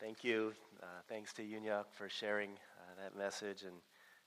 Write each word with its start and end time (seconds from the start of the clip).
Thank 0.00 0.24
you. 0.24 0.54
Uh, 0.82 0.86
thanks 1.10 1.34
to 1.34 1.42
Yunyuk 1.42 1.84
for 1.92 2.08
sharing 2.08 2.52
uh, 2.52 3.02
that 3.02 3.18
message 3.18 3.64
and 3.64 3.74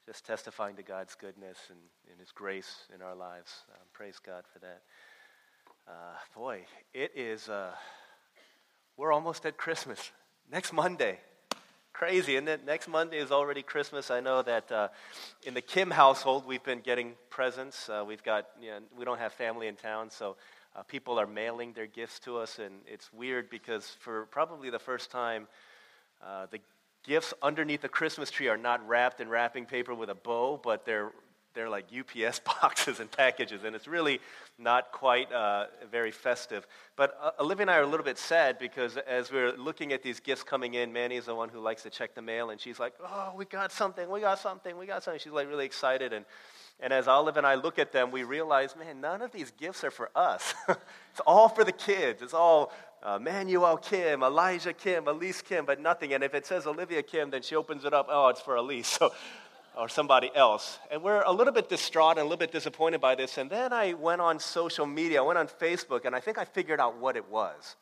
just 0.06 0.24
testifying 0.24 0.76
to 0.76 0.84
God's 0.84 1.16
goodness 1.16 1.58
and, 1.72 1.80
and 2.12 2.20
His 2.20 2.32
grace 2.32 2.86
in 2.94 3.02
our 3.02 3.16
lives. 3.16 3.64
Um, 3.72 3.80
praise 3.92 4.20
God 4.24 4.44
for 4.54 4.60
that. 4.60 4.82
Uh, 5.88 6.16
boy, 6.36 6.64
it 6.94 7.12
is, 7.16 7.50
uh, 7.50 7.72
we're 8.98 9.12
almost 9.12 9.48
at 9.48 9.58
Christmas. 9.58 10.12
Next 10.52 10.74
Monday. 10.74 11.20
Crazy, 11.92 12.36
and 12.36 12.48
then 12.48 12.60
next 12.68 12.88
Monday 12.88 13.18
is 13.18 13.32
already 13.32 13.64
Christmas. 13.64 14.12
I 14.12 14.20
know 14.20 14.44
that 14.44 14.72
uh, 14.72 14.90
in 15.42 15.56
the 15.56 15.62
Kim 15.62 15.90
household, 15.90 16.46
we've 16.46 16.64
been 16.64 16.82
getting 16.82 17.14
presents. 17.32 17.90
We've 18.06 18.24
got, 18.24 18.46
you 18.62 18.70
know, 18.70 18.80
we 18.96 19.06
don't 19.06 19.20
have 19.20 19.34
family 19.34 19.66
in 19.68 19.76
town, 19.76 20.12
so 20.12 20.36
uh, 20.76 20.84
people 20.84 21.20
are 21.20 21.28
mailing 21.28 21.74
their 21.74 21.88
gifts 21.88 22.20
to 22.20 22.38
us, 22.38 22.60
and 22.60 22.82
it's 22.88 23.12
weird 23.14 23.50
because 23.50 23.96
for 24.00 24.26
probably 24.26 24.70
the 24.70 24.80
first 24.80 25.12
time, 25.12 25.48
uh, 26.26 26.48
the 26.52 26.60
gifts 27.04 27.34
underneath 27.42 27.82
the 27.82 27.90
Christmas 27.90 28.32
tree 28.32 28.48
are 28.48 28.58
not 28.58 28.86
wrapped 28.88 29.20
in 29.20 29.30
wrapping 29.30 29.66
paper 29.66 29.94
with 29.94 30.10
a 30.10 30.16
bow, 30.16 30.60
but 30.64 30.86
they're 30.86 31.12
they're 31.54 31.70
like 31.70 31.86
UPS 31.96 32.40
boxes 32.62 33.00
and 33.00 33.12
packages, 33.12 33.64
and 33.64 33.76
it's 33.76 33.88
really 33.88 34.20
not 34.58 34.92
quite 34.92 35.32
uh, 35.32 35.66
very 35.92 36.12
festive. 36.12 36.66
But 36.96 37.18
uh, 37.22 37.32
Olivia 37.40 37.64
and 37.64 37.72
I 37.72 37.78
are 37.78 37.84
a 37.84 37.88
little 37.88 38.04
bit 38.04 38.18
sad 38.18 38.58
because 38.58 38.98
as 38.98 39.32
we're 39.32 39.56
looking 39.56 39.94
at 39.94 40.02
these 40.02 40.20
gifts 40.20 40.44
coming 40.44 40.74
in, 40.74 40.92
Manny 40.92 41.18
is 41.18 41.26
the 41.26 41.36
one 41.36 41.50
who 41.50 41.60
likes 41.60 41.84
to 41.84 41.90
check 41.90 42.16
the 42.16 42.22
mail, 42.22 42.50
and 42.50 42.60
she's 42.60 42.80
like, 42.80 42.94
"Oh, 43.04 43.34
we 43.36 43.46
got 43.46 43.72
something, 43.72 44.10
we 44.10 44.20
got 44.22 44.40
something, 44.40 44.78
we 44.78 44.86
got 44.86 45.04
something." 45.04 45.20
She's 45.20 45.34
like 45.34 45.48
really 45.48 45.66
excited, 45.66 46.14
and 46.14 46.26
and 46.80 46.92
as 46.92 47.08
Olive 47.08 47.38
and 47.38 47.48
I 47.48 47.56
look 47.56 47.80
at 47.80 47.92
them, 47.92 48.12
we 48.12 48.24
realize, 48.24 48.76
man, 48.76 49.00
none 49.00 49.22
of 49.22 49.32
these 49.32 49.52
gifts 49.52 49.84
are 49.84 49.92
for 49.92 50.10
us. 50.16 50.54
it's 50.68 51.22
all 51.26 51.48
for 51.48 51.64
the 51.64 51.72
kids. 51.72 52.22
It's 52.22 52.34
all 52.34 52.74
uh, 53.02 53.20
Manuel 53.20 53.78
Kim, 53.78 54.24
Elijah 54.24 54.74
Kim, 54.74 55.08
Elise 55.08 55.42
Kim, 55.42 55.66
but 55.66 55.80
nothing. 55.80 56.14
And 56.14 56.24
if 56.24 56.34
it 56.34 56.46
says 56.46 56.68
Olivia 56.68 57.04
Kim, 57.04 57.30
then 57.30 57.42
she 57.42 57.56
opens 57.56 57.86
it 57.86 57.94
up. 57.94 58.08
Oh, 58.10 58.28
it's 58.30 58.42
for 58.42 58.56
Elise. 58.56 59.00
So, 59.04 59.14
or 59.76 59.90
somebody 59.90 60.30
else. 60.36 60.78
And 60.92 61.02
we're 61.02 61.24
a 61.24 61.32
little 61.32 61.54
bit 61.54 61.68
distraught 61.68 62.18
and 62.18 62.20
a 62.20 62.24
little 62.24 62.38
bit 62.38 62.52
disappointed 62.52 63.02
by 63.02 63.16
this. 63.16 63.38
And 63.38 63.50
then 63.50 63.74
I 63.74 63.94
went 63.94 64.22
on 64.22 64.40
social 64.40 64.86
media, 64.86 65.20
I 65.20 65.26
went 65.26 65.40
on 65.40 65.48
Facebook, 65.48 66.06
and 66.06 66.16
I 66.16 66.20
think 66.20 66.38
I 66.38 66.46
figured 66.46 66.80
out 66.80 67.00
what 67.00 67.18
it 67.18 67.30
was. 67.30 67.76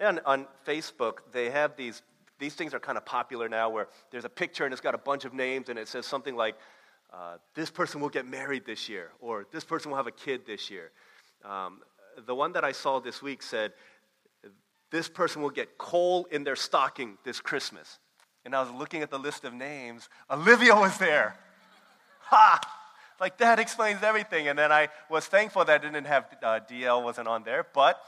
And 0.00 0.20
on 0.26 0.46
Facebook, 0.66 1.20
they 1.32 1.50
have 1.50 1.76
these, 1.76 2.02
these 2.38 2.54
things 2.54 2.74
are 2.74 2.78
kind 2.78 2.98
of 2.98 3.04
popular 3.04 3.48
now 3.48 3.70
where 3.70 3.88
there's 4.10 4.24
a 4.24 4.28
picture 4.28 4.64
and 4.64 4.72
it's 4.72 4.80
got 4.80 4.94
a 4.94 4.98
bunch 4.98 5.24
of 5.24 5.32
names 5.32 5.70
and 5.70 5.78
it 5.78 5.88
says 5.88 6.06
something 6.06 6.36
like, 6.36 6.56
uh, 7.12 7.36
this 7.54 7.70
person 7.70 8.00
will 8.00 8.08
get 8.08 8.26
married 8.26 8.66
this 8.66 8.88
year, 8.88 9.10
or 9.20 9.46
this 9.50 9.64
person 9.64 9.90
will 9.90 9.96
have 9.96 10.06
a 10.06 10.12
kid 10.12 10.46
this 10.46 10.70
year. 10.70 10.90
Um, 11.44 11.80
the 12.26 12.34
one 12.34 12.52
that 12.52 12.64
I 12.64 12.72
saw 12.72 13.00
this 13.00 13.22
week 13.22 13.42
said, 13.42 13.72
this 14.90 15.08
person 15.08 15.42
will 15.42 15.50
get 15.50 15.78
coal 15.78 16.26
in 16.30 16.44
their 16.44 16.56
stocking 16.56 17.18
this 17.24 17.40
Christmas. 17.40 17.98
And 18.44 18.54
I 18.54 18.62
was 18.62 18.70
looking 18.70 19.02
at 19.02 19.10
the 19.10 19.18
list 19.18 19.44
of 19.44 19.52
names. 19.52 20.08
Olivia 20.30 20.74
was 20.74 20.96
there. 20.98 21.36
Ha! 22.30 22.60
Like 23.18 23.38
that 23.38 23.58
explains 23.58 24.02
everything. 24.02 24.48
And 24.48 24.58
then 24.58 24.70
I 24.70 24.88
was 25.08 25.26
thankful 25.26 25.64
that 25.64 25.80
I 25.80 25.84
didn't 25.84 26.04
have 26.04 26.26
uh, 26.42 26.60
DL 26.70 27.02
wasn't 27.02 27.26
on 27.26 27.42
there. 27.42 27.66
But 27.72 27.98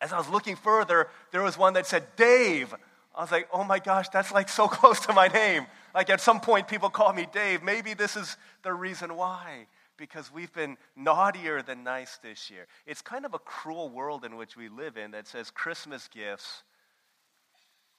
as 0.00 0.12
I 0.12 0.18
was 0.18 0.28
looking 0.28 0.56
further, 0.56 1.08
there 1.30 1.42
was 1.42 1.56
one 1.56 1.74
that 1.74 1.86
said 1.86 2.04
Dave. 2.16 2.74
I 3.14 3.20
was 3.20 3.30
like, 3.30 3.48
oh 3.52 3.62
my 3.62 3.78
gosh, 3.78 4.08
that's 4.08 4.32
like 4.32 4.48
so 4.48 4.66
close 4.78 5.00
to 5.06 5.12
my 5.12 5.28
name. 5.28 5.66
Like 5.94 6.10
at 6.10 6.20
some 6.20 6.40
point, 6.40 6.68
people 6.68 6.90
call 6.90 7.12
me 7.12 7.26
Dave. 7.32 7.62
Maybe 7.62 7.94
this 7.94 8.16
is 8.16 8.36
the 8.62 8.72
reason 8.72 9.16
why, 9.16 9.66
because 9.96 10.32
we've 10.32 10.52
been 10.52 10.76
naughtier 10.96 11.62
than 11.62 11.84
nice 11.84 12.18
this 12.22 12.50
year. 12.50 12.66
It's 12.86 13.02
kind 13.02 13.24
of 13.24 13.34
a 13.34 13.38
cruel 13.38 13.90
world 13.90 14.24
in 14.24 14.36
which 14.36 14.56
we 14.56 14.68
live 14.68 14.96
in 14.96 15.10
that 15.12 15.26
says 15.26 15.50
Christmas 15.50 16.08
gifts 16.08 16.62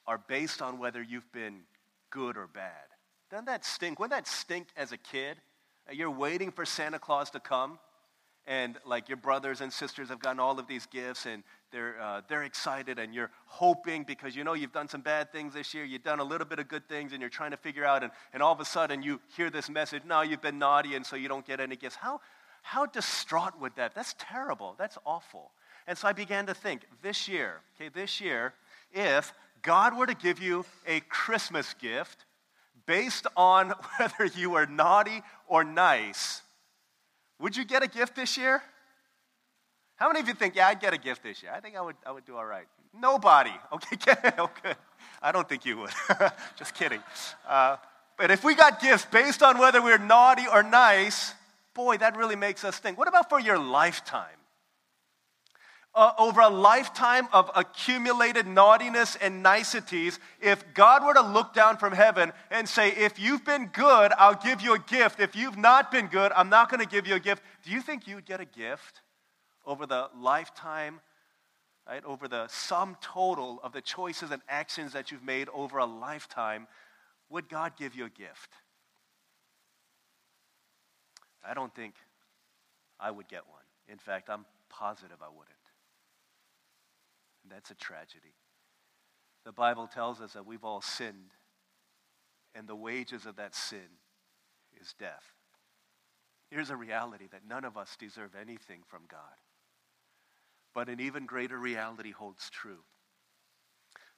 are 0.07 0.19
based 0.27 0.61
on 0.61 0.79
whether 0.79 1.01
you've 1.01 1.31
been 1.31 1.61
good 2.09 2.35
or 2.37 2.47
bad. 2.47 2.71
Doesn't 3.29 3.45
that 3.45 3.65
stink? 3.65 3.99
Wouldn't 3.99 4.17
that 4.17 4.27
stink 4.27 4.67
as 4.75 4.91
a 4.91 4.97
kid? 4.97 5.37
You're 5.91 6.11
waiting 6.11 6.51
for 6.51 6.65
Santa 6.65 6.99
Claus 6.99 7.29
to 7.31 7.39
come 7.39 7.79
and 8.45 8.77
like 8.85 9.07
your 9.07 9.17
brothers 9.17 9.61
and 9.61 9.71
sisters 9.71 10.09
have 10.09 10.19
gotten 10.19 10.39
all 10.39 10.59
of 10.59 10.67
these 10.67 10.85
gifts 10.87 11.25
and 11.25 11.43
they're, 11.71 11.99
uh, 12.01 12.21
they're 12.27 12.43
excited 12.43 12.99
and 12.99 13.13
you're 13.13 13.31
hoping 13.45 14.03
because 14.03 14.35
you 14.35 14.43
know 14.43 14.53
you've 14.53 14.73
done 14.73 14.87
some 14.87 15.01
bad 15.01 15.31
things 15.31 15.53
this 15.53 15.73
year 15.73 15.85
you've 15.85 16.03
done 16.03 16.19
a 16.19 16.23
little 16.23 16.45
bit 16.45 16.59
of 16.59 16.67
good 16.67 16.87
things 16.87 17.13
and 17.13 17.21
you're 17.21 17.29
trying 17.29 17.51
to 17.51 17.57
figure 17.57 17.85
out 17.85 18.03
and, 18.03 18.11
and 18.33 18.43
all 18.43 18.51
of 18.51 18.59
a 18.59 18.65
sudden 18.65 19.01
you 19.01 19.19
hear 19.35 19.49
this 19.49 19.69
message 19.69 20.03
no 20.05 20.21
you've 20.21 20.41
been 20.41 20.59
naughty 20.59 20.95
and 20.95 21.05
so 21.05 21.15
you 21.15 21.27
don't 21.27 21.45
get 21.45 21.59
any 21.59 21.75
gifts. 21.75 21.95
How, 21.95 22.19
how 22.61 22.85
distraught 22.85 23.59
would 23.59 23.75
that 23.77 23.95
that's 23.95 24.15
terrible 24.19 24.75
that's 24.77 24.97
awful. 25.05 25.51
And 25.87 25.97
so 25.97 26.07
i 26.07 26.13
began 26.13 26.45
to 26.47 26.53
think 26.53 26.81
this 27.01 27.27
year 27.27 27.61
okay 27.75 27.89
this 27.89 28.19
year 28.19 28.53
if 28.91 29.33
god 29.61 29.97
were 29.97 30.05
to 30.05 30.15
give 30.15 30.41
you 30.41 30.65
a 30.85 30.99
christmas 31.01 31.73
gift 31.75 32.25
based 32.85 33.25
on 33.37 33.69
whether 33.97 34.25
you 34.35 34.51
were 34.51 34.65
naughty 34.65 35.21
or 35.47 35.63
nice 35.63 36.41
would 37.43 37.57
you 37.57 37.65
get 37.65 37.83
a 37.83 37.87
gift 37.87 38.15
this 38.15 38.37
year? 38.37 38.63
How 39.97 40.07
many 40.07 40.21
of 40.21 40.27
you 40.29 40.33
think, 40.33 40.55
yeah, 40.55 40.69
I'd 40.69 40.79
get 40.79 40.93
a 40.93 40.97
gift 40.97 41.23
this 41.23 41.43
year? 41.43 41.51
I 41.53 41.59
think 41.59 41.75
I 41.75 41.81
would, 41.81 41.97
I 42.05 42.11
would 42.11 42.25
do 42.25 42.37
all 42.37 42.45
right. 42.45 42.65
Nobody. 42.97 43.51
Okay, 43.73 43.97
good. 43.97 44.33
Oh. 44.37 44.49
I 45.21 45.31
don't 45.33 45.47
think 45.47 45.65
you 45.65 45.77
would. 45.77 45.91
Just 46.57 46.73
kidding. 46.73 47.01
Uh, 47.47 47.75
but 48.17 48.31
if 48.31 48.45
we 48.45 48.55
got 48.55 48.81
gifts 48.81 49.05
based 49.05 49.43
on 49.43 49.57
whether 49.57 49.81
we're 49.81 49.97
naughty 49.97 50.43
or 50.51 50.63
nice, 50.63 51.33
boy, 51.73 51.97
that 51.97 52.15
really 52.15 52.37
makes 52.37 52.63
us 52.63 52.77
think. 52.79 52.97
What 52.97 53.09
about 53.09 53.29
for 53.29 53.41
your 53.41 53.59
lifetime? 53.59 54.37
Uh, 55.95 56.11
over 56.17 56.41
a 56.41 56.49
lifetime 56.49 57.27
of 57.31 57.51
accumulated 57.55 58.47
naughtiness 58.47 59.15
and 59.15 59.43
niceties, 59.43 60.19
if 60.41 60.73
God 60.73 61.05
were 61.05 61.13
to 61.13 61.21
look 61.21 61.53
down 61.53 61.77
from 61.77 61.93
heaven 61.93 62.31
and 62.49 62.67
say, 62.67 62.89
If 62.89 63.19
you've 63.19 63.45
been 63.45 63.67
good, 63.67 64.11
I'll 64.17 64.35
give 64.35 64.61
you 64.61 64.73
a 64.73 64.79
gift. 64.79 65.19
If 65.19 65.35
you've 65.35 65.57
not 65.57 65.91
been 65.91 66.07
good, 66.07 66.31
I'm 66.35 66.49
not 66.49 66.69
going 66.69 66.79
to 66.79 66.87
give 66.87 67.05
you 67.05 67.15
a 67.15 67.19
gift. 67.19 67.43
Do 67.63 67.71
you 67.71 67.81
think 67.81 68.07
you'd 68.07 68.25
get 68.25 68.41
a 68.41 68.45
gift 68.45 69.01
over 69.65 69.85
the 69.85 70.09
lifetime, 70.17 70.99
right? 71.87 72.03
Over 72.03 72.27
the 72.27 72.47
sum 72.47 72.97
total 73.01 73.59
of 73.63 73.71
the 73.71 73.81
choices 73.81 74.31
and 74.31 74.41
actions 74.49 74.93
that 74.93 75.11
you've 75.11 75.23
made 75.23 75.47
over 75.49 75.77
a 75.77 75.85
lifetime? 75.85 76.67
Would 77.29 77.49
God 77.49 77.73
give 77.77 77.95
you 77.95 78.05
a 78.05 78.09
gift? 78.09 78.49
I 81.47 81.53
don't 81.53 81.73
think 81.75 81.93
I 82.99 83.11
would 83.11 83.27
get 83.27 83.47
one. 83.47 83.61
In 83.87 83.97
fact, 83.97 84.29
I'm 84.29 84.45
positive 84.69 85.17
I 85.21 85.29
wouldn't. 85.29 85.52
And 87.43 87.51
that's 87.51 87.71
a 87.71 87.75
tragedy. 87.75 88.35
The 89.45 89.51
Bible 89.51 89.87
tells 89.87 90.21
us 90.21 90.33
that 90.33 90.45
we've 90.45 90.63
all 90.63 90.81
sinned, 90.81 91.33
and 92.55 92.67
the 92.67 92.75
wages 92.75 93.25
of 93.25 93.35
that 93.35 93.53
sin 93.53 93.99
is 94.79 94.93
death. 94.97 95.25
Here's 96.49 96.69
a 96.69 96.75
reality 96.75 97.27
that 97.31 97.47
none 97.47 97.65
of 97.65 97.77
us 97.77 97.97
deserve 97.99 98.31
anything 98.39 98.81
from 98.87 99.01
God. 99.09 99.19
But 100.73 100.87
an 100.87 100.99
even 100.99 101.25
greater 101.25 101.57
reality 101.57 102.11
holds 102.11 102.49
true 102.49 102.83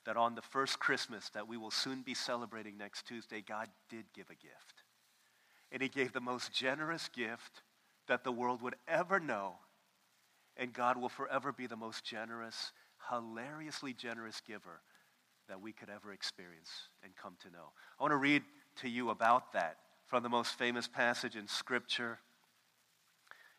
that 0.06 0.18
on 0.18 0.36
the 0.36 0.42
first 0.42 0.80
Christmas 0.80 1.30
that 1.30 1.48
we 1.48 1.58
will 1.58 1.72
soon 1.72 2.02
be 2.02 2.14
celebrating 2.14 2.78
next 2.78 3.08
Tuesday, 3.08 3.42
God 3.42 3.68
did 3.90 4.06
give 4.14 4.30
a 4.30 4.36
gift. 4.36 4.84
And 5.72 5.82
He 5.82 5.90
gave 5.90 6.14
the 6.14 6.22
most 6.22 6.54
generous 6.54 7.10
gift 7.10 7.64
that 8.08 8.24
the 8.24 8.32
world 8.32 8.62
would 8.62 8.76
ever 8.88 9.20
know. 9.20 9.56
And 10.58 10.72
God 10.72 10.98
will 10.98 11.10
forever 11.10 11.52
be 11.52 11.68
the 11.68 11.76
most 11.76 12.06
generous 12.06 12.72
hilariously 13.10 13.94
generous 13.94 14.42
giver 14.48 14.82
that 15.48 15.62
we 15.62 15.72
could 15.72 15.90
ever 15.90 16.12
experience 16.12 16.70
and 17.04 17.16
come 17.16 17.36
to 17.44 17.50
know. 17.50 17.72
I 18.00 18.04
want 18.04 18.12
to 18.12 18.18
read 18.18 18.44
to 18.82 18.90
you 18.90 19.10
about 19.10 19.54
that 19.54 19.78
from 20.08 20.24
the 20.24 20.30
most 20.30 20.58
famous 20.58 20.88
passage 20.88 21.36
in 21.36 21.48
Scripture. 21.48 22.20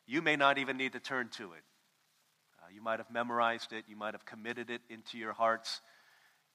You 0.07 0.23
may 0.23 0.37
not 0.37 0.59
even 0.59 0.77
need 0.77 0.93
to 0.93 1.01
turn 1.01 1.29
to 1.37 1.53
it. 1.53 1.63
Uh, 2.61 2.67
you 2.75 2.83
might 2.83 2.99
have 2.99 3.11
memorized 3.11 3.73
it, 3.73 3.85
you 3.89 3.97
might 3.97 4.15
have 4.15 4.25
committed 4.25 4.71
it 4.71 4.81
into 4.89 5.19
your 5.19 5.33
hearts. 5.33 5.81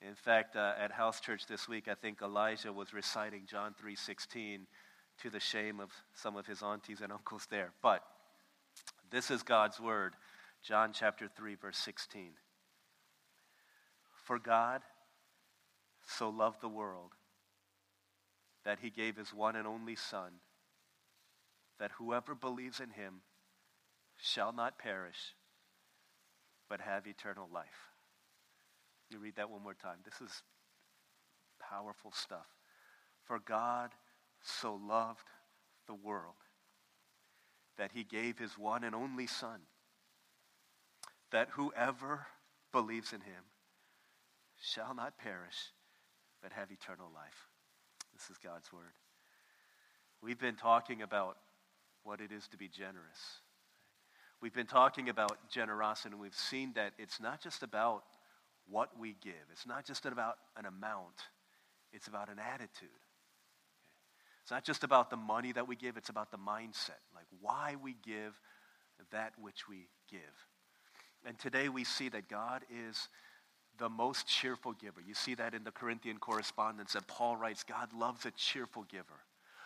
In 0.01 0.15
fact, 0.15 0.55
uh, 0.55 0.73
at 0.77 0.91
house 0.91 1.19
church 1.19 1.45
this 1.45 1.67
week, 1.67 1.87
I 1.87 1.93
think 1.93 2.21
Elijah 2.21 2.73
was 2.73 2.93
reciting 2.93 3.45
John 3.45 3.73
3:16 3.73 4.67
to 5.19 5.29
the 5.29 5.39
shame 5.39 5.79
of 5.79 5.91
some 6.13 6.35
of 6.35 6.47
his 6.47 6.63
aunties 6.63 7.01
and 7.01 7.11
uncles 7.11 7.45
there. 7.49 7.71
But 7.81 8.03
this 9.09 9.29
is 9.29 9.43
God's 9.43 9.79
word, 9.79 10.15
John 10.63 10.93
chapter 10.93 11.27
3 11.27 11.55
verse 11.55 11.77
16. 11.77 12.33
For 14.23 14.39
God 14.39 14.81
so 16.05 16.29
loved 16.29 16.61
the 16.61 16.69
world 16.69 17.11
that 18.63 18.79
he 18.79 18.89
gave 18.89 19.17
his 19.17 19.33
one 19.33 19.55
and 19.55 19.67
only 19.67 19.95
Son, 19.95 20.33
that 21.79 21.91
whoever 21.97 22.35
believes 22.35 22.79
in 22.79 22.91
him 22.91 23.21
shall 24.21 24.53
not 24.53 24.77
perish, 24.77 25.35
but 26.69 26.81
have 26.81 27.07
eternal 27.07 27.49
life. 27.51 27.89
You 29.09 29.19
read 29.19 29.35
that 29.37 29.49
one 29.49 29.63
more 29.63 29.73
time. 29.73 29.97
This 30.05 30.21
is 30.21 30.43
powerful 31.59 32.11
stuff. 32.11 32.47
For 33.23 33.39
God 33.39 33.91
so 34.43 34.75
loved 34.75 35.27
the 35.87 35.95
world 35.95 36.35
that 37.77 37.91
he 37.93 38.03
gave 38.03 38.37
his 38.37 38.57
one 38.57 38.83
and 38.83 38.93
only 38.93 39.25
Son, 39.25 39.61
that 41.31 41.49
whoever 41.53 42.27
believes 42.71 43.11
in 43.11 43.21
him 43.21 43.43
shall 44.61 44.93
not 44.93 45.17
perish, 45.17 45.73
but 46.41 46.51
have 46.53 46.71
eternal 46.71 47.07
life. 47.13 47.47
This 48.13 48.29
is 48.29 48.37
God's 48.37 48.71
word. 48.71 48.93
We've 50.21 50.39
been 50.39 50.55
talking 50.55 51.01
about 51.01 51.37
what 52.03 52.21
it 52.21 52.31
is 52.31 52.47
to 52.49 52.57
be 52.57 52.67
generous. 52.67 53.41
We've 54.41 54.53
been 54.53 54.67
talking 54.67 55.09
about 55.09 55.49
generosity, 55.49 56.13
and 56.13 56.21
we've 56.21 56.35
seen 56.35 56.73
that 56.75 56.93
it's 56.97 57.19
not 57.19 57.41
just 57.41 57.63
about 57.63 58.03
what 58.69 58.97
we 58.99 59.15
give, 59.21 59.33
it's 59.51 59.67
not 59.67 59.85
just 59.85 60.05
about 60.05 60.37
an 60.55 60.65
amount, 60.65 61.15
it's 61.91 62.07
about 62.07 62.29
an 62.29 62.39
attitude. 62.39 62.89
It's 64.41 64.51
not 64.51 64.63
just 64.63 64.83
about 64.83 65.09
the 65.09 65.17
money 65.17 65.51
that 65.51 65.67
we 65.67 65.75
give, 65.75 65.97
it's 65.97 66.09
about 66.09 66.31
the 66.31 66.37
mindset, 66.37 67.01
like 67.13 67.25
why 67.39 67.75
we 67.81 67.95
give 68.05 68.39
that 69.11 69.33
which 69.39 69.67
we 69.67 69.87
give. 70.09 70.19
And 71.25 71.37
today 71.37 71.69
we 71.69 71.83
see 71.83 72.09
that 72.09 72.29
God 72.29 72.63
is 72.69 73.07
the 73.77 73.89
most 73.89 74.27
cheerful 74.27 74.73
giver. 74.73 75.01
You 75.05 75.13
see 75.13 75.35
that 75.35 75.53
in 75.53 75.63
the 75.63 75.71
Corinthian 75.71 76.17
correspondence 76.17 76.93
that 76.93 77.07
Paul 77.07 77.35
writes 77.35 77.63
God 77.63 77.93
loves 77.93 78.25
a 78.25 78.31
cheerful 78.31 78.85
giver. 78.91 79.05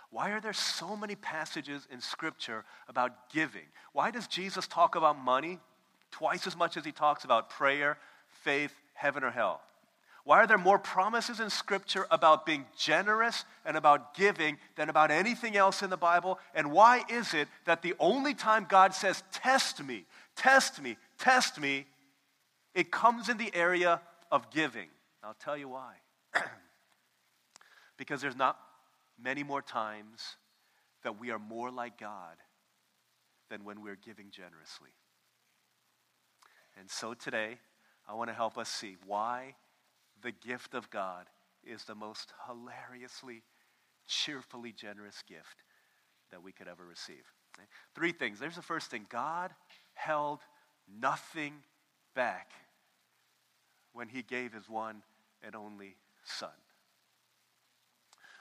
Why 0.09 0.31
are 0.31 0.39
there 0.39 0.53
so 0.53 0.95
many 0.95 1.15
passages 1.15 1.87
in 1.91 1.99
Scripture 1.99 2.63
about 2.87 3.29
giving? 3.31 3.65
Why 3.91 4.11
does 4.11 4.27
Jesus 4.27 4.67
talk 4.67 4.95
about 4.95 5.17
money 5.17 5.59
twice 6.11 6.47
as 6.47 6.55
much 6.55 6.77
as 6.77 6.85
he 6.85 6.91
talks 6.91 7.25
about 7.25 7.49
prayer, 7.49 7.97
faith, 8.43 8.73
heaven, 8.93 9.23
or 9.23 9.31
hell? 9.31 9.61
Why 10.23 10.37
are 10.39 10.47
there 10.47 10.57
more 10.57 10.79
promises 10.79 11.39
in 11.39 11.51
Scripture 11.51 12.07
about 12.09 12.47
being 12.47 12.65
generous 12.77 13.45
and 13.63 13.77
about 13.77 14.15
giving 14.15 14.57
than 14.75 14.89
about 14.89 15.11
anything 15.11 15.55
else 15.55 15.83
in 15.83 15.91
the 15.91 15.97
Bible? 15.97 16.39
And 16.55 16.71
why 16.71 17.03
is 17.09 17.35
it 17.35 17.47
that 17.65 17.83
the 17.83 17.93
only 17.99 18.33
time 18.33 18.65
God 18.67 18.95
says, 18.95 19.21
Test 19.31 19.83
me, 19.83 20.05
test 20.35 20.81
me, 20.81 20.97
test 21.19 21.59
me, 21.59 21.85
it 22.75 22.91
comes 22.91 23.29
in 23.29 23.37
the 23.37 23.55
area 23.55 24.01
of 24.31 24.51
giving. 24.51 24.89
I'll 25.23 25.33
tell 25.33 25.57
you 25.57 25.69
why. 25.69 25.95
because 27.97 28.21
there's 28.21 28.35
not 28.35 28.59
many 29.21 29.43
more 29.43 29.61
times 29.61 30.35
that 31.03 31.19
we 31.19 31.31
are 31.31 31.39
more 31.39 31.71
like 31.71 31.97
God 31.97 32.35
than 33.49 33.63
when 33.63 33.81
we're 33.81 33.95
giving 33.95 34.29
generously. 34.29 34.89
And 36.77 36.89
so 36.89 37.13
today, 37.13 37.57
I 38.07 38.13
want 38.13 38.29
to 38.29 38.35
help 38.35 38.57
us 38.57 38.69
see 38.69 38.97
why 39.07 39.55
the 40.21 40.31
gift 40.31 40.73
of 40.73 40.89
God 40.89 41.27
is 41.63 41.85
the 41.85 41.95
most 41.95 42.33
hilariously, 42.47 43.43
cheerfully 44.07 44.73
generous 44.73 45.23
gift 45.27 45.63
that 46.31 46.43
we 46.43 46.51
could 46.51 46.67
ever 46.67 46.85
receive. 46.85 47.23
Three 47.93 48.11
things. 48.11 48.39
There's 48.39 48.57
the 48.57 48.61
first 48.61 48.91
thing 48.91 49.05
God 49.09 49.51
held 49.93 50.41
nothing 50.99 51.53
back 52.13 52.51
when 53.95 54.09
he 54.09 54.21
gave 54.21 54.53
his 54.53 54.69
one 54.69 55.01
and 55.41 55.55
only 55.55 55.95
son. 56.23 56.49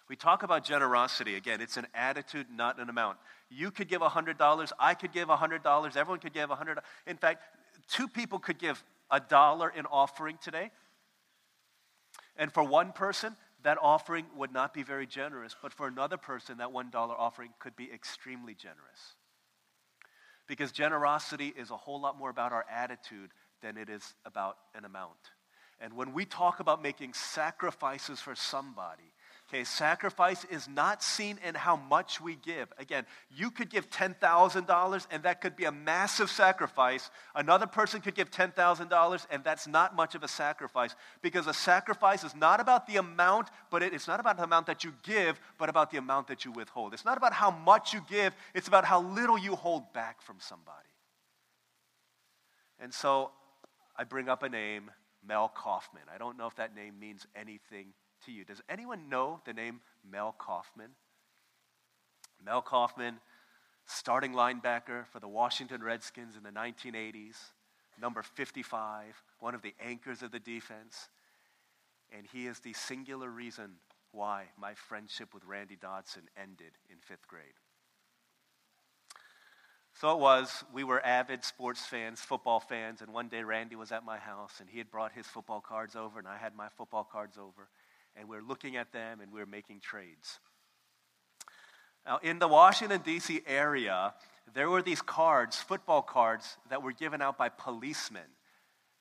We 0.09 0.17
talk 0.17 0.43
about 0.43 0.65
generosity. 0.65 1.37
Again, 1.37 1.63
it's 1.63 1.79
an 1.79 1.87
attitude, 1.95 2.49
not 2.55 2.79
an 2.79 2.91
amount. 2.91 3.17
You 3.49 3.71
could 3.71 3.89
give 3.89 4.03
$100. 4.03 4.73
I 4.79 4.95
could 4.95 5.13
give 5.13 5.29
$100. 5.29 5.97
Everyone 5.97 6.21
could 6.21 6.35
give 6.35 6.51
$100. 6.51 6.79
In 7.07 7.17
fact, 7.17 7.43
two 7.89 8.07
people 8.07 8.39
could 8.39 8.59
give 8.59 8.83
a 9.11 9.21
dollar 9.21 9.73
in 9.75 9.87
offering 9.87 10.39
today. 10.43 10.71
And 12.37 12.53
for 12.53 12.63
one 12.63 12.93
person, 12.93 13.37
that 13.63 13.79
offering 13.81 14.27
would 14.37 14.53
not 14.53 14.75
be 14.75 14.83
very 14.83 15.07
generous. 15.07 15.57
But 15.63 15.73
for 15.73 15.87
another 15.87 16.19
person, 16.19 16.59
that 16.59 16.69
$1 16.69 16.95
offering 16.95 17.51
could 17.59 17.77
be 17.77 17.91
extremely 17.91 18.55
generous. 18.55 19.15
Because 20.47 20.71
generosity 20.71 21.55
is 21.57 21.71
a 21.71 21.77
whole 21.77 22.01
lot 22.01 22.19
more 22.19 22.29
about 22.29 22.53
our 22.53 22.67
attitude 22.71 23.31
than 23.63 23.79
it 23.79 23.89
is 23.89 24.15
about 24.27 24.59
an 24.75 24.85
amount. 24.85 25.17
And 25.85 25.93
when 25.93 26.15
we 26.15 26.25
talk 26.25 26.61
about 26.61 26.83
making 26.83 27.13
sacrifices 27.13 28.19
for 28.19 28.35
somebody, 28.35 29.13
okay, 29.47 29.65
sacrifice 29.65 30.47
is 30.51 30.67
not 30.67 31.03
seen 31.03 31.39
in 31.47 31.55
how 31.55 31.77
much 31.77 32.23
we 32.23 32.37
give. 32.37 32.73
Again, 32.79 33.05
you 33.31 33.51
could 33.51 33.69
give 33.69 33.91
$10,000 33.91 35.07
and 35.11 35.23
that 35.25 35.43
could 35.43 35.57
be 35.57 35.67
a 35.67 35.71
massive 35.71 36.31
sacrifice. 36.31 37.11
Another 37.35 37.67
person 37.67 38.01
could 38.01 38.15
give 38.15 38.31
$10,000 38.31 39.27
and 39.31 39.45
that's 39.45 39.67
not 39.67 39.95
much 39.95 40.15
of 40.15 40.23
a 40.23 40.29
sacrifice 40.29 40.95
because 41.21 41.47
a 41.47 41.53
sacrifice 41.53 42.25
is 42.25 42.35
not 42.35 42.61
about 42.61 42.87
the 42.87 42.97
amount, 42.97 43.49
but 43.71 43.83
it, 43.83 43.93
it's 43.93 44.09
not 44.09 44.21
about 44.21 44.39
the 44.39 44.45
amount 44.45 44.65
that 44.69 44.85
you 44.85 44.95
give, 45.03 45.39
but 45.59 45.69
about 45.69 45.91
the 45.91 45.99
amount 45.99 46.29
that 46.29 46.47
you 46.47 46.51
withhold. 46.51 46.95
It's 46.95 47.05
not 47.05 47.19
about 47.19 47.35
how 47.35 47.51
much 47.51 47.93
you 47.93 48.01
give, 48.09 48.33
it's 48.55 48.69
about 48.69 48.87
how 48.87 49.03
little 49.03 49.37
you 49.37 49.55
hold 49.55 49.93
back 49.93 50.23
from 50.23 50.37
somebody. 50.39 50.89
And 52.81 52.95
so 52.95 53.33
I 53.99 54.05
bring 54.05 54.31
up 54.31 54.43
a 54.43 54.49
name 54.49 54.91
Mel 55.27 55.49
Kaufman. 55.55 56.03
I 56.13 56.19
don't 56.19 56.39
know 56.39 56.47
if 56.47 56.57
that 56.57 56.75
name 56.75 56.99
means 56.99 57.27
anything 57.35 57.89
to 58.25 58.33
you. 58.33 58.45
Does 58.45 58.63
anyone 58.69 59.09
know 59.09 59.41
the 59.45 59.53
name 59.53 59.81
Mel 60.09 60.35
Kaufman? 60.39 60.91
Mel 62.45 62.63
Kaufman, 62.63 63.17
starting 63.87 64.33
linebacker 64.33 65.07
for 65.13 65.21
the 65.21 65.29
Washington 65.29 65.83
Redskins 65.83 66.37
in 66.37 66.43
the 66.43 66.51
1980s, 66.51 67.37
number 68.01 68.23
55, 68.23 69.23
one 69.41 69.55
of 69.55 69.63
the 69.63 69.75
anchors 69.85 70.23
of 70.23 70.31
the 70.31 70.39
defense. 70.39 71.09
And 72.17 72.27
he 72.33 72.47
is 72.47 72.61
the 72.61 72.75
singular 72.75 73.31
reason 73.31 73.73
why 74.13 74.45
my 74.59 74.75
friendship 74.75 75.35
with 75.35 75.45
Randy 75.45 75.77
Dodson 75.77 76.23
ended 76.41 76.73
in 76.91 76.99
fifth 76.99 77.27
grade. 77.27 77.55
So 80.01 80.11
it 80.13 80.19
was, 80.19 80.65
we 80.73 80.83
were 80.83 81.05
avid 81.07 81.45
sports 81.45 81.87
fans, 81.87 82.21
football 82.21 82.59
fans, 82.59 83.01
and 83.01 83.13
one 83.13 83.29
day 83.29 83.45
Randy 83.45 83.77
was 83.77 83.93
at 83.93 84.05
my 84.05 84.19
house 84.19 84.55
and 84.61 84.69
he 84.69 84.79
had 84.79 84.91
brought 84.91 85.13
his 85.13 85.27
football 85.27 85.61
cards 85.61 85.95
over 85.95 86.19
and 86.19 86.27
I 86.27 86.37
had 86.37 86.57
my 86.57 86.69
football 86.77 87.05
cards 87.11 87.39
over. 87.39 87.69
And 88.17 88.29
we 88.29 88.37
are 88.37 88.43
looking 88.43 88.77
at 88.77 88.93
them 88.93 89.21
and 89.21 89.33
we 89.33 89.41
are 89.41 89.47
making 89.47 89.81
trades. 89.81 90.41
Now, 92.05 92.19
in 92.23 92.39
the 92.39 92.49
Washington, 92.49 93.01
D.C. 93.05 93.43
area, 93.47 94.15
there 94.53 94.69
were 94.69 94.83
these 94.83 95.01
cards, 95.01 95.57
football 95.57 96.03
cards, 96.03 96.59
that 96.71 96.83
were 96.83 96.93
given 96.93 97.23
out 97.23 97.39
by 97.39 97.49
policemen. 97.49 98.23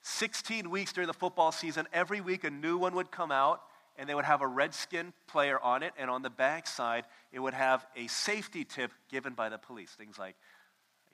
16 0.03 0.69
weeks 0.69 0.93
during 0.93 1.07
the 1.07 1.13
football 1.13 1.51
season, 1.51 1.87
every 1.91 2.21
week 2.21 2.43
a 2.43 2.49
new 2.49 2.77
one 2.77 2.95
would 2.95 3.11
come 3.11 3.31
out, 3.31 3.61
and 3.97 4.07
they 4.07 4.15
would 4.15 4.25
have 4.25 4.41
a 4.41 4.47
redskin 4.47 5.13
player 5.27 5.59
on 5.59 5.83
it, 5.83 5.93
and 5.97 6.09
on 6.09 6.21
the 6.21 6.29
back 6.29 6.65
side, 6.65 7.05
it 7.31 7.39
would 7.39 7.53
have 7.53 7.85
a 7.95 8.07
safety 8.07 8.63
tip 8.63 8.91
given 9.09 9.33
by 9.33 9.49
the 9.49 9.57
police. 9.57 9.91
Things 9.91 10.17
like, 10.17 10.35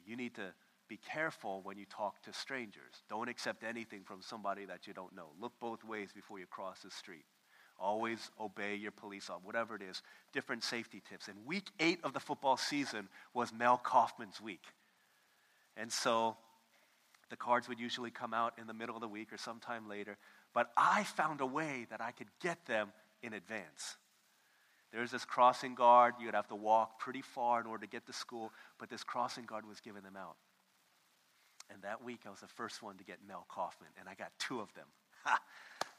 you 0.10 0.18
need 0.18 0.36
to 0.36 0.54
be 0.88 0.98
careful 0.98 1.62
when 1.64 1.78
you 1.78 1.86
talk 1.86 2.22
to 2.24 2.34
strangers. 2.34 3.04
Don't 3.10 3.30
accept 3.30 3.64
anything 3.64 4.02
from 4.04 4.22
somebody 4.22 4.66
that 4.66 4.88
you 4.88 4.94
don't 4.94 5.16
know. 5.16 5.28
Look 5.40 5.54
both 5.60 5.84
ways 5.84 6.10
before 6.14 6.40
you 6.40 6.48
cross 6.48 6.80
the 6.84 6.90
street. 6.90 7.26
Always 7.80 8.32
obey 8.40 8.76
your 8.76 8.92
police 8.92 9.30
officer, 9.30 9.45
whatever 9.45 9.76
it 9.76 9.83
is. 9.83 10.02
Different 10.33 10.64
safety 10.64 11.02
tips. 11.07 11.28
And 11.28 11.45
week 11.45 11.69
eight 11.80 12.00
of 12.04 12.14
the 12.14 12.19
football 12.19 12.57
season 12.57 13.07
was 13.33 13.54
Mel 13.54 13.78
Kaufman's 13.78 14.42
week. 14.42 14.66
And 15.78 15.92
so 15.92 16.36
the 17.30 17.38
cards 17.38 17.69
would 17.69 17.80
usually 17.80 18.12
come 18.12 18.33
out 18.33 18.54
in 18.60 18.68
the 18.68 18.74
middle 18.74 18.95
of 18.95 19.02
the 19.02 19.07
week 19.07 19.31
or 19.31 19.38
sometime 19.38 19.88
later. 19.88 20.18
But 20.54 20.72
I 20.76 21.04
found 21.04 21.40
a 21.40 21.45
way 21.45 21.86
that 21.92 22.02
I 22.02 22.12
could 22.12 22.28
get 22.42 22.66
them 22.66 22.92
in 23.22 23.33
advance. 23.33 23.98
There's 24.92 25.12
this 25.12 25.26
crossing 25.26 25.76
guard. 25.76 26.16
You'd 26.19 26.34
have 26.34 26.48
to 26.48 26.56
walk 26.56 27.00
pretty 27.00 27.22
far 27.22 27.62
in 27.62 27.68
order 27.68 27.86
to 27.86 27.90
get 27.90 28.06
to 28.08 28.14
school, 28.14 28.52
but 28.80 28.90
this 28.90 29.04
crossing 29.04 29.46
guard 29.46 29.68
was 29.68 29.80
giving 29.80 30.02
them 30.02 30.16
out. 30.18 30.36
And 31.72 31.84
that 31.84 32.04
week, 32.04 32.22
I 32.26 32.30
was 32.30 32.40
the 32.40 32.48
first 32.48 32.81
one 32.81 32.98
to 32.98 33.04
get 33.04 33.18
Mel 33.28 33.46
Kaufman, 33.48 33.90
and 34.00 34.10
I 34.10 34.16
got 34.16 34.31
two 34.40 34.60
of 34.60 34.74
them. 34.74 34.86
Ha! 35.26 35.38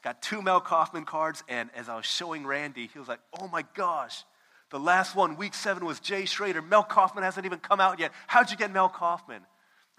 Got 0.03 0.23
two 0.23 0.41
Mel 0.41 0.59
Kaufman 0.59 1.05
cards, 1.05 1.43
and 1.47 1.69
as 1.75 1.87
I 1.87 1.95
was 1.95 2.07
showing 2.07 2.43
Randy, 2.43 2.89
he 2.91 2.97
was 2.97 3.07
like, 3.07 3.19
oh 3.39 3.47
my 3.47 3.63
gosh, 3.75 4.23
the 4.71 4.79
last 4.79 5.15
one, 5.15 5.37
week 5.37 5.53
seven, 5.53 5.85
was 5.85 5.99
Jay 5.99 6.25
Schroeder. 6.25 6.61
Mel 6.61 6.83
Kaufman 6.83 7.23
hasn't 7.23 7.45
even 7.45 7.59
come 7.59 7.79
out 7.79 7.99
yet. 7.99 8.11
How'd 8.25 8.49
you 8.49 8.57
get 8.57 8.71
Mel 8.71 8.89
Kaufman? 8.89 9.43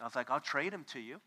I 0.01 0.05
was 0.05 0.17
like, 0.17 0.29
I'll 0.31 0.41
trade 0.41 0.73
him 0.73 0.85
to 0.93 0.99
you. 0.99 1.21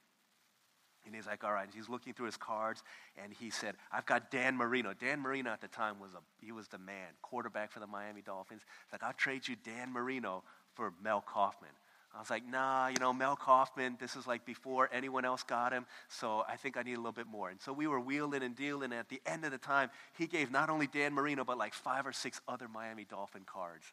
And 1.06 1.16
he's 1.16 1.28
like, 1.28 1.44
all 1.44 1.54
right. 1.54 1.68
He's 1.74 1.90
looking 1.90 2.14
through 2.14 2.28
his 2.28 2.38
cards, 2.38 2.84
and 3.22 3.34
he 3.34 3.50
said, 3.50 3.76
I've 3.92 4.06
got 4.06 4.32
Dan 4.32 4.56
Marino. 4.56 4.94
Dan 4.94 5.20
Marino 5.20 5.52
at 5.52 5.62
the 5.62 5.68
time 5.68 6.00
was 6.00 6.12
a 6.14 6.46
he 6.46 6.52
was 6.52 6.68
the 6.68 6.78
man, 6.78 7.14
quarterback 7.22 7.72
for 7.72 7.80
the 7.80 7.88
Miami 7.88 8.22
Dolphins. 8.22 8.62
He's 8.86 8.94
like, 8.94 9.04
I'll 9.04 9.14
trade 9.14 9.48
you 9.48 9.56
Dan 9.64 9.92
Marino 9.92 10.44
for 10.74 10.94
Mel 11.04 11.22
Kaufman. 11.22 11.72
I 12.16 12.20
was 12.20 12.30
like, 12.30 12.48
nah, 12.48 12.88
you 12.88 12.96
know, 13.00 13.12
Mel 13.12 13.36
Kaufman, 13.36 13.98
this 14.00 14.16
is 14.16 14.26
like 14.26 14.46
before 14.46 14.90
anyone 14.94 15.26
else 15.26 15.44
got 15.44 15.74
him, 15.74 15.86
so 16.08 16.46
I 16.48 16.56
think 16.56 16.78
I 16.78 16.84
need 16.84 16.94
a 16.94 16.98
little 16.98 17.12
bit 17.12 17.28
more. 17.28 17.50
And 17.50 17.60
so 17.60 17.74
we 17.74 17.88
were 17.88 18.00
wheeling 18.00 18.42
and 18.42 18.56
dealing, 18.56 18.92
and 18.92 18.94
at 18.94 19.10
the 19.10 19.22
end 19.26 19.44
of 19.44 19.52
the 19.52 19.58
time, 19.58 19.90
he 20.18 20.26
gave 20.26 20.50
not 20.50 20.70
only 20.70 20.88
Dan 20.88 21.14
Marino, 21.14 21.44
but 21.44 21.58
like 21.58 21.74
five 21.74 22.08
or 22.08 22.14
six 22.14 22.40
other 22.48 22.70
Miami 22.70 23.04
Dolphin 23.04 23.42
cards. 23.46 23.84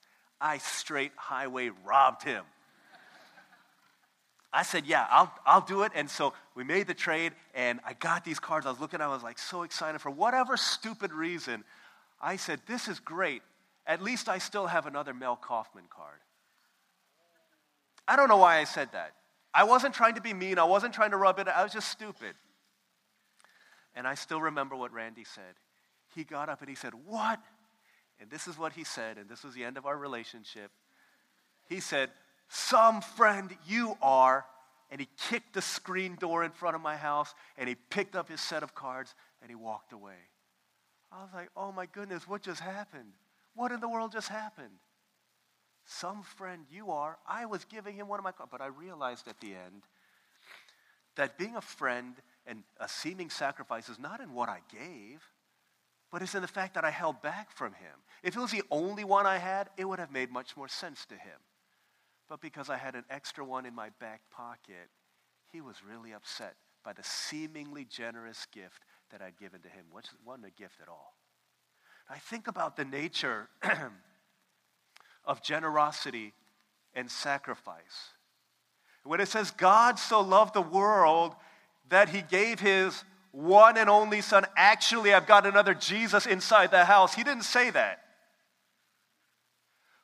I 0.41 0.59
straight 0.59 1.11
highway 1.17 1.71
robbed 1.85 2.23
him. 2.23 2.45
I 4.53 4.63
said, 4.63 4.87
yeah, 4.87 5.07
I'll, 5.09 5.33
I'll 5.47 5.63
do 5.63 5.83
it. 5.83 5.93
And 5.95 6.11
so 6.11 6.35
we 6.55 6.63
made 6.63 6.87
the 6.87 6.95
trade, 6.95 7.33
and 7.55 7.81
I 7.87 7.95
got 7.95 8.25
these 8.25 8.39
cards. 8.39 8.67
I 8.67 8.71
was 8.71 8.81
looking, 8.81 9.01
at 9.01 9.05
I 9.05 9.09
was 9.09 9.23
like 9.23 9.39
so 9.39 9.63
excited. 9.63 10.01
For 10.01 10.11
whatever 10.11 10.57
stupid 10.57 11.13
reason, 11.13 11.65
I 12.21 12.37
said, 12.37 12.61
this 12.67 12.87
is 12.87 13.01
great. 13.01 13.43
At 13.87 14.03
least 14.03 14.29
I 14.29 14.39
still 14.39 14.67
have 14.67 14.87
another 14.87 15.15
Mel 15.15 15.37
Kaufman 15.37 15.85
card. 15.89 16.19
I 18.07 18.17
don't 18.17 18.29
know 18.29 18.37
why 18.37 18.59
I 18.59 18.65
said 18.65 18.91
that. 18.93 19.13
I 19.55 19.65
wasn't 19.65 19.95
trying 19.95 20.15
to 20.17 20.21
be 20.21 20.35
mean. 20.35 20.59
I 20.59 20.65
wasn't 20.65 20.95
trying 20.95 21.11
to 21.11 21.17
rub 21.17 21.39
it. 21.39 21.49
I 21.49 21.63
was 21.63 21.73
just 21.73 21.89
stupid. 21.89 22.35
And 23.95 24.07
I 24.07 24.15
still 24.15 24.41
remember 24.41 24.77
what 24.77 24.93
Randy 24.93 25.25
said. 25.25 25.55
He 26.15 26.25
got 26.25 26.49
up 26.49 26.61
and 26.61 26.69
he 26.69 26.75
said, 26.75 26.93
What? 27.07 27.41
And 28.21 28.31
this 28.31 28.47
is 28.47 28.57
what 28.57 28.73
he 28.73 28.85
said, 28.85 29.19
and 29.19 29.29
this 29.29 29.43
was 29.43 29.55
the 29.55 29.65
end 29.65 29.77
of 29.77 29.85
our 29.85 29.97
relationship. 29.97 30.71
He 31.69 31.81
said, 31.81 32.11
Some 32.53 33.01
friend 33.01 33.51
you 33.67 33.97
are. 34.03 34.45
And 34.91 35.01
he 35.01 35.09
kicked 35.31 35.55
the 35.55 35.63
screen 35.63 36.17
door 36.17 36.45
in 36.45 36.51
front 36.51 36.77
of 36.77 36.83
my 36.83 36.97
house 36.97 37.35
and 37.57 37.67
he 37.67 37.75
picked 37.75 38.15
up 38.15 38.29
his 38.29 38.43
set 38.43 38.63
of 38.63 38.75
cards 38.75 39.15
and 39.41 39.51
he 39.51 39.55
walked 39.55 39.95
away. 39.95 40.19
I 41.11 41.23
was 41.23 41.31
like, 41.33 41.49
Oh 41.57 41.73
my 41.73 41.87
goodness, 41.87 42.29
what 42.29 42.43
just 42.43 42.61
happened? 42.61 43.15
What 43.55 43.73
in 43.73 43.81
the 43.81 43.89
world 43.89 44.13
just 44.13 44.29
happened? 44.29 44.81
Some 45.87 46.23
friend 46.23 46.67
you 46.71 46.91
are. 46.91 47.17
I 47.27 47.47
was 47.47 47.65
giving 47.65 47.97
him 47.97 48.07
one 48.07 48.19
of 48.19 48.25
my 48.25 48.33
cards. 48.33 48.53
But 48.53 48.61
I 48.61 48.67
realized 48.67 49.29
at 49.29 49.41
the 49.41 49.55
end 49.55 49.85
that 51.17 51.39
being 51.39 51.57
a 51.57 51.63
friend 51.63 52.15
and 52.47 52.63
a 52.79 52.87
seeming 52.87 53.31
sacrifice 53.31 53.89
is 53.89 53.99
not 53.99 54.21
in 54.21 54.35
what 54.35 54.51
I 54.51 54.59
gave, 54.71 55.23
but 56.11 56.21
it's 56.21 56.35
in 56.35 56.43
the 56.43 56.49
fact 56.49 56.75
that 56.75 56.85
I 56.85 56.91
held 56.91 57.23
back 57.23 57.51
from 57.51 57.73
him. 57.73 57.95
If 58.23 58.37
it 58.37 58.41
was 58.41 58.51
the 58.51 58.63
only 58.71 59.05
one 59.05 59.25
I 59.25 59.39
had, 59.39 59.71
it 59.79 59.87
would 59.87 59.99
have 59.99 60.13
made 60.13 60.31
much 60.31 60.55
more 60.55 60.69
sense 60.69 61.07
to 61.07 61.15
him. 61.15 61.39
But 62.33 62.41
because 62.41 62.71
I 62.71 62.79
had 62.79 62.95
an 62.95 63.05
extra 63.11 63.45
one 63.45 63.67
in 63.67 63.75
my 63.75 63.91
back 64.01 64.23
pocket, 64.31 64.89
he 65.53 65.61
was 65.61 65.77
really 65.87 66.15
upset 66.15 66.55
by 66.83 66.95
the 66.95 67.03
seemingly 67.05 67.85
generous 67.85 68.47
gift 68.55 68.81
that 69.11 69.21
I'd 69.21 69.37
given 69.39 69.61
to 69.61 69.69
him, 69.69 69.85
which 69.93 70.07
wasn't 70.25 70.47
a 70.47 70.51
gift 70.51 70.77
at 70.81 70.89
all. 70.89 71.15
I 72.09 72.17
think 72.17 72.49
about 72.49 72.79
the 72.79 72.87
nature 72.87 73.51
of 75.27 75.43
generosity 75.43 76.33
and 76.95 77.11
sacrifice. 77.11 78.15
When 79.05 79.21
it 79.21 79.29
says 79.29 79.51
God 79.51 79.99
so 79.99 80.23
loved 80.23 80.55
the 80.55 80.63
world 80.63 81.35
that 81.91 82.09
he 82.09 82.23
gave 82.23 82.61
his 82.61 83.05
one 83.33 83.77
and 83.77 83.91
only 83.91 84.23
son, 84.23 84.47
actually, 84.57 85.13
I've 85.13 85.27
got 85.27 85.45
another 85.45 85.75
Jesus 85.75 86.25
inside 86.25 86.71
the 86.71 86.87
house. 86.87 87.13
He 87.13 87.25
didn't 87.25 87.45
say 87.45 87.69
that. 87.69 88.03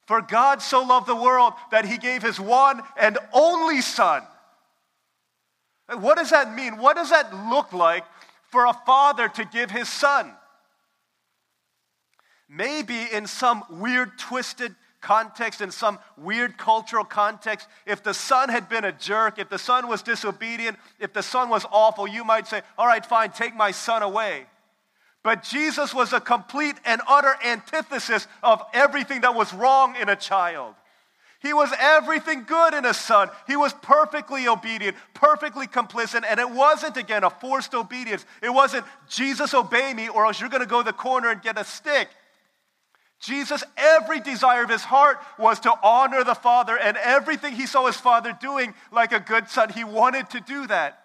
For 0.09 0.23
God 0.23 0.63
so 0.63 0.83
loved 0.83 1.07
the 1.07 1.15
world 1.15 1.53
that 1.71 1.85
he 1.85 1.99
gave 1.99 2.23
his 2.23 2.41
one 2.41 2.81
and 2.99 3.19
only 3.31 3.83
son. 3.83 4.23
What 6.01 6.17
does 6.17 6.31
that 6.31 6.55
mean? 6.55 6.79
What 6.79 6.97
does 6.97 7.11
that 7.11 7.51
look 7.51 7.75
like 7.75 8.05
for 8.51 8.65
a 8.65 8.73
father 8.73 9.29
to 9.29 9.45
give 9.45 9.71
his 9.71 9.87
son? 9.87 10.33
Maybe 12.49 13.03
in 13.13 13.27
some 13.27 13.63
weird, 13.69 14.19
twisted 14.19 14.75
context, 15.03 15.61
in 15.61 15.71
some 15.71 15.99
weird 16.17 16.57
cultural 16.57 17.05
context, 17.05 17.69
if 17.85 18.03
the 18.03 18.15
son 18.15 18.49
had 18.49 18.71
been 18.71 18.87
a 18.87 18.93
jerk, 18.93 19.39
if 19.39 19.51
the 19.51 19.59
son 19.59 19.89
was 19.89 20.01
disobedient, 20.01 20.79
if 20.99 21.13
the 21.13 21.23
son 21.23 21.51
was 21.51 21.67
awful, 21.71 22.09
you 22.09 22.25
might 22.25 22.47
say, 22.47 22.63
All 22.79 22.87
right, 22.87 23.05
fine, 23.05 23.31
take 23.31 23.55
my 23.55 23.73
son 23.73 24.03
away. 24.03 24.47
But 25.23 25.43
Jesus 25.43 25.93
was 25.93 26.13
a 26.13 26.21
complete 26.21 26.77
and 26.85 27.01
utter 27.09 27.35
antithesis 27.45 28.27
of 28.43 28.63
everything 28.73 29.23
that 29.23 29.35
was 29.35 29.53
wrong 29.53 29.97
in 29.97 30.09
a 30.09 30.17
child. 30.17 30.75
He 31.41 31.53
was 31.53 31.73
everything 31.79 32.45
good 32.45 32.75
in 32.75 32.85
a 32.85 32.95
son. 32.95 33.31
He 33.47 33.57
was 33.57 33.73
perfectly 33.73 34.49
obedient, 34.49 34.97
perfectly 35.15 35.69
complicit, 35.69 36.25
and 36.29 36.41
it 36.41 36.51
wasn't, 36.51 36.97
again, 36.97 37.23
a 37.23 37.31
forced 37.31 37.75
obedience. 37.75 38.27
It 38.43 38.51
wasn't, 38.51 38.85
Jesus, 39.09 39.55
obey 39.55 39.95
me, 39.95 40.09
or 40.09 40.27
else 40.27 40.41
you're 40.41 40.51
going 40.51 40.63
to 40.63 40.69
go 40.69 40.83
to 40.83 40.87
the 40.87 40.93
corner 40.93 41.31
and 41.31 41.41
get 41.41 41.57
a 41.57 41.65
stick. 41.65 42.09
Jesus, 43.21 43.63
every 43.77 44.21
desire 44.21 44.65
of 44.65 44.71
his 44.71 44.83
heart 44.83 45.19
was 45.39 45.61
to 45.61 45.73
honor 45.83 46.25
the 46.25 46.35
Father, 46.35 46.77
and 46.77 46.97
everything 46.97 47.55
he 47.55 47.67
saw 47.67 47.87
his 47.87 47.97
Father 47.97 48.37
doing 48.41 48.75
like 48.91 49.13
a 49.13 49.21
good 49.21 49.49
son, 49.49 49.71
he 49.71 49.85
wanted 49.85 50.31
to 50.31 50.41
do 50.41 50.67
that. 50.67 51.05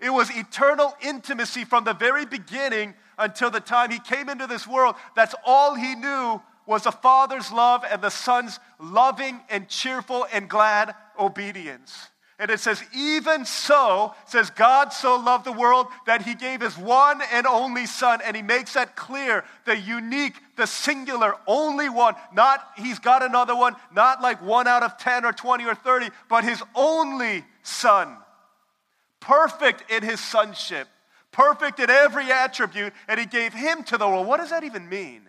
It 0.00 0.10
was 0.10 0.30
eternal 0.30 0.94
intimacy 1.02 1.64
from 1.64 1.84
the 1.84 1.94
very 1.94 2.24
beginning 2.24 2.94
until 3.18 3.50
the 3.50 3.60
time 3.60 3.90
he 3.90 3.98
came 3.98 4.28
into 4.28 4.46
this 4.46 4.66
world. 4.66 4.94
That's 5.14 5.34
all 5.44 5.74
he 5.74 5.94
knew 5.94 6.40
was 6.66 6.84
the 6.84 6.92
Father's 6.92 7.50
love 7.50 7.84
and 7.90 8.02
the 8.02 8.10
Son's 8.10 8.60
loving 8.78 9.40
and 9.48 9.68
cheerful 9.68 10.26
and 10.32 10.48
glad 10.48 10.94
obedience. 11.18 12.08
And 12.40 12.52
it 12.52 12.60
says, 12.60 12.84
even 12.94 13.44
so, 13.44 14.14
says 14.26 14.50
God 14.50 14.92
so 14.92 15.16
loved 15.16 15.44
the 15.44 15.52
world 15.52 15.88
that 16.06 16.22
he 16.22 16.36
gave 16.36 16.60
his 16.60 16.78
one 16.78 17.20
and 17.32 17.48
only 17.48 17.84
son. 17.86 18.20
And 18.24 18.36
he 18.36 18.42
makes 18.42 18.74
that 18.74 18.94
clear 18.94 19.44
the 19.64 19.76
unique, 19.76 20.34
the 20.56 20.66
singular, 20.66 21.34
only 21.48 21.88
one. 21.88 22.14
Not 22.32 22.64
he's 22.76 23.00
got 23.00 23.24
another 23.24 23.56
one, 23.56 23.74
not 23.92 24.22
like 24.22 24.40
one 24.40 24.68
out 24.68 24.84
of 24.84 24.98
10 24.98 25.24
or 25.24 25.32
20 25.32 25.64
or 25.64 25.74
30, 25.74 26.10
but 26.28 26.44
his 26.44 26.62
only 26.76 27.44
son. 27.64 28.16
Perfect 29.18 29.90
in 29.90 30.04
his 30.04 30.20
sonship, 30.20 30.86
perfect 31.38 31.78
in 31.78 31.88
every 31.88 32.32
attribute. 32.32 32.92
And 33.06 33.20
he 33.20 33.26
gave 33.26 33.54
him 33.54 33.84
to 33.84 33.96
the 33.96 34.06
world. 34.08 34.26
What 34.26 34.38
does 34.38 34.50
that 34.50 34.64
even 34.64 34.88
mean? 34.88 35.22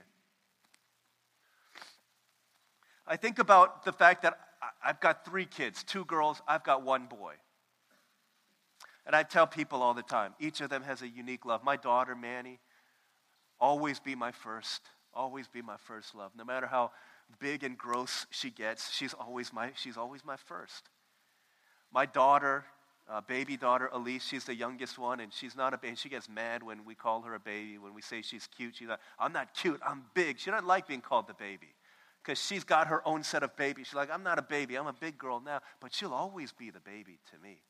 I 3.05 3.15
think 3.15 3.37
about 3.37 3.85
the 3.85 3.91
fact 3.91 4.23
that 4.23 4.39
I've 4.83 4.99
got 4.99 5.23
three 5.23 5.45
kids 5.45 5.83
two 5.83 6.05
girls, 6.05 6.41
I've 6.47 6.63
got 6.63 6.83
one 6.83 7.05
boy. 7.05 7.35
And 9.05 9.15
I 9.15 9.23
tell 9.23 9.47
people 9.47 9.81
all 9.81 9.93
the 9.93 10.03
time 10.03 10.33
each 10.39 10.61
of 10.61 10.69
them 10.69 10.83
has 10.83 11.01
a 11.01 11.07
unique 11.07 11.45
love. 11.45 11.63
My 11.63 11.77
daughter, 11.77 12.15
Manny, 12.15 12.59
always 13.59 13.99
be 13.99 14.15
my 14.15 14.31
first, 14.31 14.81
always 15.13 15.47
be 15.47 15.61
my 15.61 15.77
first 15.77 16.15
love. 16.15 16.31
No 16.37 16.43
matter 16.43 16.67
how 16.67 16.91
big 17.39 17.63
and 17.63 17.77
gross 17.77 18.25
she 18.31 18.49
gets, 18.49 18.91
she's 18.91 19.13
always 19.13 19.53
my, 19.53 19.71
she's 19.75 19.97
always 19.97 20.25
my 20.25 20.35
first. 20.37 20.89
My 21.91 22.05
daughter, 22.05 22.65
uh, 23.11 23.21
baby 23.21 23.57
daughter 23.57 23.89
Elise, 23.91 24.23
she's 24.23 24.43
the 24.43 24.55
youngest 24.55 24.99
one, 24.99 25.19
and 25.19 25.33
she's 25.33 25.55
not 25.55 25.73
a 25.73 25.77
baby. 25.77 25.95
She 25.95 26.09
gets 26.09 26.29
mad 26.29 26.61
when 26.61 26.85
we 26.85 26.93
call 26.95 27.21
her 27.23 27.33
a 27.33 27.39
baby, 27.39 27.77
when 27.77 27.93
we 27.93 28.01
say 28.01 28.21
she's 28.21 28.47
cute. 28.47 28.75
She's 28.75 28.87
like, 28.87 28.99
I'm 29.17 29.33
not 29.33 29.53
cute, 29.53 29.79
I'm 29.85 30.03
big. 30.13 30.39
She 30.39 30.51
doesn't 30.51 30.67
like 30.67 30.87
being 30.87 31.01
called 31.01 31.27
the 31.27 31.33
baby 31.33 31.73
because 32.23 32.43
she's 32.43 32.63
got 32.63 32.87
her 32.87 33.05
own 33.07 33.23
set 33.23 33.41
of 33.41 33.55
babies. 33.55 33.87
She's 33.87 33.95
like, 33.95 34.11
I'm 34.11 34.23
not 34.23 34.37
a 34.37 34.43
baby, 34.43 34.75
I'm 34.75 34.87
a 34.87 34.93
big 34.93 35.17
girl 35.17 35.39
now, 35.39 35.61
but 35.81 35.93
she'll 35.93 36.13
always 36.13 36.51
be 36.51 36.69
the 36.69 36.79
baby 36.79 37.19
to 37.31 37.39
me. 37.41 37.61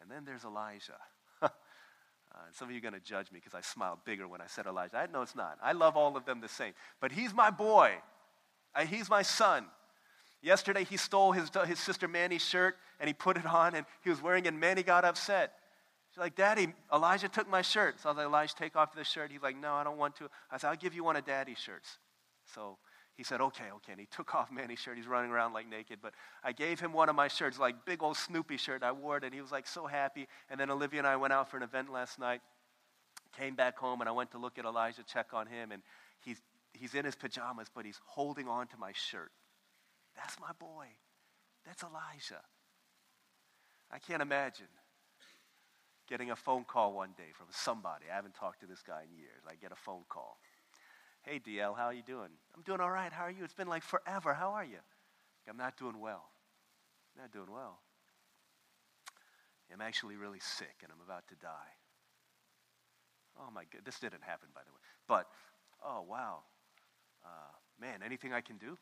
And 0.00 0.10
then 0.10 0.24
there's 0.24 0.44
Elijah. 0.44 0.98
uh, 1.42 1.48
some 2.52 2.68
of 2.68 2.72
you 2.72 2.78
are 2.78 2.82
going 2.82 2.94
to 2.94 3.00
judge 3.00 3.30
me 3.32 3.38
because 3.38 3.54
I 3.54 3.60
smiled 3.60 3.98
bigger 4.04 4.28
when 4.28 4.40
I 4.40 4.46
said 4.46 4.66
Elijah. 4.66 4.98
I 4.98 5.06
know 5.06 5.22
it's 5.22 5.36
not. 5.36 5.58
I 5.62 5.72
love 5.72 5.96
all 5.96 6.16
of 6.16 6.24
them 6.26 6.40
the 6.40 6.48
same. 6.48 6.74
But 7.00 7.12
he's 7.12 7.32
my 7.32 7.50
boy, 7.50 7.94
I, 8.74 8.84
he's 8.84 9.08
my 9.08 9.22
son. 9.22 9.66
Yesterday, 10.42 10.84
he 10.84 10.96
stole 10.96 11.32
his, 11.32 11.50
his 11.66 11.78
sister 11.78 12.08
Manny's 12.08 12.44
shirt 12.44 12.76
and 12.98 13.08
he 13.08 13.14
put 13.14 13.36
it 13.36 13.46
on 13.46 13.74
and 13.74 13.84
he 14.02 14.10
was 14.10 14.22
wearing 14.22 14.44
it, 14.44 14.48
and 14.48 14.60
Manny 14.60 14.82
got 14.82 15.04
upset. 15.04 15.52
She's 16.10 16.18
like, 16.18 16.34
Daddy, 16.34 16.68
Elijah 16.92 17.28
took 17.28 17.48
my 17.48 17.62
shirt. 17.62 18.00
So 18.00 18.08
I 18.08 18.12
was 18.12 18.16
like, 18.16 18.26
Elijah, 18.26 18.54
take 18.56 18.74
off 18.74 18.94
the 18.94 19.04
shirt. 19.04 19.30
He's 19.30 19.42
like, 19.42 19.56
No, 19.60 19.74
I 19.74 19.84
don't 19.84 19.98
want 19.98 20.16
to. 20.16 20.28
I 20.50 20.56
said, 20.56 20.68
I'll 20.68 20.76
give 20.76 20.94
you 20.94 21.04
one 21.04 21.16
of 21.16 21.24
Daddy's 21.24 21.58
shirts. 21.58 21.98
So 22.54 22.78
he 23.20 23.24
said, 23.24 23.42
okay, 23.42 23.64
okay. 23.74 23.92
And 23.92 24.00
he 24.00 24.06
took 24.06 24.34
off 24.34 24.50
Manny's 24.50 24.78
shirt. 24.78 24.96
He's 24.96 25.06
running 25.06 25.30
around 25.30 25.52
like 25.52 25.68
naked. 25.68 25.98
But 26.02 26.14
I 26.42 26.52
gave 26.52 26.80
him 26.80 26.94
one 26.94 27.10
of 27.10 27.14
my 27.14 27.28
shirts, 27.28 27.58
like 27.58 27.84
big 27.84 28.02
old 28.02 28.16
Snoopy 28.16 28.56
shirt. 28.56 28.82
I 28.82 28.92
wore 28.92 29.18
it, 29.18 29.24
and 29.24 29.34
he 29.34 29.42
was 29.42 29.52
like 29.52 29.66
so 29.66 29.86
happy. 29.86 30.26
And 30.48 30.58
then 30.58 30.70
Olivia 30.70 31.00
and 31.00 31.06
I 31.06 31.16
went 31.16 31.34
out 31.34 31.50
for 31.50 31.58
an 31.58 31.62
event 31.62 31.92
last 31.92 32.18
night, 32.18 32.40
came 33.36 33.54
back 33.54 33.76
home, 33.76 34.00
and 34.00 34.08
I 34.08 34.12
went 34.12 34.30
to 34.30 34.38
look 34.38 34.58
at 34.58 34.64
Elijah, 34.64 35.02
check 35.02 35.34
on 35.34 35.46
him. 35.46 35.70
And 35.70 35.82
he's, 36.24 36.40
he's 36.72 36.94
in 36.94 37.04
his 37.04 37.14
pajamas, 37.14 37.68
but 37.74 37.84
he's 37.84 38.00
holding 38.06 38.48
on 38.48 38.68
to 38.68 38.78
my 38.78 38.92
shirt. 38.94 39.30
That's 40.20 40.38
my 40.38 40.52
boy. 40.58 40.86
That's 41.66 41.82
Elijah. 41.82 42.42
I 43.90 43.98
can't 43.98 44.22
imagine 44.22 44.68
getting 46.08 46.30
a 46.30 46.36
phone 46.36 46.64
call 46.64 46.92
one 46.92 47.10
day 47.16 47.32
from 47.32 47.46
somebody. 47.50 48.04
I 48.12 48.16
haven't 48.16 48.34
talked 48.34 48.60
to 48.60 48.66
this 48.66 48.82
guy 48.82 49.02
in 49.10 49.16
years. 49.16 49.42
I 49.48 49.54
get 49.54 49.72
a 49.72 49.76
phone 49.76 50.02
call. 50.08 50.38
Hey, 51.22 51.40
DL, 51.40 51.76
how 51.76 51.86
are 51.86 51.92
you 51.92 52.02
doing? 52.02 52.28
I'm 52.54 52.62
doing 52.62 52.80
all 52.80 52.90
right. 52.90 53.12
How 53.12 53.24
are 53.24 53.30
you? 53.30 53.44
It's 53.44 53.54
been 53.54 53.68
like 53.68 53.82
forever. 53.82 54.34
How 54.34 54.50
are 54.50 54.64
you? 54.64 54.78
I'm 55.48 55.56
not 55.56 55.76
doing 55.76 56.00
well. 56.00 56.24
Not 57.16 57.32
doing 57.32 57.50
well. 57.50 57.80
I'm 59.72 59.80
actually 59.80 60.16
really 60.16 60.40
sick 60.40 60.82
and 60.82 60.92
I'm 60.92 61.00
about 61.04 61.28
to 61.28 61.34
die. 61.36 61.72
Oh 63.38 63.50
my 63.54 63.62
God, 63.72 63.82
this 63.84 63.98
didn't 64.00 64.22
happen, 64.22 64.48
by 64.54 64.62
the 64.64 64.72
way. 64.72 64.80
But, 65.06 65.26
oh 65.84 66.02
wow. 66.02 66.40
Uh, 67.24 67.54
man, 67.80 68.00
anything 68.04 68.32
I 68.32 68.40
can 68.40 68.56
do? 68.56 68.76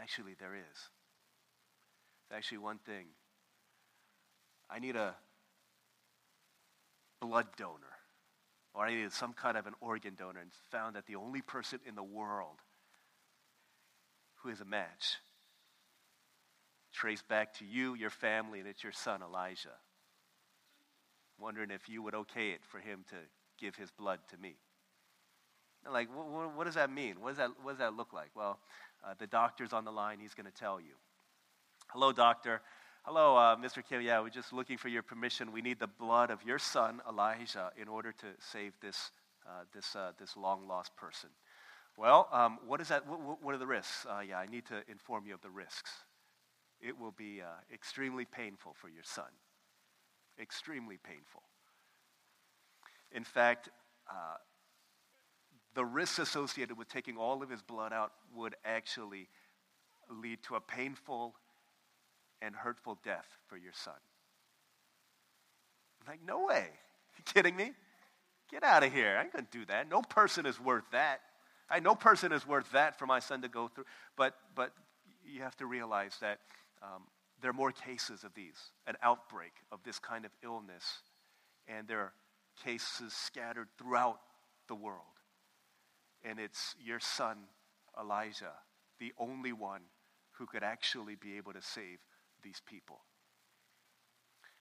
Actually, 0.00 0.34
there 0.38 0.54
is. 0.54 0.78
It's 2.24 2.36
actually 2.36 2.58
one 2.58 2.78
thing. 2.78 3.06
I 4.70 4.78
need 4.78 4.96
a 4.96 5.14
blood 7.20 7.46
donor 7.56 7.90
or 8.74 8.84
I 8.84 8.94
needed 8.94 9.12
some 9.12 9.32
kind 9.32 9.56
of 9.56 9.66
an 9.66 9.74
organ 9.80 10.14
donor 10.16 10.40
and 10.40 10.50
found 10.70 10.96
that 10.96 11.06
the 11.06 11.16
only 11.16 11.42
person 11.42 11.80
in 11.86 11.94
the 11.94 12.02
world 12.02 12.58
who 14.36 14.48
is 14.48 14.60
a 14.60 14.64
match 14.64 15.16
traced 16.92 17.28
back 17.28 17.54
to 17.58 17.64
you, 17.64 17.94
your 17.94 18.10
family, 18.10 18.60
and 18.60 18.68
it's 18.68 18.82
your 18.82 18.92
son, 18.92 19.22
Elijah. 19.22 19.76
Wondering 21.38 21.70
if 21.70 21.88
you 21.88 22.02
would 22.02 22.14
okay 22.14 22.50
it 22.50 22.60
for 22.64 22.78
him 22.78 23.04
to 23.10 23.16
give 23.58 23.74
his 23.76 23.90
blood 23.90 24.20
to 24.30 24.36
me. 24.36 24.56
Like, 25.90 26.08
what, 26.14 26.54
what, 26.56 26.64
does 26.64 26.74
that 26.74 26.90
mean? 26.92 27.20
What 27.20 27.30
does 27.30 27.38
that, 27.38 27.50
what 27.62 27.72
does 27.72 27.78
that 27.78 27.96
look 27.96 28.12
like? 28.12 28.30
Well, 28.34 28.58
uh, 29.04 29.14
the 29.18 29.26
doctor's 29.26 29.72
on 29.72 29.84
the 29.84 29.90
line. 29.90 30.18
He's 30.20 30.34
going 30.34 30.46
to 30.46 30.52
tell 30.52 30.80
you. 30.80 30.94
Hello, 31.88 32.12
doctor. 32.12 32.60
Hello, 33.02 33.36
uh, 33.36 33.56
Mr. 33.56 33.82
Kim. 33.86 34.02
Yeah, 34.02 34.20
we're 34.20 34.28
just 34.28 34.52
looking 34.52 34.76
for 34.76 34.88
your 34.88 35.02
permission. 35.02 35.52
We 35.52 35.62
need 35.62 35.80
the 35.80 35.86
blood 35.86 36.30
of 36.30 36.42
your 36.44 36.58
son, 36.58 37.00
Elijah, 37.08 37.72
in 37.80 37.88
order 37.88 38.12
to 38.12 38.26
save 38.38 38.74
this, 38.80 39.10
uh, 39.46 39.64
this, 39.72 39.96
uh, 39.96 40.12
this 40.18 40.36
long 40.36 40.68
lost 40.68 40.94
person. 40.96 41.30
Well, 41.96 42.28
um, 42.30 42.58
what 42.66 42.80
is 42.80 42.88
that? 42.88 43.06
What, 43.06 43.42
what 43.42 43.54
are 43.54 43.58
the 43.58 43.66
risks? 43.66 44.06
Uh, 44.08 44.20
yeah, 44.20 44.38
I 44.38 44.46
need 44.46 44.66
to 44.66 44.82
inform 44.88 45.26
you 45.26 45.34
of 45.34 45.40
the 45.40 45.50
risks. 45.50 45.90
It 46.80 46.98
will 46.98 47.12
be 47.12 47.42
uh, 47.42 47.46
extremely 47.72 48.24
painful 48.24 48.74
for 48.74 48.88
your 48.88 49.02
son. 49.02 49.32
Extremely 50.40 50.98
painful. 51.02 51.42
In 53.12 53.24
fact, 53.24 53.70
the 55.74 55.84
risks 55.84 56.18
associated 56.18 56.76
with 56.76 56.88
taking 56.88 57.16
all 57.16 57.42
of 57.42 57.50
his 57.50 57.62
blood 57.62 57.92
out 57.92 58.12
would 58.34 58.56
actually 58.64 59.28
lead 60.10 60.42
to 60.44 60.56
a 60.56 60.60
painful 60.60 61.34
and 62.42 62.54
hurtful 62.54 62.98
death 63.04 63.26
for 63.46 63.56
your 63.56 63.72
son. 63.72 63.94
I'm 66.00 66.12
like, 66.12 66.20
no 66.26 66.46
way. 66.46 66.66
You 67.16 67.24
kidding 67.24 67.54
me? 67.54 67.72
Get 68.50 68.64
out 68.64 68.82
of 68.82 68.92
here. 68.92 69.16
I 69.18 69.22
ain't 69.22 69.34
to 69.34 69.58
do 69.58 69.64
that. 69.66 69.88
No 69.88 70.02
person 70.02 70.46
is 70.46 70.58
worth 70.58 70.84
that. 70.92 71.20
I, 71.68 71.78
no 71.78 71.94
person 71.94 72.32
is 72.32 72.46
worth 72.46 72.70
that 72.72 72.98
for 72.98 73.06
my 73.06 73.20
son 73.20 73.42
to 73.42 73.48
go 73.48 73.68
through. 73.68 73.84
But, 74.16 74.34
but 74.56 74.72
you 75.24 75.42
have 75.42 75.56
to 75.58 75.66
realize 75.66 76.16
that 76.20 76.40
um, 76.82 77.02
there 77.40 77.50
are 77.50 77.54
more 77.54 77.70
cases 77.72 78.24
of 78.24 78.34
these, 78.34 78.56
an 78.86 78.96
outbreak 79.02 79.52
of 79.70 79.80
this 79.84 79.98
kind 79.98 80.24
of 80.24 80.32
illness, 80.42 81.02
and 81.68 81.86
there 81.86 82.00
are 82.00 82.12
cases 82.64 83.12
scattered 83.12 83.68
throughout 83.78 84.18
the 84.66 84.74
world. 84.74 85.19
And 86.24 86.38
it's 86.38 86.74
your 86.84 87.00
son, 87.00 87.38
Elijah, 87.98 88.52
the 88.98 89.12
only 89.18 89.52
one 89.52 89.82
who 90.32 90.46
could 90.46 90.62
actually 90.62 91.14
be 91.14 91.36
able 91.36 91.52
to 91.52 91.62
save 91.62 91.98
these 92.42 92.60
people. 92.66 93.00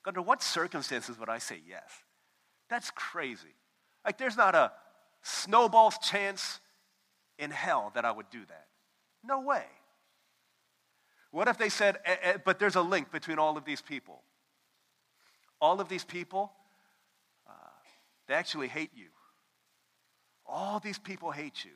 Under 0.05 0.21
what 0.21 0.41
circumstances 0.41 1.19
would 1.19 1.29
I 1.29 1.37
say 1.37 1.61
yes? 1.67 1.91
That's 2.69 2.91
crazy. 2.91 3.55
Like, 4.05 4.17
there's 4.17 4.37
not 4.37 4.55
a 4.55 4.71
snowball's 5.21 5.97
chance 5.97 6.59
in 7.37 7.51
hell 7.51 7.91
that 7.95 8.05
I 8.05 8.11
would 8.11 8.29
do 8.29 8.45
that. 8.47 8.67
No 9.23 9.41
way. 9.41 9.65
What 11.31 11.47
if 11.47 11.57
they 11.57 11.69
said, 11.69 11.99
eh, 12.05 12.15
eh, 12.21 12.37
but 12.43 12.59
there's 12.59 12.75
a 12.75 12.81
link 12.81 13.11
between 13.11 13.37
all 13.37 13.57
of 13.57 13.65
these 13.65 13.81
people? 13.81 14.23
All 15.61 15.79
of 15.79 15.89
these 15.89 16.03
people, 16.03 16.51
uh, 17.47 17.51
they 18.27 18.33
actually 18.33 18.67
hate 18.67 18.91
you. 18.95 19.07
All 20.49 20.79
these 20.79 20.99
people 20.99 21.31
hate 21.31 21.63
you. 21.63 21.71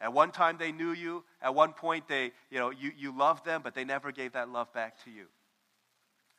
At 0.00 0.12
one 0.12 0.30
time 0.30 0.56
they 0.58 0.72
knew 0.72 0.92
you. 0.92 1.24
At 1.42 1.54
one 1.54 1.72
point 1.72 2.08
they, 2.08 2.32
you 2.50 2.58
know, 2.58 2.70
you, 2.70 2.92
you 2.96 3.16
loved 3.16 3.44
them, 3.44 3.60
but 3.62 3.74
they 3.74 3.84
never 3.84 4.12
gave 4.12 4.32
that 4.32 4.48
love 4.48 4.72
back 4.72 5.02
to 5.04 5.10
you. 5.10 5.26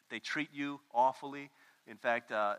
They 0.09 0.19
treat 0.19 0.49
you 0.53 0.79
awfully. 0.93 1.51
In 1.87 1.97
fact, 1.97 2.31
uh, 2.31 2.55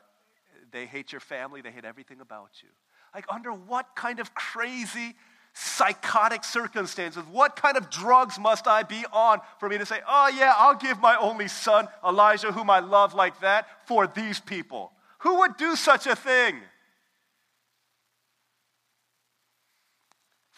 they 0.71 0.87
hate 0.87 1.13
your 1.13 1.21
family. 1.21 1.63
They 1.63 1.71
hate 1.71 1.85
everything 1.85 2.21
about 2.21 2.51
you. 2.63 2.69
Like, 3.15 3.25
under 3.29 3.53
what 3.53 3.97
kind 3.97 4.21
of 4.21 4.35
crazy 4.35 5.17
psychotic 5.53 6.45
circumstances. 6.45 7.23
What 7.31 7.57
kind 7.57 7.77
of 7.77 7.91
drugs 7.91 8.39
must 8.39 8.67
I 8.67 8.83
be 8.83 9.05
on 9.13 9.41
for 9.59 9.69
me 9.69 9.79
to 9.79 9.87
say, 9.87 10.01
oh, 10.07 10.29
yeah, 10.29 10.55
I'll 10.57 10.77
give 10.77 11.01
my 11.01 11.17
only 11.17 11.49
son, 11.49 11.89
Elijah, 12.07 12.53
whom 12.53 12.71
I 12.71 12.81
love 12.81 13.15
like 13.15 13.41
that, 13.41 13.67
for 13.87 14.07
these 14.07 14.41
people? 14.41 14.93
Who 15.21 15.39
would 15.39 15.57
do 15.57 15.77
such 15.77 16.07
a 16.07 16.15
thing? 16.15 16.57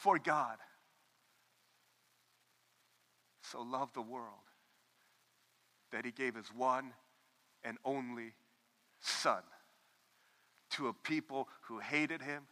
For 0.02 0.18
God. 0.18 0.56
So 3.42 3.62
loved 3.62 3.94
the 3.94 4.02
world 4.02 4.26
that 5.92 6.04
he 6.04 6.11
gave 6.11 6.35
his 6.35 6.49
one 6.49 6.92
and 7.62 7.78
only 7.85 8.32
son 9.00 9.42
to 10.71 10.88
a 10.88 10.92
people 10.92 11.47
who 11.68 11.78
hated 11.78 12.21
him 12.21 12.42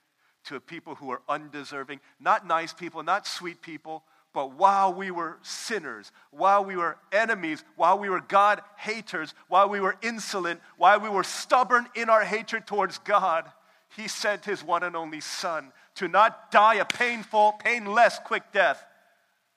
to 0.44 0.54
a 0.54 0.60
people 0.60 0.94
who 0.94 1.06
were 1.06 1.22
undeserving, 1.28 1.98
not 2.20 2.46
nice 2.46 2.72
people, 2.72 3.02
not 3.02 3.26
sweet 3.26 3.60
people, 3.62 4.04
but 4.32 4.52
while 4.52 4.94
we 4.94 5.10
were 5.10 5.38
sinners, 5.42 6.12
while 6.30 6.64
we 6.64 6.76
were 6.76 6.98
enemies, 7.10 7.64
while 7.74 7.98
we 7.98 8.08
were 8.08 8.20
God 8.20 8.62
haters, 8.76 9.34
while 9.48 9.68
we 9.68 9.80
were 9.80 9.96
insolent, 10.02 10.60
while 10.76 11.00
we 11.00 11.08
were 11.08 11.24
stubborn 11.24 11.88
in 11.96 12.08
our 12.08 12.22
hatred 12.22 12.64
towards 12.64 12.98
God, 12.98 13.50
He 13.96 14.06
sent 14.06 14.44
His 14.44 14.62
one 14.62 14.84
and 14.84 14.94
only 14.94 15.20
Son 15.20 15.72
to 15.96 16.08
not 16.08 16.50
die 16.50 16.74
a 16.74 16.84
painful, 16.84 17.52
painless, 17.52 18.18
quick 18.24 18.52
death, 18.52 18.84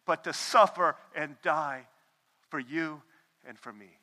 but 0.05 0.23
to 0.23 0.33
suffer 0.33 0.95
and 1.15 1.35
die 1.41 1.87
for 2.49 2.59
you 2.59 3.01
and 3.47 3.57
for 3.57 3.71
me. 3.71 3.97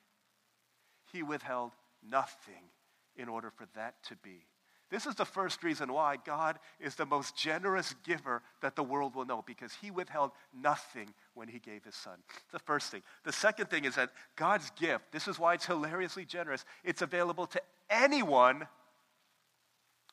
He 1.13 1.23
withheld 1.23 1.73
nothing 2.09 2.71
in 3.17 3.29
order 3.29 3.51
for 3.51 3.67
that 3.75 3.95
to 4.05 4.17
be. 4.17 4.47
This 4.91 5.07
is 5.07 5.15
the 5.15 5.25
first 5.25 5.63
reason 5.63 5.93
why 5.93 6.17
God 6.25 6.59
is 6.81 6.97
the 6.97 7.07
most 7.07 7.37
generous 7.37 7.95
giver 8.05 8.43
that 8.61 8.75
the 8.75 8.83
world 8.83 9.15
will 9.15 9.25
know, 9.25 9.45
because 9.47 9.73
he 9.81 9.93
withheld 9.93 10.33
nothing 10.53 11.15
when 11.35 11.47
he 11.47 11.61
gave 11.61 11.85
his 11.85 11.95
son. 11.95 12.19
The 12.51 12.59
first 12.59 12.91
thing. 12.91 13.03
The 13.25 13.33
second 13.33 13.71
thing 13.71 13.85
is 13.85 13.95
that 13.95 14.11
God's 14.35 14.71
gift, 14.71 15.13
this 15.13 15.29
is 15.29 15.39
why 15.39 15.55
it's 15.55 15.67
hilariously 15.67 16.25
generous, 16.25 16.65
it's 16.83 17.03
available 17.03 17.47
to 17.47 17.63
anyone 17.89 18.67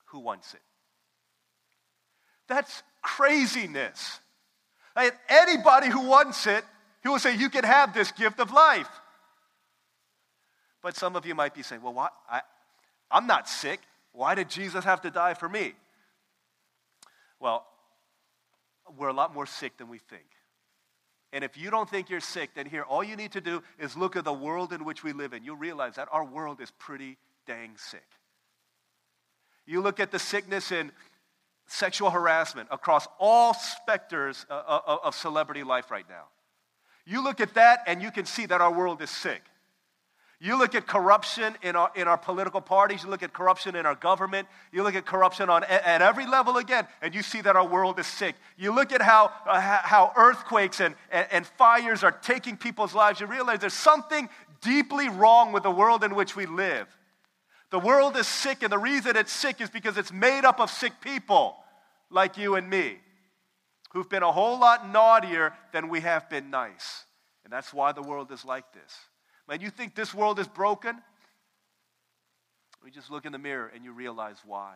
who 0.06 0.20
wants 0.20 0.54
it. 0.54 0.62
That's 2.48 2.84
craziness. 3.02 4.20
Like 4.96 5.14
anybody 5.30 5.90
who 5.90 6.08
wants 6.08 6.48
it, 6.48 6.64
he 7.04 7.10
will 7.10 7.20
say, 7.20 7.36
You 7.36 7.50
can 7.50 7.64
have 7.64 7.94
this 7.94 8.12
gift 8.12 8.40
of 8.40 8.52
life. 8.52 8.90
But 10.82 10.96
some 10.96 11.16
of 11.16 11.26
you 11.26 11.36
might 11.36 11.54
be 11.54 11.64
saying, 11.64 11.82
Well, 11.82 11.94
why? 11.94 12.10
I, 12.30 12.42
I'm 13.12 13.28
not 13.28 13.48
sick. 13.48 13.80
Why 14.12 14.36
did 14.36 14.50
Jesus 14.50 14.84
have 14.84 15.02
to 15.02 15.12
die 15.12 15.34
for 15.34 15.48
me? 15.48 15.74
Well, 17.40 17.66
we're 18.98 19.10
a 19.10 19.14
lot 19.14 19.34
more 19.34 19.46
sick 19.46 19.78
than 19.78 19.90
we 19.90 20.00
think. 20.00 20.26
And 21.34 21.44
if 21.44 21.58
you 21.58 21.70
don't 21.70 21.90
think 21.90 22.10
you're 22.10 22.20
sick, 22.20 22.52
then 22.56 22.66
here, 22.66 22.84
all 22.84 23.04
you 23.04 23.16
need 23.16 23.34
to 23.34 23.42
do 23.42 23.62
is 23.78 23.98
look 23.98 24.16
at 24.16 24.24
the 24.24 24.34
world 24.34 24.72
in 24.72 24.86
which 24.86 25.04
we 25.04 25.14
live 25.14 25.34
in. 25.34 25.44
You'll 25.44 25.58
realize 25.58 25.96
that 25.96 26.08
our 26.12 26.24
world 26.24 26.62
is 26.62 26.72
pretty 26.80 27.18
dang 27.46 27.76
sick. 27.78 28.08
You 29.66 29.82
look 29.82 30.00
at 30.00 30.12
the 30.12 30.20
sickness 30.20 30.72
in 30.72 30.92
sexual 31.68 32.10
harassment 32.10 32.70
across 32.72 33.08
all 33.20 33.54
specters 33.54 34.46
of 34.50 35.16
celebrity 35.16 35.64
life 35.64 35.92
right 35.92 36.06
now. 36.10 36.26
You 37.06 37.24
look 37.24 37.40
at 37.40 37.54
that 37.54 37.84
and 37.88 38.02
you 38.02 38.12
can 38.12 38.26
see 38.26 38.46
that 38.48 38.60
our 38.62 38.72
world 38.72 39.02
is 39.02 39.10
sick. 39.10 39.42
You 40.40 40.56
look 40.56 40.76
at 40.76 40.86
corruption 40.86 41.56
in 41.64 41.76
our, 41.76 41.92
in 41.96 42.08
our 42.08 42.18
political 42.18 42.62
parties, 42.62 43.04
you 43.04 43.10
look 43.10 43.24
at 43.24 43.34
corruption 43.34 43.76
in 43.76 43.88
our 43.88 43.96
government, 43.96 44.48
you 44.72 44.84
look 44.84 44.94
at 44.94 45.04
corruption 45.04 45.50
on, 45.50 45.64
at 45.64 46.04
every 46.04 46.28
level 46.28 46.58
again, 46.58 46.88
and 47.02 47.16
you 47.16 47.24
see 47.24 47.42
that 47.42 47.56
our 47.56 47.66
world 47.66 48.00
is 48.00 48.06
sick. 48.06 48.36
You 48.56 48.72
look 48.72 48.92
at 48.92 49.02
how, 49.02 49.32
uh, 49.48 49.60
how 49.60 50.14
earthquakes 50.16 50.80
and, 50.80 50.94
and, 51.12 51.28
and 51.32 51.48
fires 51.48 52.04
are 52.04 52.12
taking 52.12 52.56
people's 52.56 52.94
lives, 52.94 53.20
you 53.20 53.26
realize 53.26 53.60
there's 53.60 53.74
something 53.74 54.30
deeply 54.62 55.10
wrong 55.10 55.54
with 55.54 55.64
the 55.64 55.72
world 55.72 56.04
in 56.04 56.14
which 56.14 56.36
we 56.36 56.46
live. 56.46 56.88
The 57.70 57.80
world 57.80 58.16
is 58.16 58.28
sick, 58.28 58.64
and 58.64 58.72
the 58.72 58.78
reason 58.78 59.18
it's 59.18 59.32
sick 59.32 59.60
is 59.60 59.70
because 59.70 59.98
it's 59.98 60.14
made 60.14 60.46
up 60.46 60.60
of 60.60 60.70
sick 60.70 60.94
people 61.02 61.58
like 62.10 62.38
you 62.38 62.56
and 62.56 62.70
me 62.70 62.98
who've 63.92 64.10
been 64.10 64.24
a 64.24 64.32
whole 64.32 64.60
lot 64.60 64.90
naughtier 64.90 65.54
than 65.74 65.90
we 65.90 66.00
have 66.02 66.30
been 66.30 66.50
nice. 66.50 67.06
And 67.44 67.52
that's 67.52 67.74
why 67.74 67.92
the 67.92 68.02
world 68.02 68.32
is 68.32 68.46
like 68.46 68.72
this. 68.74 68.96
Man, 69.48 69.62
you 69.62 69.70
think 69.70 69.96
this 69.96 70.14
world 70.14 70.40
is 70.40 70.48
broken? 70.48 71.02
You 72.86 72.92
just 72.92 73.10
look 73.12 73.26
in 73.26 73.32
the 73.32 73.38
mirror 73.38 73.72
and 73.74 73.84
you 73.84 73.92
realize 73.92 74.38
why. 74.46 74.76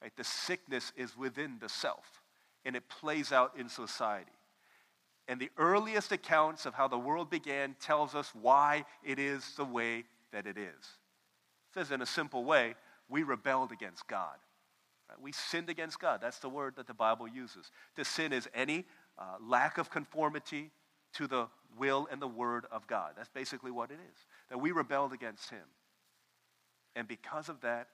Right? 0.00 0.12
The 0.16 0.24
sickness 0.24 0.92
is 0.96 1.16
within 1.16 1.58
the 1.60 1.68
self, 1.68 2.22
and 2.64 2.76
it 2.76 2.88
plays 2.88 3.32
out 3.32 3.52
in 3.58 3.68
society. 3.68 4.30
And 5.28 5.40
the 5.40 5.50
earliest 5.56 6.12
accounts 6.12 6.66
of 6.66 6.74
how 6.74 6.88
the 6.88 6.98
world 6.98 7.30
began 7.30 7.76
tells 7.80 8.14
us 8.14 8.32
why 8.34 8.84
it 9.04 9.18
is 9.18 9.54
the 9.56 9.64
way 9.64 10.04
that 10.32 10.46
it 10.46 10.58
is. 10.58 10.98
Says 11.74 11.90
in 11.90 12.02
a 12.02 12.06
simple 12.06 12.44
way, 12.44 12.74
we 13.08 13.22
rebelled 13.22 13.72
against 13.72 14.06
God. 14.06 14.36
We 15.20 15.32
sinned 15.32 15.68
against 15.68 16.00
God. 16.00 16.20
That's 16.22 16.38
the 16.38 16.48
word 16.48 16.76
that 16.76 16.86
the 16.86 16.94
Bible 16.94 17.28
uses. 17.28 17.70
To 17.96 18.04
sin 18.04 18.32
is 18.32 18.48
any 18.54 18.86
uh, 19.18 19.36
lack 19.40 19.76
of 19.76 19.90
conformity 19.90 20.70
to 21.14 21.26
the 21.26 21.48
will 21.76 22.08
and 22.10 22.20
the 22.20 22.28
word 22.28 22.64
of 22.72 22.86
God. 22.86 23.12
That's 23.16 23.28
basically 23.28 23.70
what 23.70 23.90
it 23.90 23.98
is. 24.10 24.26
That 24.48 24.58
we 24.58 24.72
rebelled 24.72 25.12
against 25.12 25.50
him. 25.50 25.64
And 26.96 27.06
because 27.06 27.48
of 27.48 27.60
that, 27.60 27.88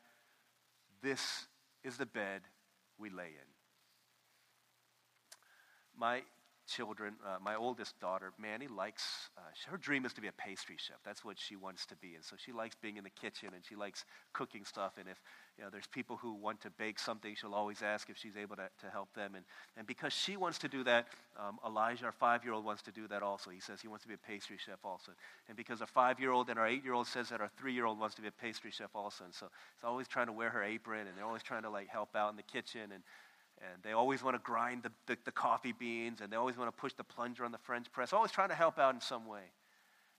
this 1.03 1.47
is 1.85 1.97
the 1.97 2.07
bed 2.07 2.43
we 2.99 3.11
lay 3.11 3.27
in. 3.27 3.49
My 5.97 6.23
children. 6.69 7.15
Uh, 7.27 7.39
my 7.43 7.57
oldest 7.57 7.99
daughter, 8.01 8.33
Manny, 8.39 8.69
likes, 8.69 9.31
uh, 9.37 9.41
her 9.71 9.77
dream 9.77 10.05
is 10.05 10.13
to 10.13 10.21
be 10.21 10.29
a 10.29 10.33
pastry 10.33 10.77
chef. 10.79 10.99
That's 11.05 11.25
what 11.25 11.39
she 11.39 11.57
wants 11.57 11.87
to 11.87 11.97
be. 11.97 12.15
And 12.15 12.25
so 12.25 12.37
she 12.37 12.53
likes 12.53 12.77
being 12.81 12.97
in 12.97 13.05
the 13.05 13.11
kitchen 13.11 13.51
and 13.55 13.65
she 13.65 13.75
likes 13.75 14.05
cooking 14.33 14.65
stuff. 14.65 14.93
And 14.99 15.09
if 15.09 15.21
you 15.57 15.65
know, 15.65 15.71
there's 15.71 15.87
people 15.87 16.17
who 16.17 16.35
want 16.35 16.61
to 16.61 16.71
bake 16.71 16.99
something, 16.99 17.35
she'll 17.35 17.55
always 17.55 17.83
ask 17.83 18.11
if 18.11 18.17
she's 18.17 18.37
able 18.37 18.57
to, 18.57 18.69
to 18.81 18.91
help 18.91 19.13
them. 19.15 19.35
And, 19.35 19.45
and 19.77 19.87
because 19.87 20.13
she 20.13 20.37
wants 20.37 20.59
to 20.59 20.69
do 20.69 20.85
that, 20.85 21.09
um, 21.39 21.59
Elijah, 21.67 22.07
our 22.07 22.13
five 22.13 22.45
year 22.45 22.53
old, 22.53 22.65
wants 22.65 22.83
to 22.83 22.93
do 22.93 23.09
that 23.09 23.23
also. 23.23 23.51
He 23.51 23.61
says 23.61 23.81
he 23.81 23.89
wants 23.89 24.05
to 24.05 24.09
be 24.09 24.15
a 24.15 24.19
pastry 24.19 24.57
chef 24.65 24.79
also. 24.85 25.13
And 25.49 25.57
because 25.57 25.81
our 25.81 25.87
five 25.87 26.21
year 26.21 26.31
old 26.31 26.51
and 26.51 26.59
our 26.59 26.67
eight 26.69 26.85
year 26.85 26.95
old 26.95 27.07
says 27.07 27.31
that 27.31 27.41
our 27.41 27.51
three 27.59 27.73
year 27.73 27.87
old 27.87 27.99
wants 27.99 28.15
to 28.17 28.23
be 28.23 28.29
a 28.29 28.33
pastry 28.33 28.71
chef 28.71 28.91
also. 28.95 29.25
And 29.25 29.35
so 29.35 29.47
it's 29.75 29.85
always 29.85 30.07
trying 30.07 30.27
to 30.27 30.33
wear 30.33 30.51
her 30.51 30.63
apron 30.63 31.07
and 31.07 31.17
they're 31.17 31.25
always 31.25 31.43
trying 31.43 31.63
to 31.63 31.71
like 31.71 31.89
help 31.89 32.15
out 32.15 32.31
in 32.31 32.37
the 32.37 32.43
kitchen. 32.43 32.93
And, 32.93 33.03
and 33.61 33.83
they 33.83 33.93
always 33.93 34.23
want 34.23 34.37
to 34.37 34.43
grind 34.43 34.83
the, 34.83 34.93
the, 35.07 35.17
the, 35.25 35.33
coffee 35.33 35.73
beans, 35.73 36.21
and 36.21 36.33
they 36.33 36.37
always 36.37 36.57
want 36.57 36.69
to 36.69 36.81
push 36.81 36.93
the 36.93 37.05
plunger 37.05 37.45
on 37.45 37.53
the 37.53 37.59
French 37.59 37.91
press, 37.91 38.13
always 38.13 38.31
trying 38.31 38.49
to 38.49 38.55
help 38.55 38.79
out 38.79 38.95
in 38.95 39.01
some 39.01 39.27
way. 39.27 39.43